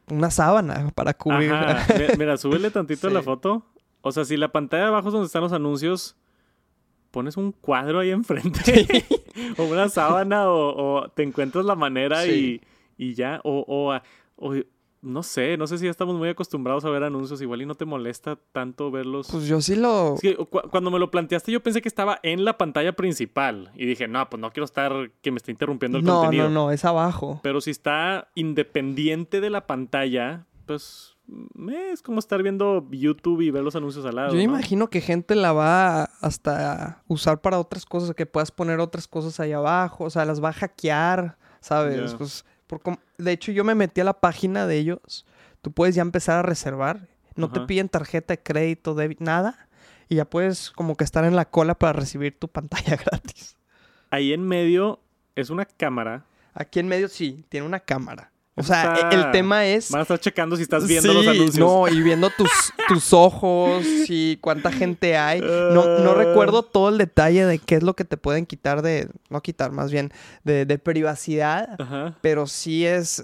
una 0.10 0.30
sábana 0.32 0.92
para 0.96 1.14
cubrir. 1.14 1.54
Ajá. 1.54 1.86
Mi- 1.94 2.18
Mira, 2.18 2.38
súbele 2.38 2.72
tantito 2.72 3.08
Sí. 3.08 3.14
la 3.14 3.22
foto. 3.22 3.66
O 4.08 4.12
sea, 4.12 4.24
si 4.24 4.38
la 4.38 4.52
pantalla 4.52 4.84
de 4.84 4.90
abajo 4.90 5.08
es 5.08 5.14
donde 5.14 5.26
están 5.26 5.42
los 5.42 5.52
anuncios, 5.52 6.16
pones 7.10 7.38
un 7.38 7.52
cuadro 7.52 8.00
ahí 8.00 8.12
enfrente. 8.12 8.86
o 9.58 9.64
una 9.64 9.90
sábana, 9.90 10.48
o, 10.50 10.76
o 11.04 11.10
te 11.10 11.24
encuentras 11.24 11.66
la 11.66 11.76
manera 11.76 12.22
Sí. 12.22 12.62
y, 12.98 13.10
y 13.10 13.14
ya. 13.16 13.42
O, 13.44 13.66
o, 14.38 14.52
no 15.02 15.22
sé, 15.24 15.56
no 15.58 15.66
sé 15.68 15.78
si 15.78 15.86
ya 15.86 15.92
estamos 15.92 16.16
muy 16.16 16.30
acostumbrados 16.30 16.84
a 16.86 16.90
ver 16.90 17.04
anuncios. 17.04 17.42
Igual 17.42 17.62
y 17.62 17.66
no 17.66 17.76
te 17.76 17.86
molesta 17.86 18.38
tanto 18.52 18.92
verlos. 18.92 19.28
Pues 19.32 19.48
yo 19.48 19.60
sí 19.62 19.76
lo... 19.76 20.16
Cu- 20.50 20.70
cuando 20.70 20.92
me 20.92 21.00
lo 21.00 21.10
planteaste, 21.10 21.52
yo 21.52 21.62
pensé 21.64 21.82
que 21.82 21.88
estaba 21.88 22.20
en 22.22 22.44
la 22.46 22.58
pantalla 22.58 22.94
principal. 22.96 23.72
Y 23.76 23.86
dije, 23.88 24.08
no, 24.08 24.30
pues 24.30 24.40
no 24.42 24.52
quiero 24.52 24.66
estar 24.66 25.12
que 25.22 25.32
me 25.32 25.38
esté 25.38 25.52
interrumpiendo 25.52 25.98
el 26.00 26.04
No, 26.04 26.20
contenido. 26.22 26.50
no, 26.50 26.66
no, 26.66 26.72
es 26.72 26.86
abajo. 26.86 27.40
Pero 27.44 27.62
si 27.62 27.72
está 27.72 28.30
independiente 28.36 29.42
de 29.42 29.50
la 29.50 29.66
pantalla, 29.68 30.46
pues 30.66 31.15
mm, 31.28 31.70
es 31.70 32.02
como 32.02 32.20
estar 32.20 32.42
viendo 32.44 32.88
YouTube 32.92 33.42
y 33.42 33.52
ver 33.52 33.64
los 33.64 33.76
anuncios 33.76 34.06
al 34.06 34.16
lado. 34.16 34.34
Yo 34.34 34.40
imagino 34.40 34.90
que 34.90 35.02
gente 35.02 35.36
la 35.36 35.54
va 35.54 36.04
hasta 36.22 37.04
usar 37.08 37.42
para 37.42 37.60
otras 37.60 37.86
cosas, 37.86 38.16
que 38.16 38.26
puedas 38.26 38.52
poner 38.52 38.80
otras 38.80 39.08
cosas 39.08 39.40
ahí 39.40 39.52
abajo, 39.52 40.06
o 40.06 40.10
sea, 40.10 40.26
las 40.26 40.44
va 40.44 40.50
a 40.50 40.54
hackear, 40.54 41.38
¿sabes? 41.60 42.14
Pues, 42.16 42.46
por 42.68 42.82
de 43.18 43.32
hecho, 43.32 43.52
yo 43.52 43.64
me 43.64 43.76
metí 43.76 44.02
a 44.02 44.04
la 44.04 44.20
página 44.20 44.68
de 44.68 44.78
ellos. 44.78 45.26
Tú 45.62 45.72
puedes 45.72 45.96
ya 45.96 46.02
empezar 46.02 46.38
a 46.38 46.42
reservar. 46.42 47.08
No 47.36 47.52
te 47.52 47.60
piden 47.62 47.90
tarjeta 47.90 48.34
de 48.34 48.42
crédito, 48.42 48.96
débito, 48.96 49.24
nada. 49.24 49.68
Y 50.08 50.16
ya 50.16 50.26
puedes 50.26 50.72
como 50.72 50.96
que 50.96 51.04
estar 51.04 51.26
en 51.26 51.36
la 51.36 51.46
cola 51.46 51.76
para 51.76 51.94
recibir 51.94 52.38
tu 52.38 52.48
pantalla 52.52 52.96
gratis. 52.96 53.58
Ahí 54.10 54.34
en 54.34 54.48
medio 54.48 55.00
es 55.36 55.50
una 55.50 55.66
cámara. 55.66 56.26
Aquí 56.54 56.80
en 56.80 56.88
medio 56.88 57.10
sí, 57.10 57.44
tiene 57.50 57.66
una 57.66 57.80
cámara. 57.80 58.32
O 58.58 58.64
sea, 58.64 59.10
el 59.12 59.32
tema 59.32 59.66
es. 59.66 59.92
Van 59.92 60.00
a 60.00 60.04
estar 60.04 60.20
checando 60.20 60.56
si 60.56 60.64
estás 60.64 60.88
viendo 60.88 61.14
los 61.14 61.28
anuncios. 61.28 61.58
No, 61.58 61.90
y 61.90 62.02
viendo 62.02 62.30
tus, 62.30 62.50
tus 62.88 63.12
ojos 63.12 63.84
y 64.08 64.38
cuánta 64.38 64.72
gente 64.72 65.18
hay. 65.18 65.42
No, 65.42 66.00
no 66.00 66.14
recuerdo 66.14 66.64
todo 66.64 66.88
el 66.88 66.98
detalle 66.98 67.46
de 67.46 67.60
qué 67.60 67.76
es 67.76 67.84
lo 67.84 67.96
que 67.96 68.06
te 68.06 68.16
pueden 68.16 68.46
quitar 68.46 68.82
de. 68.82 69.10
No 69.30 69.42
quitar, 69.42 69.72
más 69.72 69.92
bien, 69.92 70.12
de, 70.44 70.80
privacidad. 70.80 71.78
Pero 72.22 72.48
sí 72.48 72.86
es, 72.86 73.24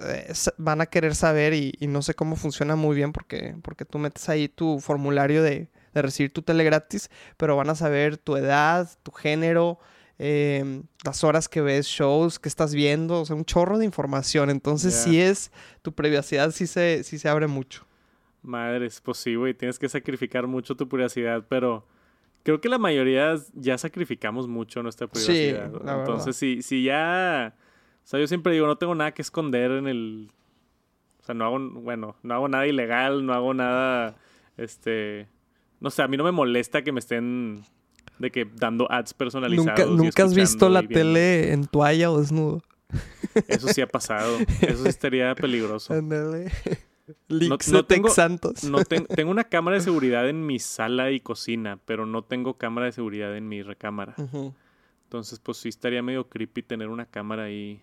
Van 0.57 0.81
a 0.81 0.85
querer 0.85 1.15
saber 1.15 1.53
y, 1.53 1.73
no 1.81 2.01
sé 2.01 2.13
cómo 2.13 2.35
funciona 2.35 2.75
muy 2.75 2.95
bien 2.95 3.13
porque, 3.13 3.55
porque 3.61 3.85
tú 3.85 3.99
metes 3.99 4.27
ahí 4.27 4.49
tu 4.49 4.79
formulario 4.79 5.43
de, 5.43 5.69
de 5.93 6.01
recibir 6.01 6.33
tu 6.33 6.41
tele 6.41 6.65
gratis. 6.65 7.09
Pero 7.37 7.55
van 7.55 7.69
a 7.69 7.75
saber 7.75 8.17
tu 8.17 8.35
edad, 8.35 8.89
tu 9.03 9.11
género. 9.11 9.79
Em, 10.23 10.83
las 11.03 11.23
horas 11.23 11.49
que 11.49 11.61
ves 11.61 11.87
shows, 11.87 12.37
que 12.37 12.47
estás 12.47 12.75
viendo, 12.75 13.21
o 13.21 13.25
sea, 13.25 13.35
un 13.35 13.43
chorro 13.43 13.79
de 13.79 13.85
información. 13.85 14.51
Entonces, 14.51 14.93
si 14.93 15.19
es, 15.19 15.51
tu 15.81 15.93
privacidad 15.93 16.51
sí 16.51 16.67
se, 16.67 17.03
sí 17.03 17.17
se 17.17 17.27
abre 17.27 17.47
mucho. 17.47 17.87
Madres, 18.43 19.01
pues 19.01 19.17
sí, 19.17 19.33
güey, 19.33 19.55
tienes 19.55 19.79
que 19.79 19.89
sacrificar 19.89 20.45
mucho 20.45 20.75
tu 20.75 20.87
privacidad, 20.87 21.43
pero 21.49 21.87
creo 22.43 22.61
que 22.61 22.69
la 22.69 22.77
mayoría 22.77 23.33
ya 23.55 23.79
sacrificamos 23.79 24.47
mucho 24.47 24.83
nuestra 24.83 25.07
privacidad. 25.07 25.71
Entonces, 25.73 26.35
si, 26.35 26.61
si 26.61 26.83
ya, 26.83 27.55
o 28.03 28.07
sea, 28.07 28.19
yo 28.19 28.27
siempre 28.27 28.53
digo, 28.53 28.67
no 28.67 28.75
tengo 28.75 28.93
nada 28.93 29.15
que 29.15 29.23
esconder 29.23 29.71
en 29.71 29.87
el, 29.87 30.29
o 31.19 31.25
sea, 31.25 31.33
no 31.33 31.45
hago, 31.45 31.57
bueno, 31.81 32.15
no 32.21 32.35
hago 32.35 32.47
nada 32.47 32.67
ilegal, 32.67 33.25
no 33.25 33.33
hago 33.33 33.55
nada, 33.55 34.17
este, 34.55 35.27
no 35.79 35.89
sé, 35.89 36.03
a 36.03 36.07
mí 36.07 36.15
no 36.15 36.23
me 36.23 36.31
molesta 36.31 36.83
que 36.83 36.91
me 36.91 36.99
estén 36.99 37.63
de 38.21 38.31
que 38.31 38.45
dando 38.45 38.89
ads 38.91 39.13
personalizados. 39.13 39.87
Nunca, 39.87 40.03
nunca 40.03 40.23
has 40.23 40.33
visto 40.33 40.69
la 40.69 40.83
tele 40.83 41.51
en 41.51 41.65
toalla 41.65 42.11
o 42.11 42.19
desnudo. 42.19 42.61
Eso 43.47 43.67
sí 43.67 43.81
ha 43.81 43.87
pasado. 43.87 44.37
Eso 44.61 44.83
sí 44.83 44.89
estaría 44.89 45.33
peligroso. 45.35 45.93
Ándale. 45.93 46.51
no, 47.27 47.85
tengo, 47.85 48.09
Santos. 48.09 48.63
No 48.63 48.79
tengo 48.85 49.31
una 49.31 49.45
cámara 49.45 49.77
de 49.77 49.83
seguridad 49.83 50.29
en 50.29 50.45
mi 50.45 50.59
sala 50.59 51.11
y 51.11 51.19
cocina, 51.19 51.79
pero 51.85 52.05
no 52.05 52.23
tengo 52.23 52.57
cámara 52.57 52.87
de 52.87 52.91
seguridad 52.91 53.35
en 53.35 53.47
mi 53.47 53.61
recámara. 53.63 54.15
Entonces, 55.03 55.39
pues 55.39 55.57
sí 55.57 55.69
estaría 55.69 56.01
medio 56.01 56.29
creepy 56.29 56.63
tener 56.63 56.87
una 56.87 57.05
cámara 57.05 57.43
ahí, 57.43 57.81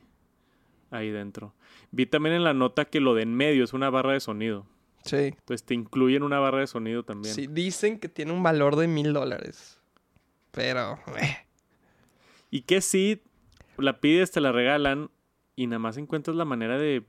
ahí 0.91 1.11
dentro. 1.11 1.55
Vi 1.91 2.07
también 2.07 2.35
en 2.35 2.45
la 2.45 2.55
nota 2.55 2.87
que 2.87 3.01
lo 3.01 3.15
de 3.15 3.23
en 3.23 3.35
medio 3.35 3.65
es 3.65 3.73
una 3.73 3.91
barra 3.91 4.13
de 4.13 4.21
sonido. 4.21 4.67
Sí. 5.05 5.17
Entonces 5.17 5.65
te 5.65 5.75
incluyen 5.75 6.23
una 6.23 6.39
barra 6.39 6.61
de 6.61 6.67
sonido 6.67 7.03
también. 7.03 7.35
Sí, 7.35 7.47
dicen 7.47 7.99
que 7.99 8.09
tiene 8.09 8.33
un 8.33 8.43
valor 8.43 8.77
de 8.77 8.89
mil 8.89 9.13
dólares. 9.13 9.78
Pero. 10.53 10.99
Eh. 11.21 11.37
Y 12.51 12.63
que 12.63 12.81
si 12.81 13.23
la 13.77 14.01
pides, 14.01 14.31
te 14.31 14.41
la 14.41 14.53
regalan 14.53 15.11
y 15.57 15.67
nada 15.67 15.79
más 15.79 15.97
encuentras 15.97 16.37
la 16.37 16.45
manera 16.45 16.79
de 16.79 17.05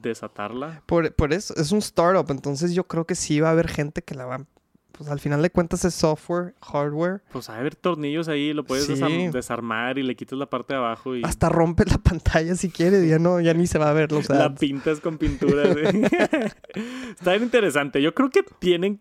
desatarla. 0.00 0.82
Por, 0.86 1.32
eso, 1.32 1.54
es 1.56 1.72
un 1.72 1.78
startup, 1.78 2.30
entonces 2.30 2.74
yo 2.74 2.86
creo 2.86 3.06
que 3.06 3.14
sí 3.14 3.40
va 3.40 3.48
a 3.48 3.52
haber 3.52 3.68
gente 3.68 4.02
que 4.02 4.14
la 4.14 4.26
va. 4.26 4.46
Pues 4.92 5.10
al 5.10 5.18
final 5.18 5.42
de 5.42 5.50
cuentas 5.50 5.84
es 5.84 5.92
software, 5.92 6.54
hardware. 6.62 7.20
Pues 7.32 7.50
a 7.50 7.58
haber 7.58 7.74
tornillos 7.74 8.28
ahí, 8.28 8.52
lo 8.52 8.64
puedes 8.64 8.86
desarmar 9.32 9.98
y 9.98 10.04
le 10.04 10.14
quitas 10.14 10.38
la 10.38 10.46
parte 10.46 10.74
de 10.74 10.78
abajo 10.78 11.16
y. 11.16 11.22
Hasta 11.24 11.48
rompes 11.48 11.90
la 11.90 11.98
pantalla 12.02 12.54
si 12.54 12.70
quieres, 12.70 13.08
ya 13.08 13.18
no, 13.18 13.40
ya 13.40 13.54
ni 13.54 13.66
se 13.66 13.78
va 13.78 13.90
a 13.90 13.92
ver 13.92 14.12
los 14.12 14.28
La 14.28 14.54
pintas 14.54 15.00
con 15.00 15.18
pintura. 15.18 15.64
Está 17.18 17.32
bien 17.32 17.42
interesante. 17.42 18.00
Yo 18.00 18.14
creo 18.14 18.30
que 18.30 18.44
tienen. 18.60 19.00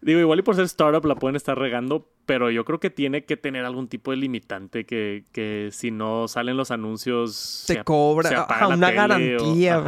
Digo, 0.00 0.20
igual 0.20 0.38
y 0.38 0.42
por 0.42 0.54
ser 0.54 0.64
startup 0.64 1.04
la 1.06 1.16
pueden 1.16 1.36
estar 1.36 1.58
regando, 1.58 2.08
pero 2.24 2.50
yo 2.50 2.64
creo 2.64 2.78
que 2.78 2.90
tiene 2.90 3.24
que 3.24 3.36
tener 3.36 3.64
algún 3.64 3.88
tipo 3.88 4.10
de 4.10 4.18
limitante 4.18 4.84
que, 4.84 5.24
que 5.32 5.70
si 5.72 5.90
no 5.90 6.28
salen 6.28 6.56
los 6.56 6.70
anuncios... 6.70 7.34
Se, 7.34 7.82
cobra 7.82 8.46
una 8.68 8.90
garantía. 8.92 9.78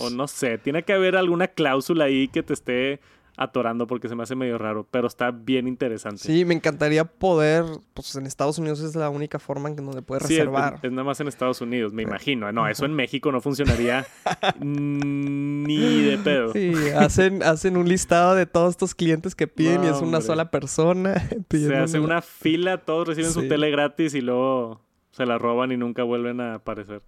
o, 0.00 0.10
no 0.10 0.28
sé, 0.28 0.58
tiene 0.58 0.84
que 0.84 0.92
haber 0.92 1.16
alguna 1.16 1.48
cláusula 1.48 2.04
ahí 2.04 2.28
que 2.28 2.42
te 2.42 2.52
esté 2.52 3.00
atorando 3.40 3.86
porque 3.86 4.06
se 4.06 4.14
me 4.14 4.22
hace 4.22 4.36
medio 4.36 4.58
raro, 4.58 4.86
pero 4.90 5.06
está 5.06 5.30
bien 5.30 5.66
interesante. 5.66 6.18
Sí, 6.18 6.44
me 6.44 6.52
encantaría 6.52 7.06
poder, 7.06 7.64
pues 7.94 8.14
en 8.14 8.26
Estados 8.26 8.58
Unidos 8.58 8.80
es 8.80 8.94
la 8.94 9.08
única 9.08 9.38
forma 9.38 9.70
en 9.70 9.76
que 9.76 9.82
donde 9.82 10.02
puedes 10.02 10.24
reservar. 10.24 10.78
Es, 10.82 10.90
nada 10.92 11.04
más 11.04 11.20
en 11.20 11.28
Estados 11.28 11.58
Unidos, 11.62 11.94
me 11.94 12.02
imagino. 12.02 12.52
No, 12.52 12.68
eso 12.68 12.84
en 12.84 12.92
México 13.00 13.32
no 13.32 13.40
funcionaría 13.40 14.06
ni 14.60 16.02
de 16.02 16.18
pedo. 16.18 16.52
Sí, 16.52 16.74
hacen, 16.94 17.42
hacen 17.42 17.78
un 17.78 17.88
listado 17.88 18.34
de 18.34 18.44
todos 18.44 18.72
estos 18.72 18.94
clientes 18.94 19.34
que 19.34 19.48
piden 19.48 19.84
y 19.84 19.86
es 19.86 20.02
una 20.02 20.20
sola 20.20 20.50
persona. 20.50 21.14
Se 21.50 21.76
hace 21.76 21.98
una 21.98 22.20
fila, 22.20 22.84
todos 22.84 23.08
reciben 23.08 23.32
su 23.32 23.48
tele 23.48 23.70
gratis 23.70 24.14
y 24.14 24.20
luego 24.20 24.82
se 25.12 25.24
la 25.24 25.38
roban 25.38 25.72
y 25.72 25.78
nunca 25.78 26.02
vuelven 26.02 26.42
a 26.42 26.56
aparecer. 26.56 27.00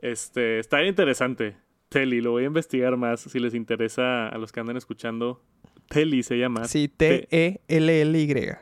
Este, 0.00 0.58
está 0.58 0.78
bien 0.78 0.88
interesante. 0.88 1.56
Teli, 1.88 2.20
lo 2.20 2.32
voy 2.32 2.42
a 2.42 2.46
investigar 2.46 2.96
más 2.96 3.20
si 3.20 3.38
les 3.38 3.54
interesa 3.54 4.28
a 4.28 4.38
los 4.38 4.52
que 4.52 4.60
andan 4.60 4.76
escuchando. 4.76 5.40
Teli 5.88 6.22
se 6.22 6.36
llama. 6.36 6.64
Sí, 6.64 6.88
T-E-L-L-Y. 6.88 8.56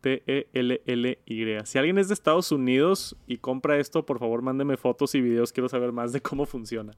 T-E-L-L-Y. 0.00 1.66
Si 1.66 1.78
alguien 1.78 1.98
es 1.98 2.08
de 2.08 2.14
Estados 2.14 2.52
Unidos 2.52 3.16
y 3.26 3.38
compra 3.38 3.78
esto, 3.78 4.06
por 4.06 4.18
favor 4.18 4.42
mándeme 4.42 4.76
fotos 4.76 5.14
y 5.14 5.20
videos. 5.20 5.52
Quiero 5.52 5.68
saber 5.68 5.92
más 5.92 6.12
de 6.12 6.20
cómo 6.20 6.46
funciona. 6.46 6.92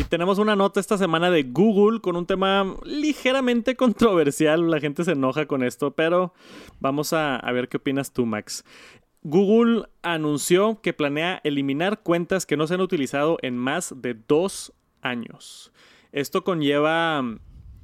Y 0.00 0.04
tenemos 0.04 0.38
una 0.38 0.56
nota 0.56 0.80
esta 0.80 0.98
semana 0.98 1.30
de 1.30 1.44
Google 1.44 2.00
con 2.00 2.16
un 2.16 2.26
tema 2.26 2.76
ligeramente 2.84 3.76
controversial. 3.76 4.70
La 4.70 4.80
gente 4.80 5.04
se 5.04 5.12
enoja 5.12 5.46
con 5.46 5.62
esto, 5.62 5.92
pero 5.92 6.34
vamos 6.80 7.12
a, 7.12 7.36
a 7.36 7.52
ver 7.52 7.68
qué 7.68 7.76
opinas 7.76 8.12
tú, 8.12 8.26
Max. 8.26 8.64
Google 9.22 9.84
anunció 10.02 10.80
que 10.80 10.92
planea 10.92 11.40
eliminar 11.44 12.02
cuentas 12.02 12.46
que 12.46 12.56
no 12.56 12.66
se 12.66 12.74
han 12.74 12.80
utilizado 12.80 13.38
en 13.42 13.56
más 13.56 13.94
de 13.96 14.14
dos 14.14 14.72
años. 15.02 15.72
Esto 16.12 16.42
conlleva, 16.42 17.22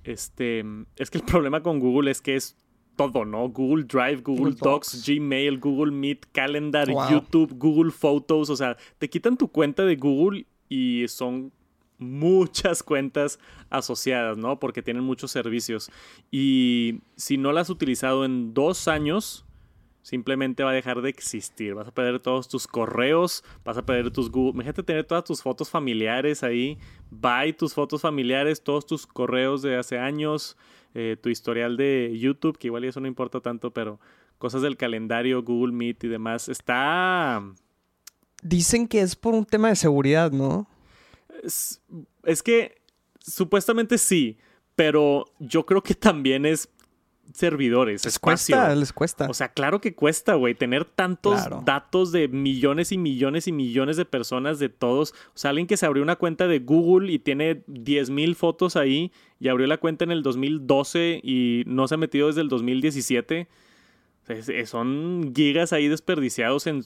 este, 0.06 0.64
es 0.96 1.10
que 1.10 1.18
el 1.18 1.24
problema 1.26 1.62
con 1.62 1.78
Google 1.78 2.10
es 2.10 2.20
que 2.20 2.36
es 2.36 2.56
todo, 2.96 3.24
¿no? 3.24 3.48
Google 3.50 3.84
Drive, 3.84 4.22
Google, 4.22 4.54
Docs, 4.58 5.04
Gmail, 5.06 5.58
Google 5.58 5.92
Meet, 5.92 6.26
Calendar, 6.32 6.88
YouTube, 6.88 7.54
Google 7.58 7.90
Photos, 7.90 8.50
o 8.50 8.56
sea, 8.56 8.76
te 8.98 9.08
quitan 9.08 9.36
tu 9.36 9.48
cuenta 9.48 9.84
de 9.84 9.96
Google 9.96 10.46
y 10.68 11.04
son 11.08 11.52
muchas 11.98 12.82
cuentas 12.82 13.38
asociadas, 13.70 14.36
¿no? 14.36 14.58
Porque 14.58 14.82
tienen 14.82 15.04
muchos 15.04 15.30
servicios. 15.30 15.90
Y 16.30 17.00
si 17.16 17.38
no 17.38 17.52
las 17.52 17.66
has 17.66 17.70
utilizado 17.70 18.24
en 18.24 18.54
dos 18.54 18.88
años, 18.88 19.45
simplemente 20.06 20.62
va 20.62 20.70
a 20.70 20.72
dejar 20.72 21.02
de 21.02 21.08
existir. 21.08 21.74
Vas 21.74 21.88
a 21.88 21.90
perder 21.90 22.20
todos 22.20 22.46
tus 22.46 22.68
correos, 22.68 23.42
vas 23.64 23.76
a 23.76 23.84
perder 23.84 24.12
tus 24.12 24.30
Google. 24.30 24.52
Imagínate 24.52 24.84
tener 24.84 25.02
todas 25.02 25.24
tus 25.24 25.42
fotos 25.42 25.68
familiares 25.68 26.44
ahí. 26.44 26.78
Bye 27.10 27.54
tus 27.54 27.74
fotos 27.74 28.02
familiares, 28.02 28.62
todos 28.62 28.86
tus 28.86 29.04
correos 29.04 29.62
de 29.62 29.74
hace 29.76 29.98
años, 29.98 30.56
eh, 30.94 31.16
tu 31.20 31.28
historial 31.28 31.76
de 31.76 32.16
YouTube, 32.20 32.56
que 32.56 32.68
igual 32.68 32.84
eso 32.84 33.00
no 33.00 33.08
importa 33.08 33.40
tanto, 33.40 33.72
pero 33.72 33.98
cosas 34.38 34.62
del 34.62 34.76
calendario, 34.76 35.42
Google 35.42 35.72
Meet 35.72 36.04
y 36.04 36.08
demás. 36.08 36.48
Está. 36.48 37.42
Dicen 38.44 38.86
que 38.86 39.00
es 39.00 39.16
por 39.16 39.34
un 39.34 39.44
tema 39.44 39.70
de 39.70 39.76
seguridad, 39.76 40.30
¿no? 40.30 40.68
Es, 41.42 41.82
es 42.22 42.44
que 42.44 42.80
supuestamente 43.18 43.98
sí, 43.98 44.38
pero 44.76 45.24
yo 45.40 45.66
creo 45.66 45.82
que 45.82 45.96
también 45.96 46.46
es 46.46 46.68
servidores, 47.32 48.04
les 48.04 48.18
Cuesta, 48.18 48.74
les 48.74 48.92
cuesta. 48.92 49.28
O 49.28 49.34
sea, 49.34 49.48
claro 49.48 49.80
que 49.80 49.94
cuesta, 49.94 50.34
güey, 50.34 50.54
tener 50.54 50.84
tantos 50.84 51.40
datos 51.64 52.12
de 52.12 52.28
millones 52.28 52.92
y 52.92 52.98
millones 52.98 53.46
y 53.46 53.52
millones 53.52 53.96
de 53.96 54.04
personas 54.04 54.58
de 54.58 54.68
todos. 54.68 55.12
O 55.28 55.38
sea, 55.38 55.50
alguien 55.50 55.66
que 55.66 55.76
se 55.76 55.86
abrió 55.86 56.02
una 56.02 56.16
cuenta 56.16 56.46
de 56.46 56.58
Google 56.60 57.12
y 57.12 57.18
tiene 57.18 57.64
10.000 57.66 58.34
fotos 58.34 58.76
ahí 58.76 59.12
y 59.38 59.48
abrió 59.48 59.66
la 59.66 59.78
cuenta 59.78 60.04
en 60.04 60.12
el 60.12 60.22
2012 60.22 61.20
y 61.22 61.64
no 61.66 61.88
se 61.88 61.94
ha 61.94 61.98
metido 61.98 62.28
desde 62.28 62.40
el 62.40 62.48
2017. 62.48 63.48
son 64.64 65.32
gigas 65.34 65.72
ahí 65.72 65.88
desperdiciados 65.88 66.66
en 66.66 66.84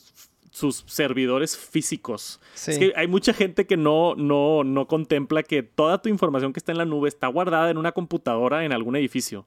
sus 0.51 0.85
servidores 0.87 1.57
físicos. 1.57 2.41
Es 2.67 2.79
que 2.79 2.93
hay 2.97 3.07
mucha 3.07 3.33
gente 3.33 3.67
que 3.67 3.77
no, 3.77 4.15
no, 4.17 4.65
no 4.65 4.87
contempla 4.87 5.43
que 5.45 5.63
toda 5.63 6.03
tu 6.03 6.09
información 6.09 6.53
que 6.53 6.59
está 6.59 6.73
en 6.73 6.79
la 6.79 6.85
nube 6.85 7.09
está 7.09 7.29
guardada 7.29 7.71
en 7.71 7.79
una 7.79 7.93
computadora 7.93 8.65
en 8.65 8.73
algún 8.73 8.97
edificio 8.97 9.47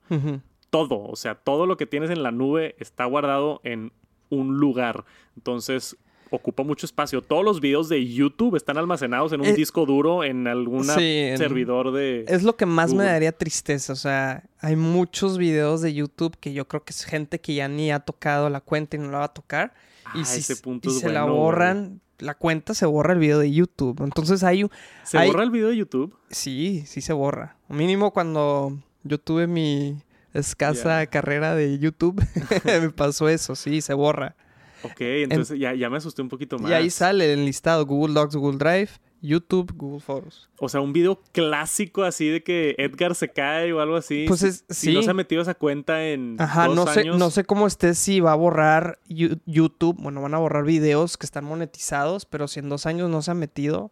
todo, 0.73 1.03
o 1.03 1.15
sea, 1.15 1.35
todo 1.35 1.67
lo 1.67 1.77
que 1.77 1.85
tienes 1.85 2.09
en 2.09 2.23
la 2.23 2.31
nube 2.31 2.75
está 2.79 3.05
guardado 3.05 3.61
en 3.63 3.91
un 4.31 4.57
lugar. 4.57 5.05
Entonces, 5.37 5.95
ocupa 6.31 6.63
mucho 6.63 6.87
espacio. 6.87 7.21
Todos 7.21 7.45
los 7.45 7.61
videos 7.61 7.89
de 7.89 8.03
YouTube 8.11 8.55
están 8.55 8.79
almacenados 8.79 9.31
en 9.33 9.41
un 9.41 9.45
Eh, 9.45 9.53
disco 9.53 9.85
duro 9.85 10.23
en 10.23 10.47
algún 10.47 10.83
sí, 10.85 11.29
servidor 11.37 11.91
de... 11.91 12.25
Es 12.27 12.41
lo 12.41 12.55
que 12.55 12.65
más 12.65 12.91
me 12.95 13.03
daría 13.03 13.31
tristeza. 13.31 13.93
O 13.93 13.95
sea, 13.95 14.43
hay 14.61 14.75
muchos 14.75 15.37
videos 15.37 15.81
de 15.81 15.93
YouTube 15.93 16.35
que 16.39 16.51
yo 16.53 16.67
creo 16.67 16.83
que 16.83 16.89
es 16.91 17.05
gente 17.05 17.39
que 17.39 17.53
ya 17.53 17.67
ni 17.67 17.91
ha 17.91 17.99
tocado 17.99 18.49
la 18.49 18.61
cuenta 18.61 18.95
y 18.95 18.99
no 18.99 19.11
la 19.11 19.19
va 19.19 19.25
a 19.25 19.33
tocar. 19.33 19.75
Ah, 20.05 20.13
y 20.15 20.25
si 20.25 20.39
ese 20.39 20.53
s- 20.53 20.63
punto 20.63 20.89
y 20.89 20.93
es 20.93 20.99
se 21.01 21.09
la 21.11 21.21
güey. 21.21 21.35
borran, 21.35 22.01
la 22.17 22.33
cuenta 22.33 22.73
se 22.73 22.87
borra 22.87 23.13
el 23.13 23.19
video 23.19 23.37
de 23.37 23.51
YouTube. 23.51 24.01
Entonces 24.03 24.43
hay 24.43 24.63
un... 24.63 24.71
¿Se 25.03 25.19
hay- 25.19 25.27
borra 25.29 25.43
el 25.43 25.51
video 25.51 25.67
de 25.69 25.77
YouTube? 25.77 26.15
Sí, 26.31 26.83
sí 26.87 27.01
se 27.01 27.13
borra. 27.13 27.57
Mínimo 27.69 28.11
cuando 28.11 28.75
yo 29.03 29.19
tuve 29.19 29.45
mi 29.45 30.01
escasa 30.33 31.05
carrera 31.07 31.55
de 31.55 31.77
YouTube, 31.79 32.23
me 32.65 32.89
pasó 32.89 33.29
eso, 33.29 33.55
sí, 33.55 33.81
se 33.81 33.93
borra. 33.93 34.35
Ok, 34.83 34.97
entonces 34.99 35.57
ya, 35.59 35.73
ya 35.73 35.89
me 35.89 35.97
asusté 35.97 36.21
un 36.21 36.29
poquito 36.29 36.59
más. 36.59 36.69
Y 36.69 36.73
ahí 36.73 36.89
sale 36.89 37.31
el 37.31 37.45
listado 37.45 37.85
Google 37.85 38.13
Docs, 38.15 38.35
Google 38.35 38.57
Drive, 38.57 38.89
YouTube, 39.21 39.71
Google 39.77 40.01
Photos. 40.01 40.49
O 40.59 40.67
sea, 40.67 40.81
un 40.81 40.91
video 40.91 41.21
clásico 41.31 42.03
así 42.03 42.27
de 42.27 42.43
que 42.43 42.75
Edgar 42.77 43.15
se 43.15 43.29
cae 43.29 43.71
o 43.71 43.79
algo 43.79 43.95
así. 43.95 44.25
Pues 44.27 44.41
Si- 44.41 44.47
es- 44.47 44.65
Si 44.69 44.87
sí. 44.87 44.93
no 44.93 45.01
se 45.01 45.11
ha 45.11 45.13
metido 45.13 45.41
esa 45.41 45.53
cuenta 45.53 46.05
en 46.09 46.35
Ajá, 46.37 46.65
dos 46.67 46.75
no 46.75 46.87
sé, 46.87 46.99
años. 46.99 47.17
no 47.17 47.29
sé 47.31 47.45
cómo 47.45 47.65
esté 47.65 47.93
si 47.95 48.19
va 48.19 48.33
a 48.33 48.35
borrar 48.35 48.99
YouTube. 49.07 49.95
Bueno, 50.01 50.21
van 50.21 50.33
a 50.33 50.39
borrar 50.39 50.65
videos 50.65 51.15
que 51.15 51.25
están 51.25 51.45
monetizados, 51.45 52.25
pero 52.25 52.49
si 52.49 52.59
en 52.59 52.67
dos 52.67 52.85
años 52.85 53.09
no 53.09 53.21
se 53.21 53.31
ha 53.31 53.35
metido, 53.35 53.91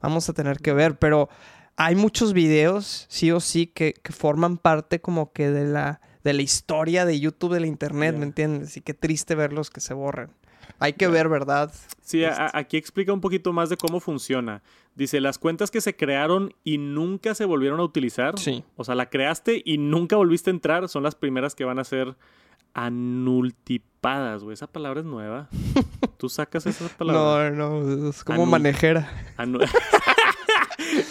vamos 0.00 0.28
a 0.28 0.32
tener 0.32 0.58
que 0.58 0.72
ver. 0.72 0.96
Pero 0.96 1.28
hay 1.76 1.94
muchos 1.94 2.32
videos, 2.32 3.06
sí 3.08 3.30
o 3.32 3.40
sí, 3.40 3.66
que, 3.66 3.94
que 3.94 4.12
forman 4.12 4.56
parte 4.58 5.00
como 5.00 5.32
que 5.32 5.50
de 5.50 5.66
la, 5.66 6.00
de 6.22 6.32
la 6.32 6.42
historia 6.42 7.04
de 7.04 7.18
YouTube, 7.20 7.54
de 7.54 7.60
la 7.60 7.66
internet. 7.66 8.16
¿me 8.16 8.24
entiendes? 8.24 8.76
Y 8.76 8.80
qué 8.80 8.94
triste 8.94 9.34
verlos 9.34 9.70
que 9.70 9.80
se 9.80 9.94
borren. 9.94 10.30
Hay 10.78 10.94
que 10.94 11.06
ver, 11.08 11.28
¿verdad? 11.28 11.72
Sí, 12.02 12.24
a- 12.24 12.30
Este. 12.46 12.58
aquí 12.58 12.76
explica 12.76 13.12
un 13.12 13.20
poquito 13.20 13.52
más 13.52 13.68
de 13.68 13.76
cómo 13.76 14.00
funciona. 14.00 14.62
Dice, 14.94 15.20
las 15.20 15.38
cuentas 15.38 15.70
que 15.70 15.80
se 15.80 15.96
crearon 15.96 16.54
y 16.64 16.78
nunca 16.78 17.34
se 17.34 17.44
volvieron 17.44 17.80
a 17.80 17.84
utilizar. 17.84 18.38
Sí. 18.38 18.64
O 18.76 18.84
sea, 18.84 18.94
la 18.94 19.10
creaste 19.10 19.60
y 19.64 19.78
nunca 19.78 20.16
volviste 20.16 20.50
a 20.50 20.52
entrar. 20.52 20.88
Son 20.88 21.02
las 21.02 21.14
primeras 21.14 21.54
que 21.54 21.64
van 21.64 21.78
a 21.78 21.84
ser 21.84 22.16
anultipadas, 22.74 24.42
güey. 24.42 24.54
Esa 24.54 24.66
palabra 24.66 25.00
es 25.00 25.06
nueva. 25.06 25.48
Tú 26.18 26.28
sacas 26.28 26.66
esa 26.66 26.88
palabra. 26.96 27.50
No, 27.50 27.80
no, 27.80 28.08
es 28.10 28.22
como 28.24 28.44
Anul- 28.46 28.50
manejera. 28.50 29.10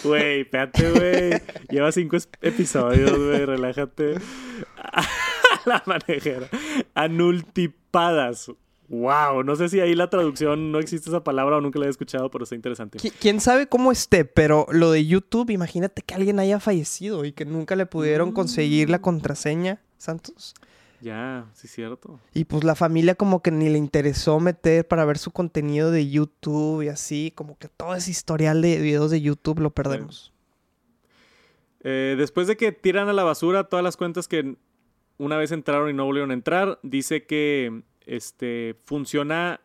Güey, 0.03 0.41
espérate, 0.41 0.91
güey. 0.91 1.41
Lleva 1.69 1.91
cinco 1.91 2.17
episodios, 2.41 3.11
güey. 3.17 3.45
Relájate. 3.45 4.15
la 5.65 5.83
manejera. 5.85 6.47
Anultipadas. 6.93 8.51
Wow. 8.89 9.43
No 9.43 9.55
sé 9.55 9.69
si 9.69 9.79
ahí 9.79 9.95
la 9.95 10.09
traducción 10.09 10.71
no 10.71 10.79
existe 10.79 11.09
esa 11.09 11.23
palabra 11.23 11.57
o 11.57 11.61
nunca 11.61 11.79
la 11.79 11.87
he 11.87 11.89
escuchado, 11.89 12.29
pero 12.29 12.43
está 12.43 12.55
interesante. 12.55 12.99
Qui- 12.99 13.13
¿Quién 13.19 13.39
sabe 13.39 13.67
cómo 13.67 13.91
esté? 13.91 14.25
Pero 14.25 14.67
lo 14.71 14.91
de 14.91 15.05
YouTube, 15.05 15.49
imagínate 15.49 16.01
que 16.01 16.13
alguien 16.13 16.39
haya 16.39 16.59
fallecido 16.59 17.25
y 17.25 17.31
que 17.31 17.45
nunca 17.45 17.75
le 17.75 17.85
pudieron 17.85 18.31
conseguir 18.33 18.89
la 18.89 19.01
contraseña, 19.01 19.81
Santos. 19.97 20.53
Ya, 21.03 21.49
sí, 21.53 21.67
cierto. 21.67 22.21
Y 22.33 22.45
pues 22.45 22.63
la 22.63 22.75
familia 22.75 23.15
como 23.15 23.41
que 23.41 23.51
ni 23.51 23.67
le 23.67 23.77
interesó 23.77 24.39
meter 24.39 24.87
para 24.87 25.03
ver 25.03 25.17
su 25.17 25.31
contenido 25.31 25.91
de 25.91 26.09
YouTube 26.09 26.81
y 26.81 26.87
así, 26.87 27.33
como 27.35 27.57
que 27.57 27.67
todo 27.67 27.93
ese 27.93 28.09
historial 28.09 28.61
de 28.61 28.79
videos 28.79 29.11
de 29.11 29.19
YouTube 29.19 29.59
lo 29.59 29.71
perdemos. 29.71 30.31
Eh, 31.81 32.15
después 32.17 32.47
de 32.47 32.55
que 32.55 32.71
tiran 32.71 33.09
a 33.09 33.13
la 33.13 33.25
basura 33.25 33.65
todas 33.65 33.83
las 33.83 33.97
cuentas 33.97 34.29
que 34.29 34.55
una 35.17 35.35
vez 35.35 35.51
entraron 35.51 35.89
y 35.89 35.93
no 35.93 36.05
volvieron 36.05 36.31
a 36.31 36.35
entrar, 36.35 36.79
dice 36.83 37.25
que 37.25 37.83
este 38.05 38.79
funciona 38.85 39.59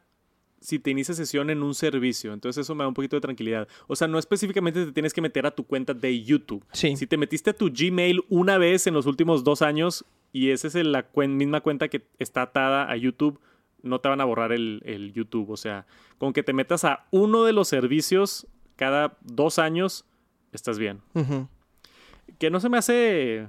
si 0.60 0.80
te 0.80 0.90
inicia 0.90 1.14
sesión 1.14 1.50
en 1.50 1.62
un 1.62 1.76
servicio. 1.76 2.32
Entonces 2.32 2.66
eso 2.66 2.74
me 2.74 2.82
da 2.82 2.88
un 2.88 2.94
poquito 2.94 3.14
de 3.14 3.20
tranquilidad. 3.20 3.68
O 3.86 3.94
sea, 3.94 4.08
no 4.08 4.18
específicamente 4.18 4.84
te 4.84 4.90
tienes 4.90 5.14
que 5.14 5.20
meter 5.20 5.46
a 5.46 5.52
tu 5.52 5.62
cuenta 5.62 5.94
de 5.94 6.20
YouTube. 6.20 6.64
Sí. 6.72 6.96
Si 6.96 7.06
te 7.06 7.16
metiste 7.16 7.50
a 7.50 7.52
tu 7.52 7.70
Gmail 7.72 8.24
una 8.28 8.58
vez 8.58 8.88
en 8.88 8.94
los 8.94 9.06
últimos 9.06 9.44
dos 9.44 9.62
años 9.62 10.04
y 10.32 10.50
esa 10.50 10.68
es 10.68 10.74
el- 10.74 10.92
la 10.92 11.10
cuen- 11.12 11.36
misma 11.36 11.60
cuenta 11.60 11.88
que 11.88 12.06
está 12.18 12.42
atada 12.42 12.90
a 12.90 12.96
YouTube, 12.96 13.40
no 13.82 14.00
te 14.00 14.08
van 14.08 14.20
a 14.20 14.24
borrar 14.24 14.52
el, 14.52 14.82
el 14.84 15.12
YouTube. 15.12 15.50
O 15.50 15.56
sea, 15.56 15.86
con 16.18 16.32
que 16.32 16.42
te 16.42 16.52
metas 16.52 16.84
a 16.84 17.06
uno 17.10 17.44
de 17.44 17.52
los 17.52 17.68
servicios 17.68 18.46
cada 18.76 19.16
dos 19.22 19.58
años, 19.58 20.04
estás 20.52 20.78
bien 20.78 21.00
que 22.38 22.50
no 22.50 22.60
se 22.60 22.68
me 22.68 22.78
hace. 22.78 23.48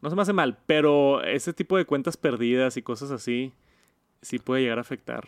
No 0.00 0.10
se 0.10 0.16
me 0.16 0.22
hace 0.22 0.32
mal, 0.32 0.58
pero 0.66 1.22
ese 1.24 1.52
tipo 1.52 1.76
de 1.76 1.84
cuentas 1.84 2.16
perdidas 2.16 2.76
y 2.76 2.82
cosas 2.82 3.10
así 3.10 3.52
sí 4.22 4.38
puede 4.38 4.62
llegar 4.62 4.78
a 4.78 4.82
afectar. 4.82 5.26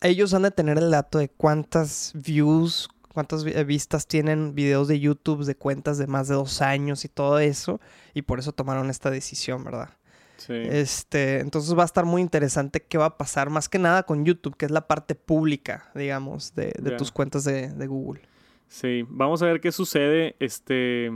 Ellos 0.00 0.32
han 0.32 0.42
de 0.42 0.50
tener 0.52 0.78
el 0.78 0.90
dato 0.92 1.18
de 1.18 1.28
cuántas 1.28 2.12
views, 2.14 2.88
cuántas 3.12 3.44
vi- 3.44 3.64
vistas 3.64 4.06
tienen 4.06 4.54
videos 4.54 4.88
de 4.88 5.00
YouTube 5.00 5.44
de 5.44 5.54
cuentas 5.54 5.98
de 5.98 6.06
más 6.06 6.28
de 6.28 6.34
dos 6.34 6.62
años 6.62 7.04
y 7.04 7.08
todo 7.08 7.38
eso. 7.38 7.80
Y 8.14 8.22
por 8.22 8.38
eso 8.38 8.52
tomaron 8.52 8.90
esta 8.90 9.10
decisión, 9.10 9.64
¿verdad? 9.64 9.90
Sí. 10.36 10.54
Este, 10.54 11.40
entonces 11.40 11.76
va 11.76 11.82
a 11.82 11.86
estar 11.86 12.06
muy 12.06 12.22
interesante 12.22 12.80
qué 12.80 12.96
va 12.96 13.04
a 13.06 13.18
pasar, 13.18 13.50
más 13.50 13.68
que 13.68 13.78
nada 13.78 14.04
con 14.04 14.24
YouTube, 14.24 14.56
que 14.56 14.64
es 14.64 14.70
la 14.70 14.86
parte 14.86 15.14
pública, 15.14 15.90
digamos, 15.94 16.54
de, 16.54 16.72
de 16.80 16.92
tus 16.92 17.12
cuentas 17.12 17.44
de, 17.44 17.68
de 17.68 17.86
Google. 17.86 18.22
Sí, 18.66 19.04
vamos 19.08 19.42
a 19.42 19.46
ver 19.46 19.60
qué 19.60 19.70
sucede, 19.70 20.36
este, 20.38 21.10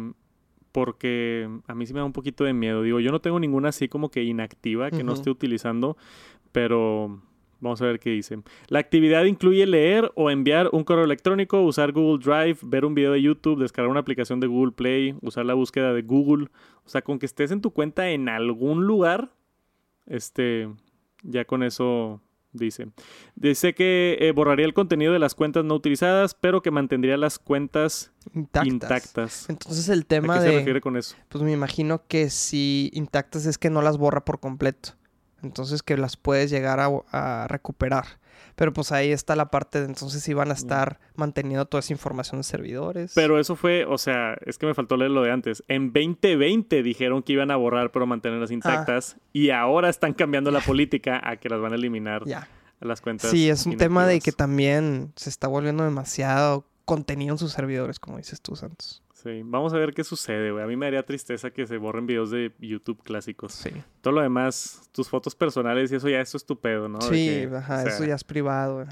porque 0.72 1.48
a 1.66 1.74
mí 1.74 1.86
sí 1.86 1.94
me 1.94 2.00
da 2.00 2.04
un 2.04 2.12
poquito 2.12 2.44
de 2.44 2.52
miedo. 2.52 2.82
Digo, 2.82 3.00
yo 3.00 3.12
no 3.12 3.20
tengo 3.20 3.38
ninguna 3.40 3.70
así 3.70 3.88
como 3.88 4.10
que 4.10 4.24
inactiva 4.24 4.90
que 4.90 5.04
no 5.04 5.14
esté 5.14 5.30
utilizando, 5.30 5.96
pero 6.52 7.22
vamos 7.64 7.82
a 7.82 7.86
ver 7.86 7.98
qué 7.98 8.10
dice. 8.10 8.38
La 8.68 8.78
actividad 8.78 9.24
incluye 9.24 9.66
leer 9.66 10.12
o 10.14 10.30
enviar 10.30 10.68
un 10.72 10.84
correo 10.84 11.04
electrónico, 11.04 11.60
usar 11.62 11.90
Google 11.92 12.22
Drive, 12.24 12.58
ver 12.62 12.84
un 12.84 12.94
video 12.94 13.10
de 13.12 13.22
YouTube, 13.22 13.58
descargar 13.60 13.90
una 13.90 14.00
aplicación 14.00 14.38
de 14.38 14.46
Google 14.46 14.72
Play, 14.72 15.16
usar 15.22 15.44
la 15.46 15.54
búsqueda 15.54 15.92
de 15.92 16.02
Google. 16.02 16.48
O 16.84 16.88
sea, 16.88 17.02
con 17.02 17.18
que 17.18 17.26
estés 17.26 17.50
en 17.50 17.60
tu 17.60 17.72
cuenta 17.72 18.10
en 18.10 18.28
algún 18.28 18.86
lugar, 18.86 19.32
este, 20.06 20.68
ya 21.22 21.44
con 21.44 21.62
eso 21.62 22.20
dice. 22.52 22.86
Dice 23.34 23.74
que 23.74 24.16
eh, 24.20 24.30
borraría 24.32 24.64
el 24.66 24.74
contenido 24.74 25.12
de 25.12 25.18
las 25.18 25.34
cuentas 25.34 25.64
no 25.64 25.74
utilizadas, 25.74 26.34
pero 26.34 26.62
que 26.62 26.70
mantendría 26.70 27.16
las 27.16 27.38
cuentas 27.40 28.12
Intactas. 28.32 28.72
intactas. 28.72 29.50
Entonces 29.50 29.88
el 29.88 30.00
¿A 30.00 30.04
tema 30.04 30.34
qué 30.34 30.40
se 30.42 30.48
de, 30.50 30.58
refiere 30.58 30.80
con 30.80 30.96
eso? 30.96 31.16
pues 31.28 31.42
me 31.42 31.52
imagino 31.52 32.02
que 32.06 32.30
si 32.30 32.90
intactas 32.92 33.46
es 33.46 33.58
que 33.58 33.70
no 33.70 33.82
las 33.82 33.98
borra 33.98 34.24
por 34.24 34.38
completo. 34.38 34.90
Entonces 35.44 35.82
que 35.82 35.96
las 35.96 36.16
puedes 36.16 36.50
llegar 36.50 36.80
a, 36.80 36.88
a 37.12 37.46
recuperar. 37.48 38.04
Pero 38.56 38.72
pues 38.72 38.92
ahí 38.92 39.10
está 39.10 39.34
la 39.34 39.50
parte 39.50 39.80
de 39.80 39.86
entonces 39.86 40.22
si 40.22 40.32
van 40.32 40.50
a 40.50 40.54
estar 40.54 41.00
manteniendo 41.16 41.66
toda 41.66 41.80
esa 41.80 41.92
información 41.92 42.38
de 42.38 42.44
servidores. 42.44 43.10
Pero 43.14 43.38
eso 43.40 43.56
fue, 43.56 43.84
o 43.84 43.98
sea, 43.98 44.36
es 44.46 44.58
que 44.58 44.66
me 44.66 44.74
faltó 44.74 44.96
leer 44.96 45.10
lo 45.10 45.22
de 45.22 45.32
antes. 45.32 45.64
En 45.66 45.92
2020 45.92 46.82
dijeron 46.84 47.22
que 47.24 47.32
iban 47.32 47.50
a 47.50 47.56
borrar 47.56 47.90
pero 47.90 48.06
mantenerlas 48.06 48.50
Ah. 48.50 48.54
intactas 48.54 49.16
y 49.32 49.50
ahora 49.50 49.88
están 49.88 50.14
cambiando 50.14 50.50
la 50.52 50.60
política 50.60 51.20
a 51.24 51.36
que 51.36 51.48
las 51.48 51.60
van 51.60 51.72
a 51.72 51.74
eliminar 51.74 52.24
ya. 52.26 52.46
a 52.80 52.84
las 52.86 53.00
cuentas. 53.00 53.30
Sí, 53.30 53.48
es 53.50 53.66
un 53.66 53.76
tema 53.76 54.06
de 54.06 54.20
que 54.20 54.30
también 54.30 55.12
se 55.16 55.30
está 55.30 55.48
volviendo 55.48 55.82
demasiado 55.84 56.64
contenido 56.84 57.34
en 57.34 57.38
sus 57.38 57.52
servidores, 57.52 57.98
como 57.98 58.18
dices 58.18 58.40
tú, 58.40 58.54
Santos. 58.54 59.02
Sí, 59.24 59.40
vamos 59.42 59.72
a 59.72 59.78
ver 59.78 59.94
qué 59.94 60.04
sucede, 60.04 60.50
güey. 60.50 60.62
A 60.62 60.66
mí 60.66 60.76
me 60.76 60.84
daría 60.84 61.02
tristeza 61.02 61.50
que 61.50 61.66
se 61.66 61.78
borren 61.78 62.06
videos 62.06 62.30
de 62.30 62.52
YouTube 62.58 63.02
clásicos. 63.02 63.54
Sí. 63.54 63.70
Todo 64.02 64.12
lo 64.12 64.20
demás, 64.20 64.86
tus 64.92 65.08
fotos 65.08 65.34
personales 65.34 65.90
y 65.90 65.94
eso 65.94 66.10
ya 66.10 66.20
eso 66.20 66.36
es 66.36 66.44
tu 66.44 66.60
pedo, 66.60 66.90
¿no? 66.90 67.00
Sí, 67.00 67.26
que, 67.26 67.50
ajá, 67.56 67.78
o 67.78 67.82
sea, 67.84 67.90
eso 67.94 68.04
ya 68.04 68.16
es 68.16 68.22
privado. 68.22 68.84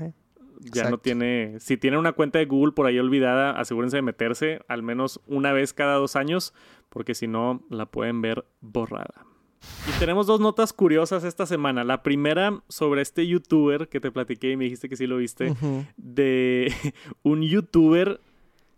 ya 0.60 0.88
no 0.88 0.96
tiene. 0.96 1.56
Si 1.60 1.76
tienen 1.76 2.00
una 2.00 2.12
cuenta 2.12 2.38
de 2.38 2.46
Google 2.46 2.72
por 2.72 2.86
ahí 2.86 2.98
olvidada, 2.98 3.50
asegúrense 3.50 3.98
de 3.98 4.02
meterse 4.02 4.60
al 4.68 4.82
menos 4.82 5.20
una 5.26 5.52
vez 5.52 5.74
cada 5.74 5.96
dos 5.96 6.16
años, 6.16 6.54
porque 6.88 7.14
si 7.14 7.26
no, 7.26 7.62
la 7.68 7.84
pueden 7.84 8.22
ver 8.22 8.46
borrada. 8.62 9.26
Y 9.86 9.98
tenemos 9.98 10.26
dos 10.26 10.40
notas 10.40 10.72
curiosas 10.72 11.24
esta 11.24 11.44
semana. 11.44 11.84
La 11.84 12.02
primera 12.02 12.62
sobre 12.68 13.02
este 13.02 13.26
youtuber 13.26 13.88
que 13.88 14.00
te 14.00 14.10
platiqué 14.10 14.52
y 14.52 14.56
me 14.56 14.64
dijiste 14.64 14.88
que 14.88 14.96
sí 14.96 15.06
lo 15.06 15.18
viste. 15.18 15.54
De 15.98 16.72
un 17.22 17.42
youtuber 17.42 18.18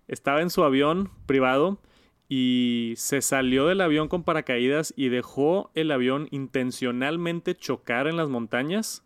estaba 0.09 0.43
en 0.43 0.51
su 0.51 0.65
avión 0.65 1.11
privado 1.27 1.81
y 2.29 2.95
se 2.97 3.21
salió 3.23 3.67
del 3.67 3.81
avión 3.81 4.09
con 4.09 4.25
paracaídas 4.25 4.95
y 4.97 5.09
dejó 5.09 5.71
el 5.75 5.91
avión 5.91 6.29
intencionalmente 6.31 7.55
chocar 7.55 8.07
en 8.07 8.17
las 8.17 8.29
montañas 8.29 9.05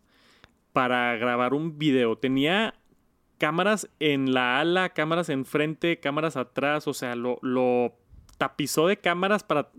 para 0.73 1.15
grabar 1.17 1.53
un 1.53 1.77
video. 1.77 2.17
Tenía 2.17 2.75
cámaras 3.37 3.89
en 3.99 4.33
la 4.33 4.59
ala, 4.59 4.89
cámaras 4.89 5.29
enfrente, 5.29 5.99
cámaras 5.99 6.37
atrás, 6.37 6.87
o 6.87 6.93
sea, 6.93 7.15
lo, 7.15 7.39
lo 7.41 7.95
tapizó 8.37 8.87
de 8.87 8.97
cámaras 8.97 9.43
para 9.43 9.69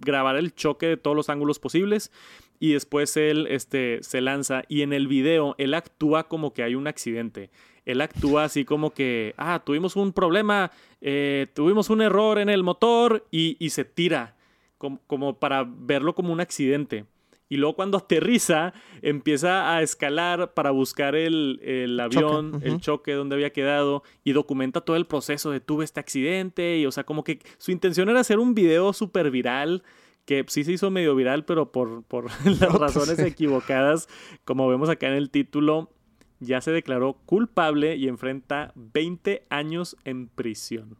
grabar 0.00 0.36
el 0.36 0.54
choque 0.54 0.86
de 0.86 0.96
todos 0.96 1.16
los 1.16 1.30
ángulos 1.30 1.58
posibles 1.58 2.12
y 2.58 2.72
después 2.72 3.16
él 3.16 3.46
este, 3.48 4.02
se 4.02 4.20
lanza 4.20 4.62
y 4.68 4.82
en 4.82 4.92
el 4.92 5.08
video 5.08 5.54
él 5.58 5.74
actúa 5.74 6.28
como 6.28 6.52
que 6.52 6.62
hay 6.62 6.74
un 6.74 6.86
accidente. 6.86 7.50
Él 7.86 8.02
actúa 8.02 8.44
así 8.44 8.66
como 8.66 8.90
que, 8.90 9.34
ah, 9.38 9.62
tuvimos 9.64 9.96
un 9.96 10.12
problema, 10.12 10.70
eh, 11.00 11.46
tuvimos 11.54 11.88
un 11.88 12.02
error 12.02 12.38
en 12.38 12.50
el 12.50 12.62
motor 12.62 13.26
y, 13.30 13.56
y 13.58 13.70
se 13.70 13.86
tira 13.86 14.36
como, 14.76 15.00
como 15.06 15.38
para 15.38 15.64
verlo 15.66 16.14
como 16.14 16.32
un 16.32 16.40
accidente. 16.40 17.06
Y 17.48 17.56
luego 17.56 17.76
cuando 17.76 17.98
aterriza, 17.98 18.74
empieza 19.02 19.76
a 19.76 19.82
escalar 19.82 20.54
para 20.54 20.72
buscar 20.72 21.14
el, 21.14 21.98
avión, 22.00 22.52
choque. 22.52 22.68
el 22.68 22.80
choque 22.80 23.12
donde 23.12 23.36
había 23.36 23.52
quedado 23.52 24.02
y 24.24 24.32
documenta 24.32 24.80
todo 24.80 24.96
el 24.96 25.06
proceso 25.06 25.52
de 25.52 25.60
tuve 25.60 25.84
este 25.84 26.00
accidente. 26.00 26.78
Y 26.78 26.86
o 26.86 26.92
sea, 26.92 27.04
como 27.04 27.22
que 27.22 27.38
su 27.58 27.70
intención 27.70 28.08
era 28.08 28.20
hacer 28.20 28.38
un 28.40 28.54
video 28.54 28.92
súper 28.92 29.30
viral 29.30 29.84
que 30.24 30.44
sí 30.48 30.64
se 30.64 30.72
hizo 30.72 30.90
medio 30.90 31.14
viral, 31.14 31.44
pero 31.44 31.70
por, 31.70 32.02
por 32.02 32.24
las 32.44 32.58
pues 32.58 32.72
razones 32.72 33.20
equivocadas, 33.20 34.08
como 34.44 34.66
vemos 34.66 34.88
acá 34.88 35.06
en 35.06 35.14
el 35.14 35.30
título, 35.30 35.92
ya 36.40 36.60
se 36.60 36.70
declaró 36.70 37.14
culpable 37.26 37.96
y 37.96 38.08
enfrenta 38.08 38.72
20 38.74 39.46
años 39.50 39.96
en 40.04 40.28
prisión. 40.28 40.96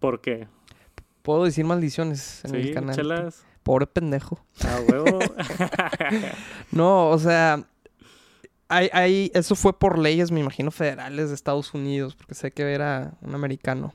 ¿Por 0.00 0.20
qué? 0.20 0.48
Puedo 1.22 1.44
decir 1.44 1.64
maldiciones 1.64 2.44
en 2.44 2.50
Sí, 2.50 2.56
el 2.56 2.74
canal. 2.74 2.90
échalas. 2.94 3.44
Pobre 3.62 3.86
pendejo. 3.86 4.44
A 4.66 4.80
huevo. 4.80 5.20
No, 6.72 7.10
o 7.10 7.18
sea, 7.18 7.64
hay, 8.68 8.88
hay, 8.92 9.30
eso 9.34 9.54
fue 9.54 9.78
por 9.78 9.98
leyes, 9.98 10.30
me 10.32 10.40
imagino, 10.40 10.70
federales 10.70 11.28
de 11.28 11.34
Estados 11.34 11.74
Unidos, 11.74 12.16
porque 12.16 12.34
sé 12.34 12.50
que 12.50 12.62
era 12.72 13.14
un 13.20 13.34
americano. 13.34 13.94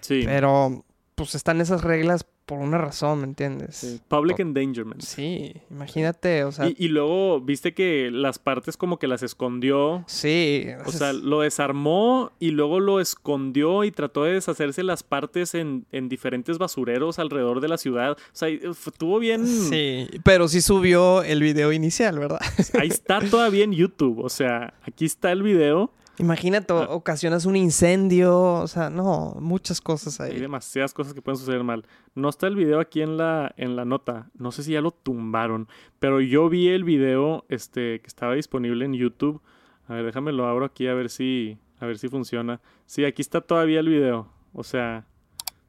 sí. 0.00 0.22
Pero, 0.24 0.84
pues 1.14 1.34
están 1.36 1.60
esas 1.60 1.82
reglas 1.84 2.26
por 2.46 2.58
una 2.58 2.76
razón, 2.78 3.20
¿me 3.20 3.24
entiendes? 3.24 3.76
sí. 3.76 4.00
Public 4.08 4.36
Por- 4.36 4.46
endangerment. 4.46 5.00
Sí, 5.02 5.54
imagínate, 5.70 6.44
o 6.44 6.52
sea, 6.52 6.68
Y, 6.68 6.76
y 6.78 6.88
luego 6.88 7.40
viste 7.40 7.72
que 7.74 8.10
las 8.12 8.38
partes 8.38 8.76
como 8.76 8.98
que 8.98 9.06
las 9.06 9.22
escondió. 9.22 10.04
sí. 10.06 10.66
O 10.86 10.92
sea, 10.92 11.12
lo 11.12 11.40
desarmó 11.40 12.32
y 12.38 12.50
luego 12.50 12.80
lo 12.80 13.00
escondió 13.00 13.84
y 13.84 13.90
trató 13.90 14.24
de 14.24 14.34
deshacerse 14.34 14.82
las 14.82 15.02
partes 15.02 15.54
en, 15.54 15.86
en 15.92 16.08
diferentes 16.08 16.58
basureros 16.58 17.18
alrededor 17.18 17.60
de 17.60 17.68
la 17.68 17.78
ciudad. 17.78 18.12
O 18.12 18.16
sea, 18.32 18.48
estuvo 18.48 19.18
bien. 19.18 19.46
Sí, 19.46 20.08
pero 20.24 20.48
sí 20.48 20.60
subió 20.60 21.22
el 21.22 21.40
video 21.42 21.72
inicial, 21.72 22.18
¿verdad? 22.18 22.40
Ahí 22.78 22.88
está 22.88 23.20
todavía 23.20 23.64
en 23.64 23.72
YouTube. 23.72 24.20
O 24.20 24.28
sea, 24.28 24.74
aquí 24.82 25.04
está 25.06 25.32
el 25.32 25.42
video. 25.42 25.92
Imagínate, 26.18 26.72
Ah. 26.72 26.86
ocasionas 26.90 27.44
un 27.44 27.56
incendio, 27.56 28.40
o 28.40 28.66
sea, 28.68 28.88
no, 28.90 29.36
muchas 29.40 29.80
cosas 29.80 30.20
Hay 30.20 30.32
ahí. 30.32 30.40
demasiadas 30.40 30.94
cosas 30.94 31.12
que 31.12 31.20
pueden 31.22 31.38
suceder 31.38 31.64
mal. 31.64 31.84
No 32.14 32.28
está 32.28 32.46
el 32.46 32.54
video 32.56 32.78
aquí 32.80 33.02
en 33.02 33.16
la, 33.16 33.52
en 33.56 33.74
la 33.76 33.84
nota. 33.84 34.30
No 34.38 34.52
sé 34.52 34.62
si 34.62 34.72
ya 34.72 34.80
lo 34.80 34.92
tumbaron. 34.92 35.68
Pero 35.98 36.20
yo 36.20 36.48
vi 36.48 36.68
el 36.68 36.84
video 36.84 37.44
este, 37.48 38.00
que 38.00 38.06
estaba 38.06 38.34
disponible 38.34 38.84
en 38.84 38.94
YouTube. 38.94 39.40
A 39.88 39.94
ver, 39.94 40.04
déjame 40.06 40.32
lo 40.32 40.46
abro 40.46 40.64
aquí 40.66 40.86
a 40.86 40.94
ver 40.94 41.10
si. 41.10 41.58
A 41.80 41.86
ver 41.86 41.98
si 41.98 42.08
funciona. 42.08 42.60
Sí, 42.86 43.04
aquí 43.04 43.20
está 43.20 43.40
todavía 43.40 43.80
el 43.80 43.88
video. 43.88 44.28
O 44.52 44.62
sea. 44.62 45.06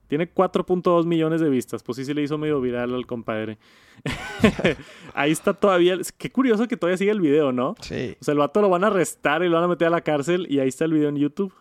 Tiene 0.07 0.31
4.2 0.31 1.05
millones 1.05 1.41
de 1.41 1.49
vistas. 1.49 1.83
Pues 1.83 1.95
sí 1.97 2.05
se 2.05 2.13
le 2.13 2.21
hizo 2.21 2.37
medio 2.37 2.61
viral 2.61 2.93
al 2.93 3.05
compadre. 3.05 3.57
Ahí 5.13 5.31
está 5.31 5.53
todavía. 5.53 5.97
Qué 6.17 6.31
curioso 6.31 6.67
que 6.67 6.77
todavía 6.77 6.97
sigue 6.97 7.11
el 7.11 7.21
video, 7.21 7.51
¿no? 7.51 7.75
Sí. 7.81 8.15
O 8.19 8.23
sea, 8.23 8.33
el 8.33 8.37
vato 8.39 8.61
lo 8.61 8.69
van 8.69 8.83
a 8.83 8.87
arrestar 8.87 9.43
y 9.43 9.49
lo 9.49 9.55
van 9.55 9.63
a 9.63 9.67
meter 9.67 9.87
a 9.87 9.91
la 9.91 10.01
cárcel. 10.01 10.45
Y 10.49 10.59
ahí 10.59 10.67
está 10.67 10.85
el 10.85 10.93
video 10.93 11.09
en 11.09 11.15
YouTube. 11.17 11.53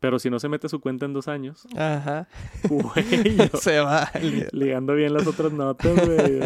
Pero 0.00 0.18
si 0.18 0.28
no 0.28 0.38
se 0.38 0.48
mete 0.48 0.68
su 0.68 0.80
cuenta 0.80 1.06
en 1.06 1.12
dos 1.14 1.28
años. 1.28 1.66
Ajá. 1.76 2.28
Güey, 2.68 3.48
Se 3.60 3.80
va. 3.80 4.10
ligando 4.52 4.94
bien 4.94 5.14
las 5.14 5.26
otras 5.26 5.52
notas, 5.52 5.94
güey. 6.06 6.40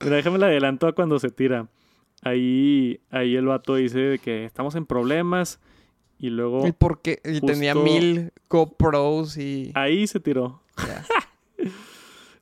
Mira, 0.00 0.16
déjame 0.16 0.38
la 0.38 0.46
adelanto 0.46 0.86
a 0.88 0.92
cuando 0.94 1.18
se 1.18 1.30
tira. 1.30 1.68
Ahí, 2.22 3.00
ahí 3.10 3.36
el 3.36 3.46
vato 3.46 3.76
dice 3.76 4.18
que 4.22 4.44
estamos 4.44 4.74
en 4.74 4.86
problemas 4.86 5.60
y 6.20 6.28
luego 6.28 6.66
Y 6.66 6.72
porque 6.72 7.20
y 7.24 7.40
tenía 7.40 7.74
mil 7.74 8.30
GoPros 8.48 9.38
y. 9.38 9.72
ahí 9.74 10.06
se 10.06 10.20
tiró. 10.20 10.60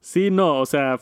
Sí, 0.01 0.31
no, 0.31 0.59
o 0.61 0.65
sea, 0.65 1.01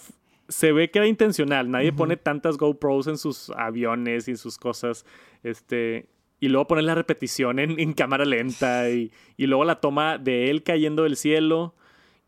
se 0.48 0.72
ve 0.72 0.90
que 0.90 0.98
era 0.98 1.06
intencional. 1.06 1.70
Nadie 1.70 1.92
pone 1.92 2.16
tantas 2.16 2.56
GoPros 2.56 3.06
en 3.06 3.18
sus 3.18 3.50
aviones 3.50 4.26
y 4.26 4.32
en 4.32 4.36
sus 4.36 4.58
cosas. 4.58 5.06
Este. 5.44 6.06
Y 6.40 6.48
luego 6.48 6.66
poner 6.66 6.84
la 6.84 6.96
repetición 6.96 7.60
en, 7.60 7.78
en 7.78 7.92
cámara 7.92 8.24
lenta. 8.24 8.90
Y, 8.90 9.12
y 9.36 9.46
luego 9.46 9.64
la 9.64 9.80
toma 9.80 10.18
de 10.18 10.50
él 10.50 10.64
cayendo 10.64 11.04
del 11.04 11.16
cielo. 11.16 11.74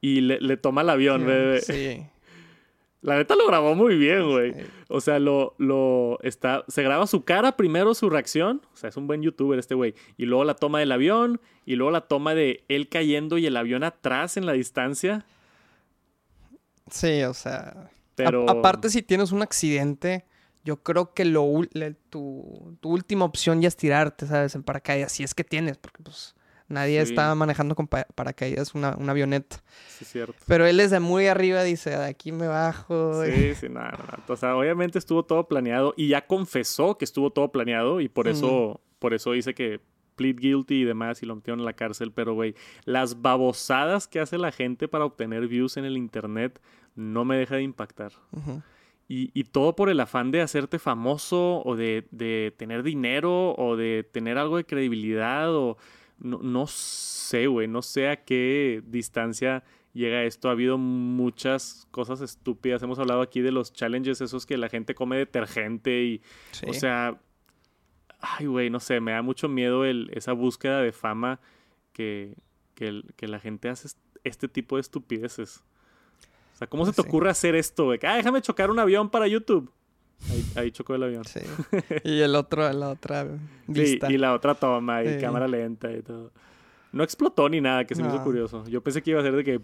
Y 0.00 0.20
le, 0.20 0.40
le 0.40 0.56
toma 0.56 0.82
el 0.82 0.90
avión, 0.90 1.24
güey. 1.24 1.60
Sí. 1.62 2.06
La 3.00 3.16
neta 3.16 3.36
lo 3.36 3.46
grabó 3.46 3.74
muy 3.76 3.96
bien, 3.96 4.28
güey. 4.28 4.54
O 4.88 5.00
sea, 5.00 5.18
lo, 5.20 5.54
lo 5.58 6.18
está. 6.22 6.64
Se 6.66 6.82
graba 6.82 7.06
su 7.06 7.22
cara 7.24 7.56
primero, 7.56 7.94
su 7.94 8.10
reacción. 8.10 8.60
O 8.72 8.76
sea, 8.76 8.88
es 8.88 8.96
un 8.96 9.06
buen 9.06 9.22
youtuber 9.22 9.58
este 9.58 9.74
güey. 9.76 9.94
Y 10.16 10.26
luego 10.26 10.42
la 10.44 10.54
toma 10.54 10.80
del 10.80 10.90
avión. 10.90 11.40
Y 11.64 11.76
luego 11.76 11.92
la 11.92 12.02
toma 12.08 12.34
de 12.34 12.64
él 12.68 12.88
cayendo 12.88 13.38
y 13.38 13.46
el 13.46 13.56
avión 13.56 13.84
atrás 13.84 14.36
en 14.36 14.46
la 14.46 14.52
distancia. 14.52 15.24
Sí, 16.90 17.22
o 17.22 17.34
sea. 17.34 17.90
Pero. 18.14 18.48
A- 18.48 18.52
aparte, 18.52 18.90
si 18.90 19.02
tienes 19.02 19.30
un 19.32 19.42
accidente, 19.42 20.24
yo 20.64 20.82
creo 20.82 21.14
que 21.14 21.24
lo, 21.24 21.46
le- 21.72 21.94
tu, 22.10 22.76
tu 22.80 22.90
última 22.90 23.24
opción 23.24 23.60
ya 23.62 23.68
es 23.68 23.76
tirarte, 23.76 24.26
¿sabes? 24.26 24.54
En 24.54 24.62
paracaídas, 24.64 25.12
si 25.12 25.22
es 25.22 25.34
que 25.34 25.44
tienes, 25.44 25.78
porque 25.78 26.02
pues 26.02 26.34
nadie 26.68 27.04
Sí. 27.04 27.12
está 27.12 27.34
manejando 27.34 27.74
con 27.74 27.86
pa- 27.88 28.06
paracaídas 28.14 28.74
una, 28.74 28.94
una 28.96 29.12
avioneta. 29.12 29.62
Sí, 29.88 30.04
cierto. 30.04 30.34
Pero 30.46 30.66
él 30.66 30.76
desde 30.76 31.00
muy 31.00 31.26
arriba 31.26 31.62
dice, 31.62 31.90
de 31.90 32.04
aquí 32.04 32.30
me 32.32 32.46
bajo. 32.46 33.24
y- 33.26 33.30
Sí, 33.32 33.54
sí, 33.54 33.68
nada, 33.68 33.90
nada. 33.92 34.20
O 34.28 34.36
sea, 34.36 34.56
obviamente 34.56 34.98
estuvo 34.98 35.24
todo 35.24 35.48
planeado 35.48 35.94
y 35.96 36.08
ya 36.08 36.26
confesó 36.26 36.96
que 36.98 37.04
estuvo 37.04 37.30
todo 37.30 37.50
planeado 37.50 38.00
y 38.00 38.08
por 38.08 38.28
eso, 38.28 38.80
por 38.98 39.14
eso 39.14 39.32
dice 39.32 39.54
que 39.54 39.80
plead 40.16 40.36
guilty 40.36 40.82
y 40.82 40.84
demás 40.84 41.22
y 41.22 41.26
lo 41.26 41.36
metieron 41.36 41.60
en 41.60 41.64
la 41.66 41.74
cárcel. 41.74 42.10
Pero, 42.12 42.34
güey, 42.34 42.54
las 42.84 43.22
babosadas 43.22 44.08
que 44.08 44.18
hace 44.20 44.36
la 44.36 44.50
gente 44.52 44.88
para 44.88 45.04
obtener 45.04 45.46
views 45.46 45.76
en 45.76 45.84
el 45.84 45.96
internet 45.96 46.60
no 46.96 47.24
me 47.24 47.36
deja 47.36 47.54
de 47.56 47.62
impactar. 47.62 48.12
Y 49.10 49.44
todo 49.44 49.74
por 49.74 49.88
el 49.88 50.00
afán 50.00 50.32
de 50.32 50.42
hacerte 50.42 50.78
famoso 50.78 51.62
o 51.64 51.76
de, 51.76 52.06
de 52.10 52.52
tener 52.58 52.82
dinero 52.82 53.54
o 53.56 53.74
de 53.76 54.04
tener 54.12 54.36
algo 54.36 54.58
de 54.58 54.64
credibilidad 54.66 55.54
o 55.54 55.78
no, 56.18 56.38
no 56.42 56.66
sé, 56.66 57.46
güey, 57.46 57.68
no 57.68 57.82
sé 57.82 58.08
a 58.08 58.24
qué 58.24 58.82
distancia 58.86 59.64
llega 59.92 60.24
esto. 60.24 60.48
Ha 60.48 60.52
habido 60.52 60.78
muchas 60.78 61.86
cosas 61.90 62.20
estúpidas. 62.20 62.82
Hemos 62.82 62.98
hablado 62.98 63.20
aquí 63.20 63.40
de 63.40 63.52
los 63.52 63.72
challenges 63.72 64.20
esos 64.20 64.46
que 64.46 64.56
la 64.58 64.68
gente 64.68 64.94
come 64.94 65.16
detergente 65.16 66.02
y, 66.04 66.22
Sí. 66.52 66.66
o 66.68 66.74
sea, 66.74 67.20
ay, 68.20 68.46
güey, 68.46 68.70
no 68.70 68.80
sé, 68.80 69.00
me 69.00 69.12
da 69.12 69.22
mucho 69.22 69.48
miedo 69.48 69.84
el, 69.84 70.10
esa 70.12 70.32
búsqueda 70.32 70.80
de 70.82 70.92
fama 70.92 71.40
que, 71.92 72.36
que, 72.74 72.88
el- 72.88 73.04
que 73.16 73.28
la 73.28 73.38
gente 73.40 73.68
hace 73.68 73.88
est- 73.88 73.98
este 74.24 74.48
tipo 74.48 74.76
de 74.76 74.80
estupideces. 74.82 75.62
O 76.54 76.56
sea, 76.58 76.66
¿cómo 76.68 76.84
se 76.84 76.88
Pues 76.88 76.96
te 76.96 77.02
sí. 77.02 77.08
ocurre 77.08 77.30
hacer 77.30 77.54
esto, 77.54 77.84
güey? 77.86 77.98
Ah, 78.02 78.16
déjame 78.16 78.42
chocar 78.42 78.70
un 78.70 78.78
avión 78.80 79.10
para 79.10 79.28
YouTube. 79.28 79.70
Ahí, 80.30 80.44
ahí 80.56 80.70
chocó 80.72 80.94
el 80.94 81.02
avión. 81.04 81.24
Sí. 81.24 81.40
Y 82.04 82.20
el 82.20 82.34
otro, 82.34 82.70
la 82.72 82.88
otra 82.90 83.24
Sí, 83.24 83.30
vista. 83.68 84.10
y 84.12 84.18
la 84.18 84.34
otra 84.34 84.54
toma 84.54 85.02
y 85.04 85.14
Sí. 85.14 85.20
cámara 85.20 85.46
lenta 85.48 85.90
y 85.92 86.02
todo. 86.02 86.32
No 86.92 87.04
explotó 87.04 87.48
ni 87.48 87.60
nada, 87.60 87.84
que 87.86 87.94
se 87.94 88.02
me 88.02 88.08
hizo 88.08 88.18
No. 88.18 88.24
curioso. 88.24 88.64
Yo 88.66 88.80
pensé 88.82 89.02
que 89.02 89.10
iba 89.10 89.20
a 89.20 89.22
ser 89.22 89.34
de 89.36 89.44
que... 89.44 89.60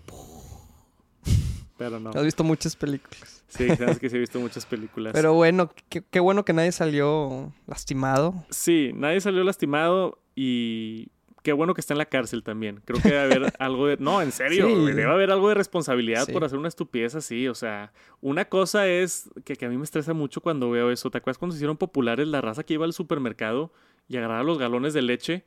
Pero 1.77 1.99
no. 1.99 2.11
Has 2.11 2.23
visto 2.23 2.45
muchas 2.45 2.77
películas. 2.77 3.43
Sí, 3.49 3.69
sabes 3.77 3.99
que 3.99 4.09
sí 4.09 4.17
he 4.17 4.21
visto 4.21 4.39
muchas 4.39 4.65
películas. 4.65 5.13
Pero 5.13 5.35
bueno, 5.35 5.73
qué, 5.89 6.03
qué 6.09 6.21
bueno 6.21 6.45
que 6.45 6.53
nadie 6.53 6.71
salió 6.73 7.53
lastimado. 7.67 8.35
Sí, 8.51 8.93
nadie 8.95 9.21
salió 9.21 9.43
lastimado 9.43 10.19
y 10.37 11.09
qué 11.45 11.53
bueno 11.53 11.75
que 11.75 11.81
está 11.81 11.95
en 11.95 11.99
la 11.99 12.07
cárcel 12.07 12.43
también. 12.43 12.81
Creo 12.85 13.01
que 13.01 13.11
debe 13.11 13.21
haber 13.21 13.53
algo 13.61 13.87
de... 13.87 13.97
No, 13.99 14.21
en 14.23 14.33
serio, 14.33 14.67
Sí. 14.67 14.75
debe 14.87 15.05
haber 15.05 15.31
algo 15.31 15.49
de 15.51 15.55
responsabilidad 15.55 16.25
Sí. 16.27 16.33
por 16.33 16.43
hacer 16.43 16.59
una 16.59 16.67
estupidez 16.69 17.15
así. 17.15 17.47
O 17.47 17.55
sea, 17.55 17.93
una 18.21 18.47
cosa 18.47 18.89
es 18.89 19.31
que, 19.45 19.55
que 19.55 19.67
a 19.67 19.69
mí 19.69 19.77
me 19.77 19.85
estresa 19.85 20.15
mucho 20.15 20.41
cuando 20.41 20.71
veo 20.71 20.91
eso. 20.91 21.11
¿Te 21.11 21.19
acuerdas 21.19 21.39
cuando 21.39 21.53
se 21.53 21.59
hicieron 21.59 21.77
populares 21.77 22.27
la 22.27 22.41
raza 22.41 22.65
que 22.65 22.75
iba 22.75 22.85
al 22.87 22.93
supermercado 22.95 23.73
y 24.09 24.17
agarraba 24.17 24.43
los 24.43 24.59
galones 24.59 24.95
de 24.95 25.03
leche 25.03 25.45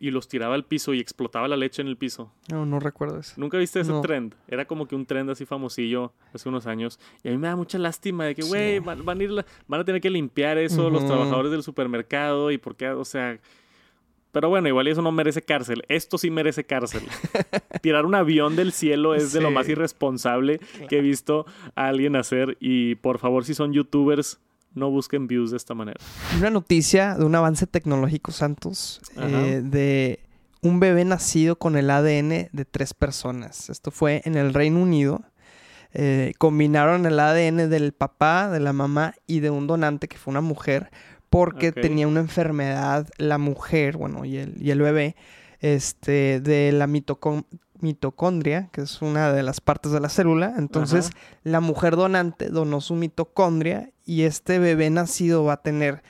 y 0.00 0.10
los 0.10 0.26
tiraba 0.28 0.54
al 0.56 0.64
piso 0.64 0.92
y 0.92 0.98
explotaba 0.98 1.46
la 1.46 1.56
leche 1.58 1.82
en 1.82 1.88
el 1.88 1.96
piso? 1.98 2.32
No, 2.50 2.64
no 2.66 2.80
recuerdo 2.80 3.18
eso. 3.20 3.34
¿Nunca 3.36 3.58
viste 3.58 3.80
ese 3.80 3.92
No. 3.92 4.00
trend? 4.00 4.34
Era 4.48 4.64
como 4.64 4.88
que 4.88 4.96
un 4.96 5.04
trend 5.06 5.28
así 5.30 5.44
famosillo 5.44 6.14
hace 6.32 6.48
unos 6.48 6.66
años. 6.66 6.98
Y 7.22 7.28
a 7.28 7.30
mí 7.32 7.36
me 7.38 7.48
da 7.48 7.54
mucha 7.56 7.78
lástima 7.78 8.24
de 8.24 8.34
que, 8.34 8.42
Sí. 8.42 8.48
güey, 8.48 8.78
van, 8.80 9.04
van 9.04 9.36
la- 9.36 9.44
van 9.68 9.80
a 9.80 9.84
tener 9.84 10.00
que 10.00 10.08
limpiar 10.10 10.56
eso 10.58 10.88
los 10.88 11.04
trabajadores 11.06 11.52
del 11.52 11.62
supermercado 11.62 12.50
y 12.50 12.56
por 12.56 12.76
qué, 12.76 12.88
o 12.88 13.04
sea... 13.04 13.38
Pero 14.34 14.48
bueno, 14.48 14.66
igual 14.66 14.88
eso 14.88 15.00
no 15.00 15.12
merece 15.12 15.42
cárcel. 15.42 15.84
Esto 15.88 16.18
sí 16.18 16.28
merece 16.28 16.64
cárcel. 16.64 17.02
Tirar 17.82 18.04
un 18.04 18.16
avión 18.16 18.56
del 18.56 18.72
cielo 18.72 19.14
es 19.14 19.32
de 19.32 19.40
lo 19.40 19.52
más 19.52 19.68
irresponsable 19.68 20.58
que 20.88 20.98
he 20.98 21.00
visto 21.00 21.46
a 21.76 21.86
alguien 21.86 22.16
hacer. 22.16 22.56
Y 22.58 22.96
por 22.96 23.20
favor, 23.20 23.44
si 23.44 23.54
son 23.54 23.72
youtubers, 23.72 24.40
no 24.74 24.90
busquen 24.90 25.28
views 25.28 25.52
de 25.52 25.56
esta 25.56 25.74
manera. 25.74 26.00
Una 26.36 26.50
noticia 26.50 27.14
de 27.14 27.24
un 27.24 27.36
avance 27.36 27.68
tecnológico, 27.68 28.32
Santos, 28.32 29.00
eh, 29.16 29.62
de 29.62 30.18
un 30.62 30.80
bebé 30.80 31.04
nacido 31.04 31.56
con 31.56 31.76
el 31.76 31.88
ADN 31.88 32.48
de 32.50 32.64
tres 32.68 32.92
personas. 32.92 33.70
Esto 33.70 33.92
fue 33.92 34.20
en 34.24 34.34
el 34.34 34.52
Reino 34.52 34.82
Unido. 34.82 35.22
Eh, 35.92 36.32
combinaron 36.38 37.06
el 37.06 37.20
ADN 37.20 37.70
del 37.70 37.92
papá, 37.92 38.50
de 38.50 38.58
la 38.58 38.72
mamá 38.72 39.14
y 39.28 39.38
de 39.38 39.50
un 39.50 39.68
donante 39.68 40.08
que 40.08 40.18
fue 40.18 40.32
una 40.32 40.40
mujer 40.40 40.90
porque 41.34 41.72
tenía 41.72 42.06
una 42.06 42.20
enfermedad 42.20 43.08
la 43.18 43.38
mujer, 43.38 43.96
bueno, 43.96 44.24
y 44.24 44.36
el, 44.36 44.54
y 44.62 44.70
el 44.70 44.80
bebé, 44.80 45.16
este, 45.60 46.40
de 46.40 46.72
la 46.72 46.86
mitocon- 46.86 47.46
mitocondria, 47.80 48.68
que 48.72 48.82
es 48.82 49.02
una 49.02 49.32
de 49.32 49.42
las 49.42 49.60
partes 49.60 49.92
de 49.92 50.00
la 50.00 50.08
célula. 50.08 50.54
Entonces, 50.56 51.10
la 51.42 51.60
mujer 51.60 51.96
donante 51.96 52.48
donó 52.50 52.80
su 52.80 52.94
mitocondria 52.94 53.90
y 54.06 54.22
este 54.22 54.58
bebé 54.58 54.90
nacido 54.90 55.44
va 55.44 55.54
a 55.54 55.62
tener 55.62 56.02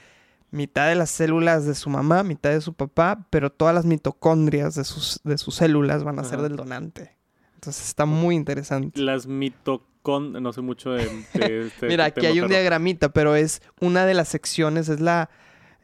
mitad 0.50 0.88
de 0.88 0.94
las 0.94 1.10
células 1.10 1.64
de 1.66 1.74
su 1.74 1.90
mamá, 1.90 2.22
mitad 2.22 2.50
de 2.50 2.60
su 2.60 2.74
papá, 2.74 3.26
pero 3.30 3.50
todas 3.50 3.74
las 3.74 3.86
mitocondrias 3.86 4.74
de 4.74 4.84
sus, 4.84 5.20
de 5.24 5.38
sus 5.38 5.56
células 5.56 6.04
van 6.04 6.18
a 6.18 6.24
ser 6.24 6.42
del 6.42 6.54
donante. 6.54 7.16
Entonces 7.54 7.88
está 7.88 8.04
muy 8.04 8.34
interesante. 8.36 9.00
Las 9.00 9.26
mitocondrias, 9.26 9.93
no 10.06 10.52
sé 10.52 10.60
mucho 10.60 10.92
de... 10.92 11.04
este 11.34 11.86
Mira, 11.86 12.06
aquí 12.06 12.26
hay 12.26 12.40
un 12.40 12.48
diagramita, 12.48 13.12
pero 13.12 13.36
es 13.36 13.62
una 13.80 14.06
de 14.06 14.14
las 14.14 14.28
secciones, 14.28 14.88
es 14.88 15.00
la, 15.00 15.30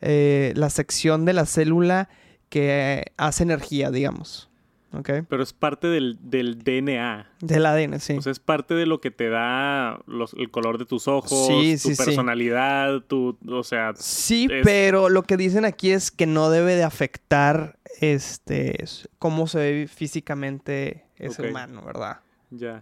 eh, 0.01 0.53
la 0.57 0.71
sección 0.71 1.25
de 1.25 1.33
la 1.33 1.47
célula 1.47 2.09
que 2.49 3.13
hace 3.17 3.43
energía, 3.43 3.91
digamos. 3.91 4.49
Okay. 4.93 5.23
Pero 5.23 5.43
es 5.45 5.53
parte 5.53 5.87
del, 5.87 6.19
DNA. 6.21 7.29
Del 7.41 7.65
ADN, 7.65 8.01
sí. 8.01 8.15
O 8.15 8.23
sea, 8.23 8.33
es 8.33 8.41
parte 8.41 8.75
de 8.75 8.87
lo 8.87 9.01
que 9.01 9.13
te 9.13 9.29
da 9.29 10.01
el 10.37 10.51
color 10.51 10.79
de 10.79 10.85
tus 10.85 11.07
ojos, 11.07 11.49
tu 11.49 11.97
personalidad, 11.97 13.01
tu, 13.03 13.39
o 13.49 13.63
sea... 13.63 13.93
Sí, 13.95 14.49
pero 14.65 15.09
lo 15.09 15.23
que 15.23 15.37
dicen 15.37 15.65
aquí 15.65 15.93
es 15.93 16.11
que 16.11 16.27
no 16.27 16.51
debe 16.51 16.75
de 16.75 16.83
afectar 16.83 17.79
este 18.01 18.85
cómo 19.19 19.47
se 19.47 19.59
ve 19.59 19.89
físicamente 19.89 21.05
ese 21.17 21.49
humano, 21.49 21.83
¿verdad? 21.85 22.19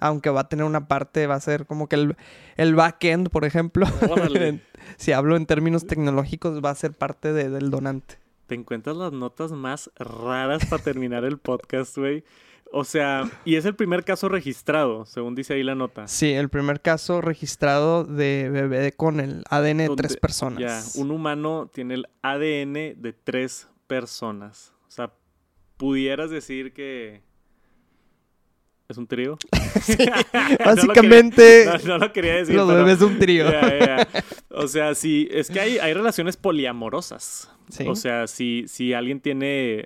Aunque 0.00 0.30
va 0.30 0.40
a 0.40 0.48
tener 0.48 0.64
una 0.64 0.88
parte, 0.88 1.26
va 1.26 1.34
a 1.34 1.40
ser 1.40 1.66
como 1.66 1.88
que 1.88 1.96
el, 1.96 2.16
el 2.56 2.74
backend, 2.74 3.28
por 3.30 3.44
ejemplo. 3.44 3.86
si 4.96 5.12
hablo 5.12 5.36
en 5.36 5.46
términos 5.46 5.86
tecnológicos, 5.86 6.62
va 6.64 6.70
a 6.70 6.74
ser 6.74 6.92
parte 6.92 7.32
del 7.32 7.70
donante 7.70 8.18
te 8.48 8.54
encuentras 8.54 8.96
las 8.96 9.12
notas 9.12 9.52
más 9.52 9.90
raras 9.96 10.64
para 10.66 10.82
terminar 10.82 11.24
el 11.24 11.38
podcast, 11.38 11.96
güey. 11.98 12.24
O 12.72 12.84
sea, 12.84 13.30
y 13.44 13.56
es 13.56 13.64
el 13.64 13.74
primer 13.74 14.04
caso 14.04 14.28
registrado, 14.28 15.06
según 15.06 15.34
dice 15.34 15.54
ahí 15.54 15.62
la 15.62 15.74
nota. 15.74 16.08
Sí, 16.08 16.32
el 16.32 16.48
primer 16.48 16.80
caso 16.80 17.20
registrado 17.20 18.04
de 18.04 18.50
bebé 18.50 18.92
con 18.92 19.20
el 19.20 19.44
ADN 19.48 19.78
de 19.78 19.96
tres 19.96 20.16
personas. 20.16 20.94
Ya, 20.94 21.00
un 21.00 21.10
humano 21.10 21.70
tiene 21.72 21.94
el 21.94 22.06
ADN 22.22 23.00
de 23.00 23.14
tres 23.24 23.68
personas. 23.86 24.74
O 24.86 24.90
sea, 24.90 25.12
pudieras 25.76 26.30
decir 26.30 26.72
que 26.72 27.22
¿Es 28.88 28.96
un 28.96 29.06
trío? 29.06 29.36
básicamente. 30.64 31.66
no, 31.84 31.98
lo 31.98 32.10
quería 32.10 32.36
decir. 32.36 32.54
Los 32.54 32.68
bebés 32.68 33.02
un 33.02 33.18
trío. 33.18 33.46
O 34.50 34.66
sea, 34.66 34.94
sí, 34.94 35.28
es 35.30 35.50
que 35.50 35.60
hay, 35.60 35.78
hay 35.78 35.92
relaciones 35.92 36.38
poliamorosas. 36.38 37.50
O 37.86 37.94
sea, 37.94 38.26
si, 38.26 38.64
si 38.66 38.94
alguien 38.94 39.20
tiene... 39.20 39.84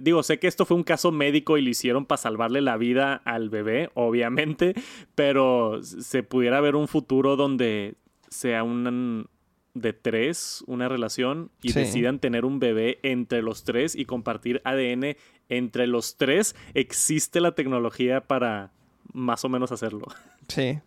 digo, 0.00 0.22
sé 0.22 0.38
que 0.38 0.46
esto 0.46 0.64
fue 0.66 0.76
un 0.76 0.84
caso 0.84 1.10
médico 1.10 1.58
y 1.58 1.62
lo 1.62 1.70
hicieron 1.70 2.06
para 2.06 2.18
salvarle 2.18 2.60
la 2.60 2.76
vida 2.76 3.22
al 3.24 3.50
bebé, 3.50 3.90
obviamente, 3.94 4.74
pero 5.16 5.82
se 5.82 6.22
pudiera 6.22 6.60
ver 6.60 6.76
un 6.76 6.86
futuro 6.86 7.34
donde 7.34 7.96
sea 8.28 8.62
un 8.62 9.26
de 9.74 9.92
tres, 9.92 10.62
una 10.66 10.88
relación, 10.88 11.50
y 11.60 11.72
decidan 11.72 12.20
tener 12.20 12.44
un 12.44 12.60
bebé 12.60 13.00
entre 13.02 13.42
los 13.42 13.64
tres 13.64 13.96
y 13.96 14.04
compartir 14.04 14.62
ADN 14.64 15.16
entre 15.48 15.86
los 15.86 16.16
tres, 16.16 16.54
existe 16.74 17.40
la 17.40 17.54
tecnología 17.54 18.20
para 18.20 18.72
más 19.12 19.44
o 19.44 19.48
menos 19.48 19.72
hacerlo. 19.72 20.06
Sí. 20.46 20.78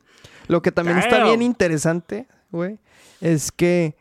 Lo 0.48 0.62
que 0.62 0.72
también 0.72 1.00
está 1.00 1.24
bien 1.24 1.42
interesante, 1.42 2.28
güey, 2.52 2.78
es 3.22 3.52
que 3.52 3.96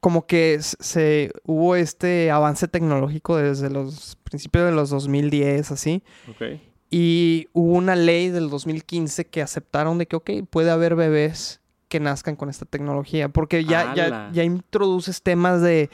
como 0.00 0.26
que 0.26 0.56
se 0.60 1.30
hubo 1.44 1.76
este 1.76 2.30
avance 2.30 2.66
tecnológico 2.66 3.36
desde 3.36 3.68
los 3.68 4.16
principios 4.24 4.64
de 4.64 4.72
los 4.72 4.88
2010, 4.88 5.70
así. 5.70 6.02
Ok. 6.30 6.60
Y 6.90 7.48
hubo 7.52 7.74
una 7.74 7.94
ley 7.94 8.30
del 8.30 8.48
2015 8.48 9.26
que 9.26 9.42
aceptaron 9.42 9.98
de 9.98 10.06
que, 10.06 10.16
ok, 10.16 10.30
puede 10.48 10.70
haber 10.70 10.94
bebés 10.94 11.60
que 11.88 12.00
nazcan 12.00 12.36
con 12.36 12.50
esta 12.50 12.64
tecnología, 12.64 13.28
porque 13.28 13.64
ya, 13.64 13.94
ya, 13.94 14.30
ya 14.32 14.44
introduces 14.44 15.22
temas 15.22 15.60
de 15.62 15.90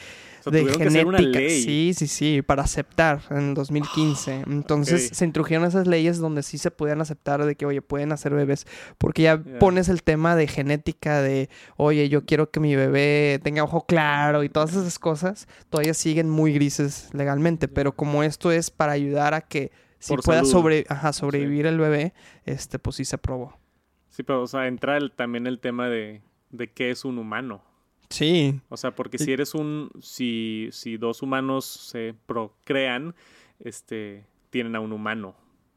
de 0.51 0.65
genética. 0.75 1.39
Sí, 1.49 1.93
sí, 1.95 2.07
sí, 2.07 2.43
para 2.43 2.63
aceptar 2.63 3.23
en 3.31 3.51
el 3.51 3.55
2015. 3.55 4.45
Entonces 4.47 5.11
se 5.13 5.25
introdujeron 5.25 5.67
esas 5.67 5.87
leyes 5.87 6.19
donde 6.19 6.43
sí 6.43 6.59
se 6.59 6.71
podían 6.71 7.01
aceptar 7.01 7.45
de 7.45 7.55
que, 7.57 7.67
oye, 7.67 7.83
pueden 7.83 8.13
hacer 8.13 8.35
bebés, 8.35 8.67
porque 8.99 9.23
ya 9.23 9.43
pones 9.59 9.89
el 9.89 10.03
tema 10.03 10.37
de 10.37 10.47
genética, 10.47 11.21
de, 11.21 11.49
oye, 11.77 12.09
yo 12.09 12.25
quiero 12.25 12.51
que 12.51 12.61
mi 12.61 12.77
bebé 12.77 13.41
tenga 13.43 13.65
ojo 13.65 13.87
claro 13.87 14.45
y 14.45 14.49
todas 14.49 14.73
esas 14.73 14.99
cosas, 14.99 15.49
todavía 15.71 15.95
siguen 15.95 16.29
muy 16.29 16.53
grises 16.53 17.09
legalmente, 17.13 17.69
pero 17.69 17.93
como 17.93 18.23
esto 18.23 18.53
es 18.53 18.71
para 18.71 18.93
ayudar 18.93 19.35
a 19.35 19.41
que 19.41 19.73
si 19.99 20.17
pueda 20.17 20.45
sobre, 20.45 20.85
sobrevivir 21.13 21.67
el 21.67 21.79
bebé, 21.79 22.13
este, 22.45 22.79
pues 22.79 22.97
sí 22.97 23.05
se 23.05 23.17
aprobó. 23.17 23.59
Sí, 24.15 24.23
pero, 24.23 24.43
o 24.43 24.47
sea, 24.47 24.69
entra 24.69 25.01
también 25.09 25.49
el 25.49 25.59
tema 25.59 25.89
de, 25.89 26.23
de 26.51 26.71
qué 26.71 26.91
es 26.91 27.05
un 27.05 27.19
humano. 27.19 27.63
Sí. 28.11 28.61
O 28.69 28.77
sea, 28.77 28.95
porque 28.95 29.19
si 29.19 29.33
eres 29.33 29.55
un, 29.55 29.91
si, 30.01 30.69
si 30.71 30.97
dos 30.99 31.21
humanos 31.21 31.65
se 31.65 32.15
procrean, 32.27 33.17
este, 33.59 34.25
tienen 34.51 34.77
a 34.77 34.81
un 34.81 34.93
humano. 34.93 35.35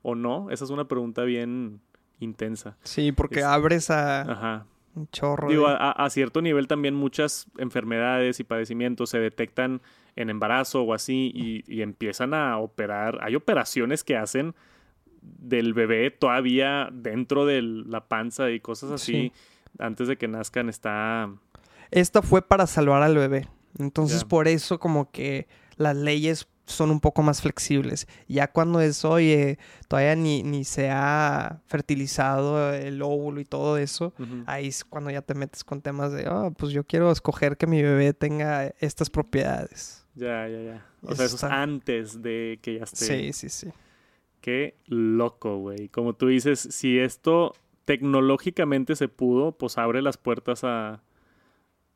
¿O 0.01 0.15
no? 0.15 0.49
Esa 0.49 0.65
es 0.65 0.69
una 0.69 0.89
pregunta 0.89 1.23
bien, 1.23 1.79
intensa. 2.23 2.77
Sí, 2.83 3.11
porque 3.11 3.43
abres 3.43 3.89
a 3.89 4.65
un 4.95 5.07
chorro. 5.09 5.49
Digo, 5.49 5.67
a, 5.67 6.09
cierto 6.09 6.41
nivel 6.41 6.67
también 6.67 6.93
muchas 6.93 7.47
enfermedades 7.57 8.39
y 8.39 8.43
padecimientos 8.43 9.09
se 9.09 9.19
detectan 9.19 9.81
en 10.15 10.29
embarazo 10.29 10.83
o 10.83 10.93
así 10.93 11.31
y, 11.67 11.81
empiezan 11.81 12.33
a 12.33 12.57
operar. 12.57 13.19
Hay 13.21 13.35
operaciones 13.35 14.03
que 14.03 14.15
hacen 14.15 14.55
del 15.21 15.73
bebé 15.73 16.11
todavía 16.11 16.89
dentro 16.91 17.45
de 17.45 17.61
la 17.61 18.07
panza 18.07 18.51
y 18.51 18.59
cosas 18.59 18.91
así. 18.91 19.31
Antes 19.79 20.07
de 20.07 20.17
que 20.17 20.27
nazcan 20.27 20.69
está... 20.69 21.31
Esto 21.89 22.21
fue 22.21 22.41
para 22.41 22.67
salvar 22.67 23.01
al 23.01 23.15
bebé. 23.15 23.47
Entonces 23.79 24.23
por 24.23 24.47
eso 24.47 24.79
como 24.79 25.09
que 25.11 25.47
las 25.77 25.95
leyes 25.95 26.47
son 26.65 26.91
un 26.91 26.99
poco 26.99 27.23
más 27.23 27.41
flexibles. 27.41 28.07
Ya 28.27 28.47
cuando 28.47 28.79
es, 28.81 29.03
oye, 29.05 29.57
todavía 29.87 30.15
ni, 30.15 30.43
ni 30.43 30.63
se 30.63 30.89
ha 30.89 31.61
fertilizado 31.65 32.73
el 32.73 33.01
óvulo 33.01 33.41
y 33.41 33.45
todo 33.45 33.77
eso, 33.77 34.13
ahí 34.45 34.67
es 34.67 34.83
cuando 34.83 35.11
ya 35.11 35.21
te 35.21 35.33
metes 35.33 35.63
con 35.63 35.81
temas 35.81 36.11
de, 36.11 36.27
oh, 36.27 36.51
pues 36.51 36.71
yo 36.71 36.83
quiero 36.83 37.11
escoger 37.11 37.57
que 37.57 37.67
mi 37.67 37.81
bebé 37.81 38.13
tenga 38.13 38.67
estas 38.79 39.09
propiedades. 39.09 40.05
Ya, 40.15 40.47
ya, 40.47 40.61
ya. 40.61 40.85
O 41.01 41.15
sea, 41.15 41.25
eso 41.25 41.35
es 41.35 41.43
antes 41.43 42.21
de 42.21 42.59
que 42.61 42.75
ya 42.75 42.83
esté. 42.83 43.05
Sí, 43.05 43.33
sí, 43.33 43.49
sí. 43.49 43.67
Qué 44.41 44.75
loco, 44.85 45.57
güey. 45.57 45.89
Como 45.89 46.13
tú 46.13 46.27
dices, 46.27 46.59
si 46.59 46.99
esto 46.99 47.53
tecnológicamente 47.85 48.95
se 48.95 49.07
pudo, 49.07 49.53
pues 49.53 49.77
abre 49.77 50.01
las 50.01 50.17
puertas 50.17 50.63
a, 50.63 51.01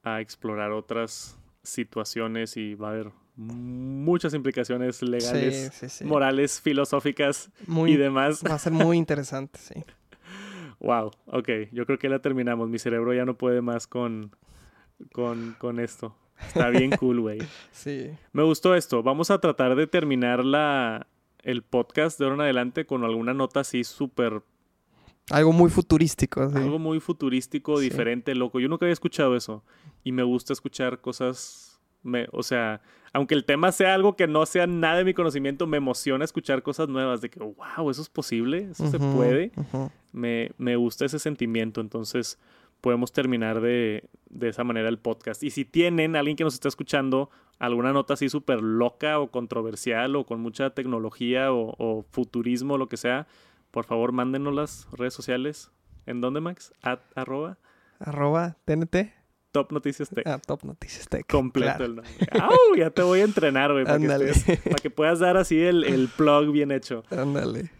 a 0.03 0.21
explorar 0.21 0.71
otras 0.71 1.37
situaciones 1.63 2.57
y 2.57 2.75
va 2.75 2.87
a 2.87 2.91
haber 2.91 3.11
muchas 3.37 4.33
implicaciones 4.33 5.01
legales, 5.01 5.71
Sí, 5.73 5.87
sí, 5.87 5.89
sí. 5.89 6.05
morales, 6.05 6.59
filosóficas 6.59 7.49
Muy, 7.67 7.91
y 7.93 7.97
demás. 7.97 8.43
Va 8.45 8.55
a 8.55 8.59
ser 8.59 8.73
muy 8.73 8.97
interesante, 8.97 9.59
sí. 9.59 9.75
Wow, 10.79 11.11
ok, 11.25 11.49
yo 11.71 11.85
creo 11.87 11.97
que 11.97 12.07
la 12.09 12.19
terminamos. 12.19 12.69
Mi 12.69 12.77
cerebro 12.77 13.13
ya 13.13 13.25
no 13.25 13.35
puede 13.35 13.61
más 13.61 13.87
con, 13.87 14.35
con, 15.11 15.55
con 15.57 15.79
esto. 15.79 16.15
Está 16.39 16.69
bien 16.69 16.91
cool, 16.99 17.19
güey. 17.21 17.39
Sí. 17.71 18.11
Me 18.31 18.43
gustó 18.43 18.75
esto. 18.75 19.01
Vamos 19.01 19.31
a 19.31 19.39
tratar 19.39 19.75
de 19.75 19.87
terminar 19.87 20.45
la, 20.45 21.07
el 21.41 21.63
podcast 21.63 22.19
de 22.19 22.25
ahora 22.25 22.35
en 22.35 22.41
adelante 22.41 22.85
con 22.85 23.03
alguna 23.05 23.33
nota 23.33 23.61
así 23.61 23.83
súper, 23.83 24.43
Algo 25.31 25.51
muy 25.51 25.71
futurístico, 25.71 26.43
algo 26.43 26.77
muy 26.77 26.99
futurístico, 26.99 27.79
diferente, 27.79 28.35
loco. 28.35 28.59
Yo 28.59 28.69
nunca 28.69 28.85
había 28.85 28.93
escuchado 28.93 29.35
eso. 29.35 29.63
Y 30.03 30.11
me 30.11 30.21
gusta 30.21 30.53
escuchar 30.53 31.01
cosas, 31.01 31.66
me, 32.03 32.27
o 32.31 32.43
sea, 32.43 32.81
aunque 33.13 33.35
el 33.35 33.45
tema 33.45 33.71
sea 33.71 33.93
algo 33.93 34.15
que 34.15 34.27
no 34.27 34.45
sea 34.45 34.67
nada 34.67 34.97
de 34.97 35.05
mi 35.05 35.13
conocimiento, 35.13 35.67
me 35.67 35.77
emociona 35.77 36.23
escuchar 36.25 36.63
cosas 36.63 36.89
nuevas 36.89 37.21
de 37.21 37.29
que, 37.29 37.39
wow, 37.39 37.89
eso 37.89 38.01
es 38.01 38.09
posible, 38.09 38.69
eso 38.71 38.87
se 38.87 38.99
puede. 38.99 39.51
me, 40.11 40.51
me 40.57 40.75
gusta 40.75 41.05
ese 41.05 41.19
sentimiento, 41.19 41.81
entonces 41.81 42.39
podemos 42.81 43.11
terminar 43.11 43.61
de, 43.61 44.07
de 44.29 44.49
esa 44.49 44.63
manera 44.63 44.89
el 44.89 44.99
podcast. 44.99 45.43
Y 45.43 45.49
si 45.49 45.65
tienen 45.65 46.15
alguien 46.15 46.37
que 46.37 46.43
nos 46.43 46.53
está 46.53 46.67
escuchando 46.67 47.29
alguna 47.59 47.91
nota 47.91 48.13
así 48.13 48.29
súper 48.29 48.61
loca 48.61 49.19
o 49.19 49.31
controversial 49.31 50.15
o 50.15 50.25
con 50.25 50.39
mucha 50.39 50.69
tecnología 50.71 51.51
o, 51.51 51.73
o 51.77 52.05
futurismo, 52.11 52.77
lo 52.77 52.87
que 52.87 52.97
sea, 52.97 53.27
por 53.71 53.85
favor 53.85 54.11
mándenos 54.11 54.53
las 54.53 54.87
redes 54.91 55.13
sociales. 55.13 55.71
¿En 56.05 56.21
dónde, 56.21 56.39
Max? 56.39 56.73
At, 56.81 56.99
arroba 57.15 57.57
Arroba 57.99 58.57
TNT. 58.65 59.16
Top 59.57 59.71
Noticias 59.71 60.09
Tech. 60.09 60.27
Ah, 60.27 60.39
Top 60.45 60.63
Noticias 60.63 61.07
Tech. 61.07 61.25
Completo 61.25 61.77
claro. 61.77 61.85
el 61.85 61.95
nombre. 61.95 62.13
¡Au! 62.39 62.75
Ya 62.77 62.91
te 62.91 63.01
voy 63.01 63.21
a 63.21 63.23
entrenar, 63.23 63.71
güey, 63.71 63.85
para, 63.85 63.97
que 63.97 64.57
para 64.57 64.75
que 64.75 64.91
puedas 64.91 65.17
dar 65.17 65.35
así 65.35 65.59
el, 65.59 65.83
el 65.83 66.09
plug 66.09 66.51
bien 66.51 66.71
hecho. 66.71 67.03
Ándale. 67.09 67.71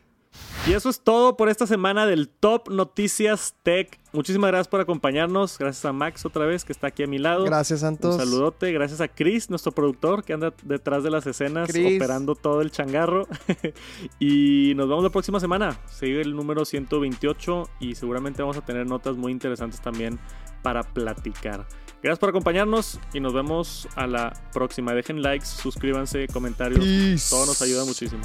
Y 0.67 0.73
eso 0.73 0.89
es 0.89 0.99
todo 0.99 1.37
por 1.37 1.49
esta 1.49 1.65
semana 1.65 2.05
del 2.05 2.27
Top 2.27 2.69
Noticias 2.69 3.55
Tech. 3.63 3.99
Muchísimas 4.11 4.49
gracias 4.49 4.67
por 4.67 4.81
acompañarnos. 4.81 5.57
Gracias 5.57 5.85
a 5.85 5.93
Max 5.93 6.25
otra 6.25 6.45
vez 6.45 6.65
que 6.65 6.73
está 6.73 6.87
aquí 6.87 7.03
a 7.03 7.07
mi 7.07 7.19
lado. 7.19 7.45
Gracias, 7.45 7.81
Santos. 7.81 8.15
Un 8.15 8.21
saludote. 8.21 8.71
Gracias 8.73 8.99
a 8.99 9.07
Chris, 9.07 9.49
nuestro 9.49 9.71
productor, 9.71 10.23
que 10.23 10.33
anda 10.33 10.53
detrás 10.63 11.03
de 11.03 11.09
las 11.09 11.25
escenas 11.25 11.69
Chris. 11.69 11.97
operando 11.97 12.35
todo 12.35 12.61
el 12.61 12.71
changarro. 12.71 13.27
y 14.19 14.73
nos 14.75 14.89
vemos 14.89 15.03
la 15.03 15.09
próxima 15.09 15.39
semana. 15.39 15.79
Sigue 15.87 16.21
el 16.21 16.35
número 16.35 16.65
128 16.65 17.69
y 17.79 17.95
seguramente 17.95 18.41
vamos 18.41 18.57
a 18.57 18.61
tener 18.65 18.87
notas 18.87 19.15
muy 19.15 19.31
interesantes 19.31 19.81
también 19.81 20.19
para 20.61 20.83
platicar. 20.83 21.65
Gracias 22.01 22.19
por 22.19 22.29
acompañarnos 22.29 22.99
y 23.13 23.19
nos 23.19 23.33
vemos 23.33 23.87
a 23.95 24.05
la 24.05 24.33
próxima. 24.53 24.93
Dejen 24.93 25.21
likes, 25.21 25.45
suscríbanse, 25.45 26.27
comentarios. 26.27 26.79
Peace. 26.79 27.29
Todo 27.29 27.45
nos 27.45 27.61
ayuda 27.61 27.85
muchísimo. 27.85 28.21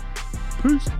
Peace. 0.63 0.91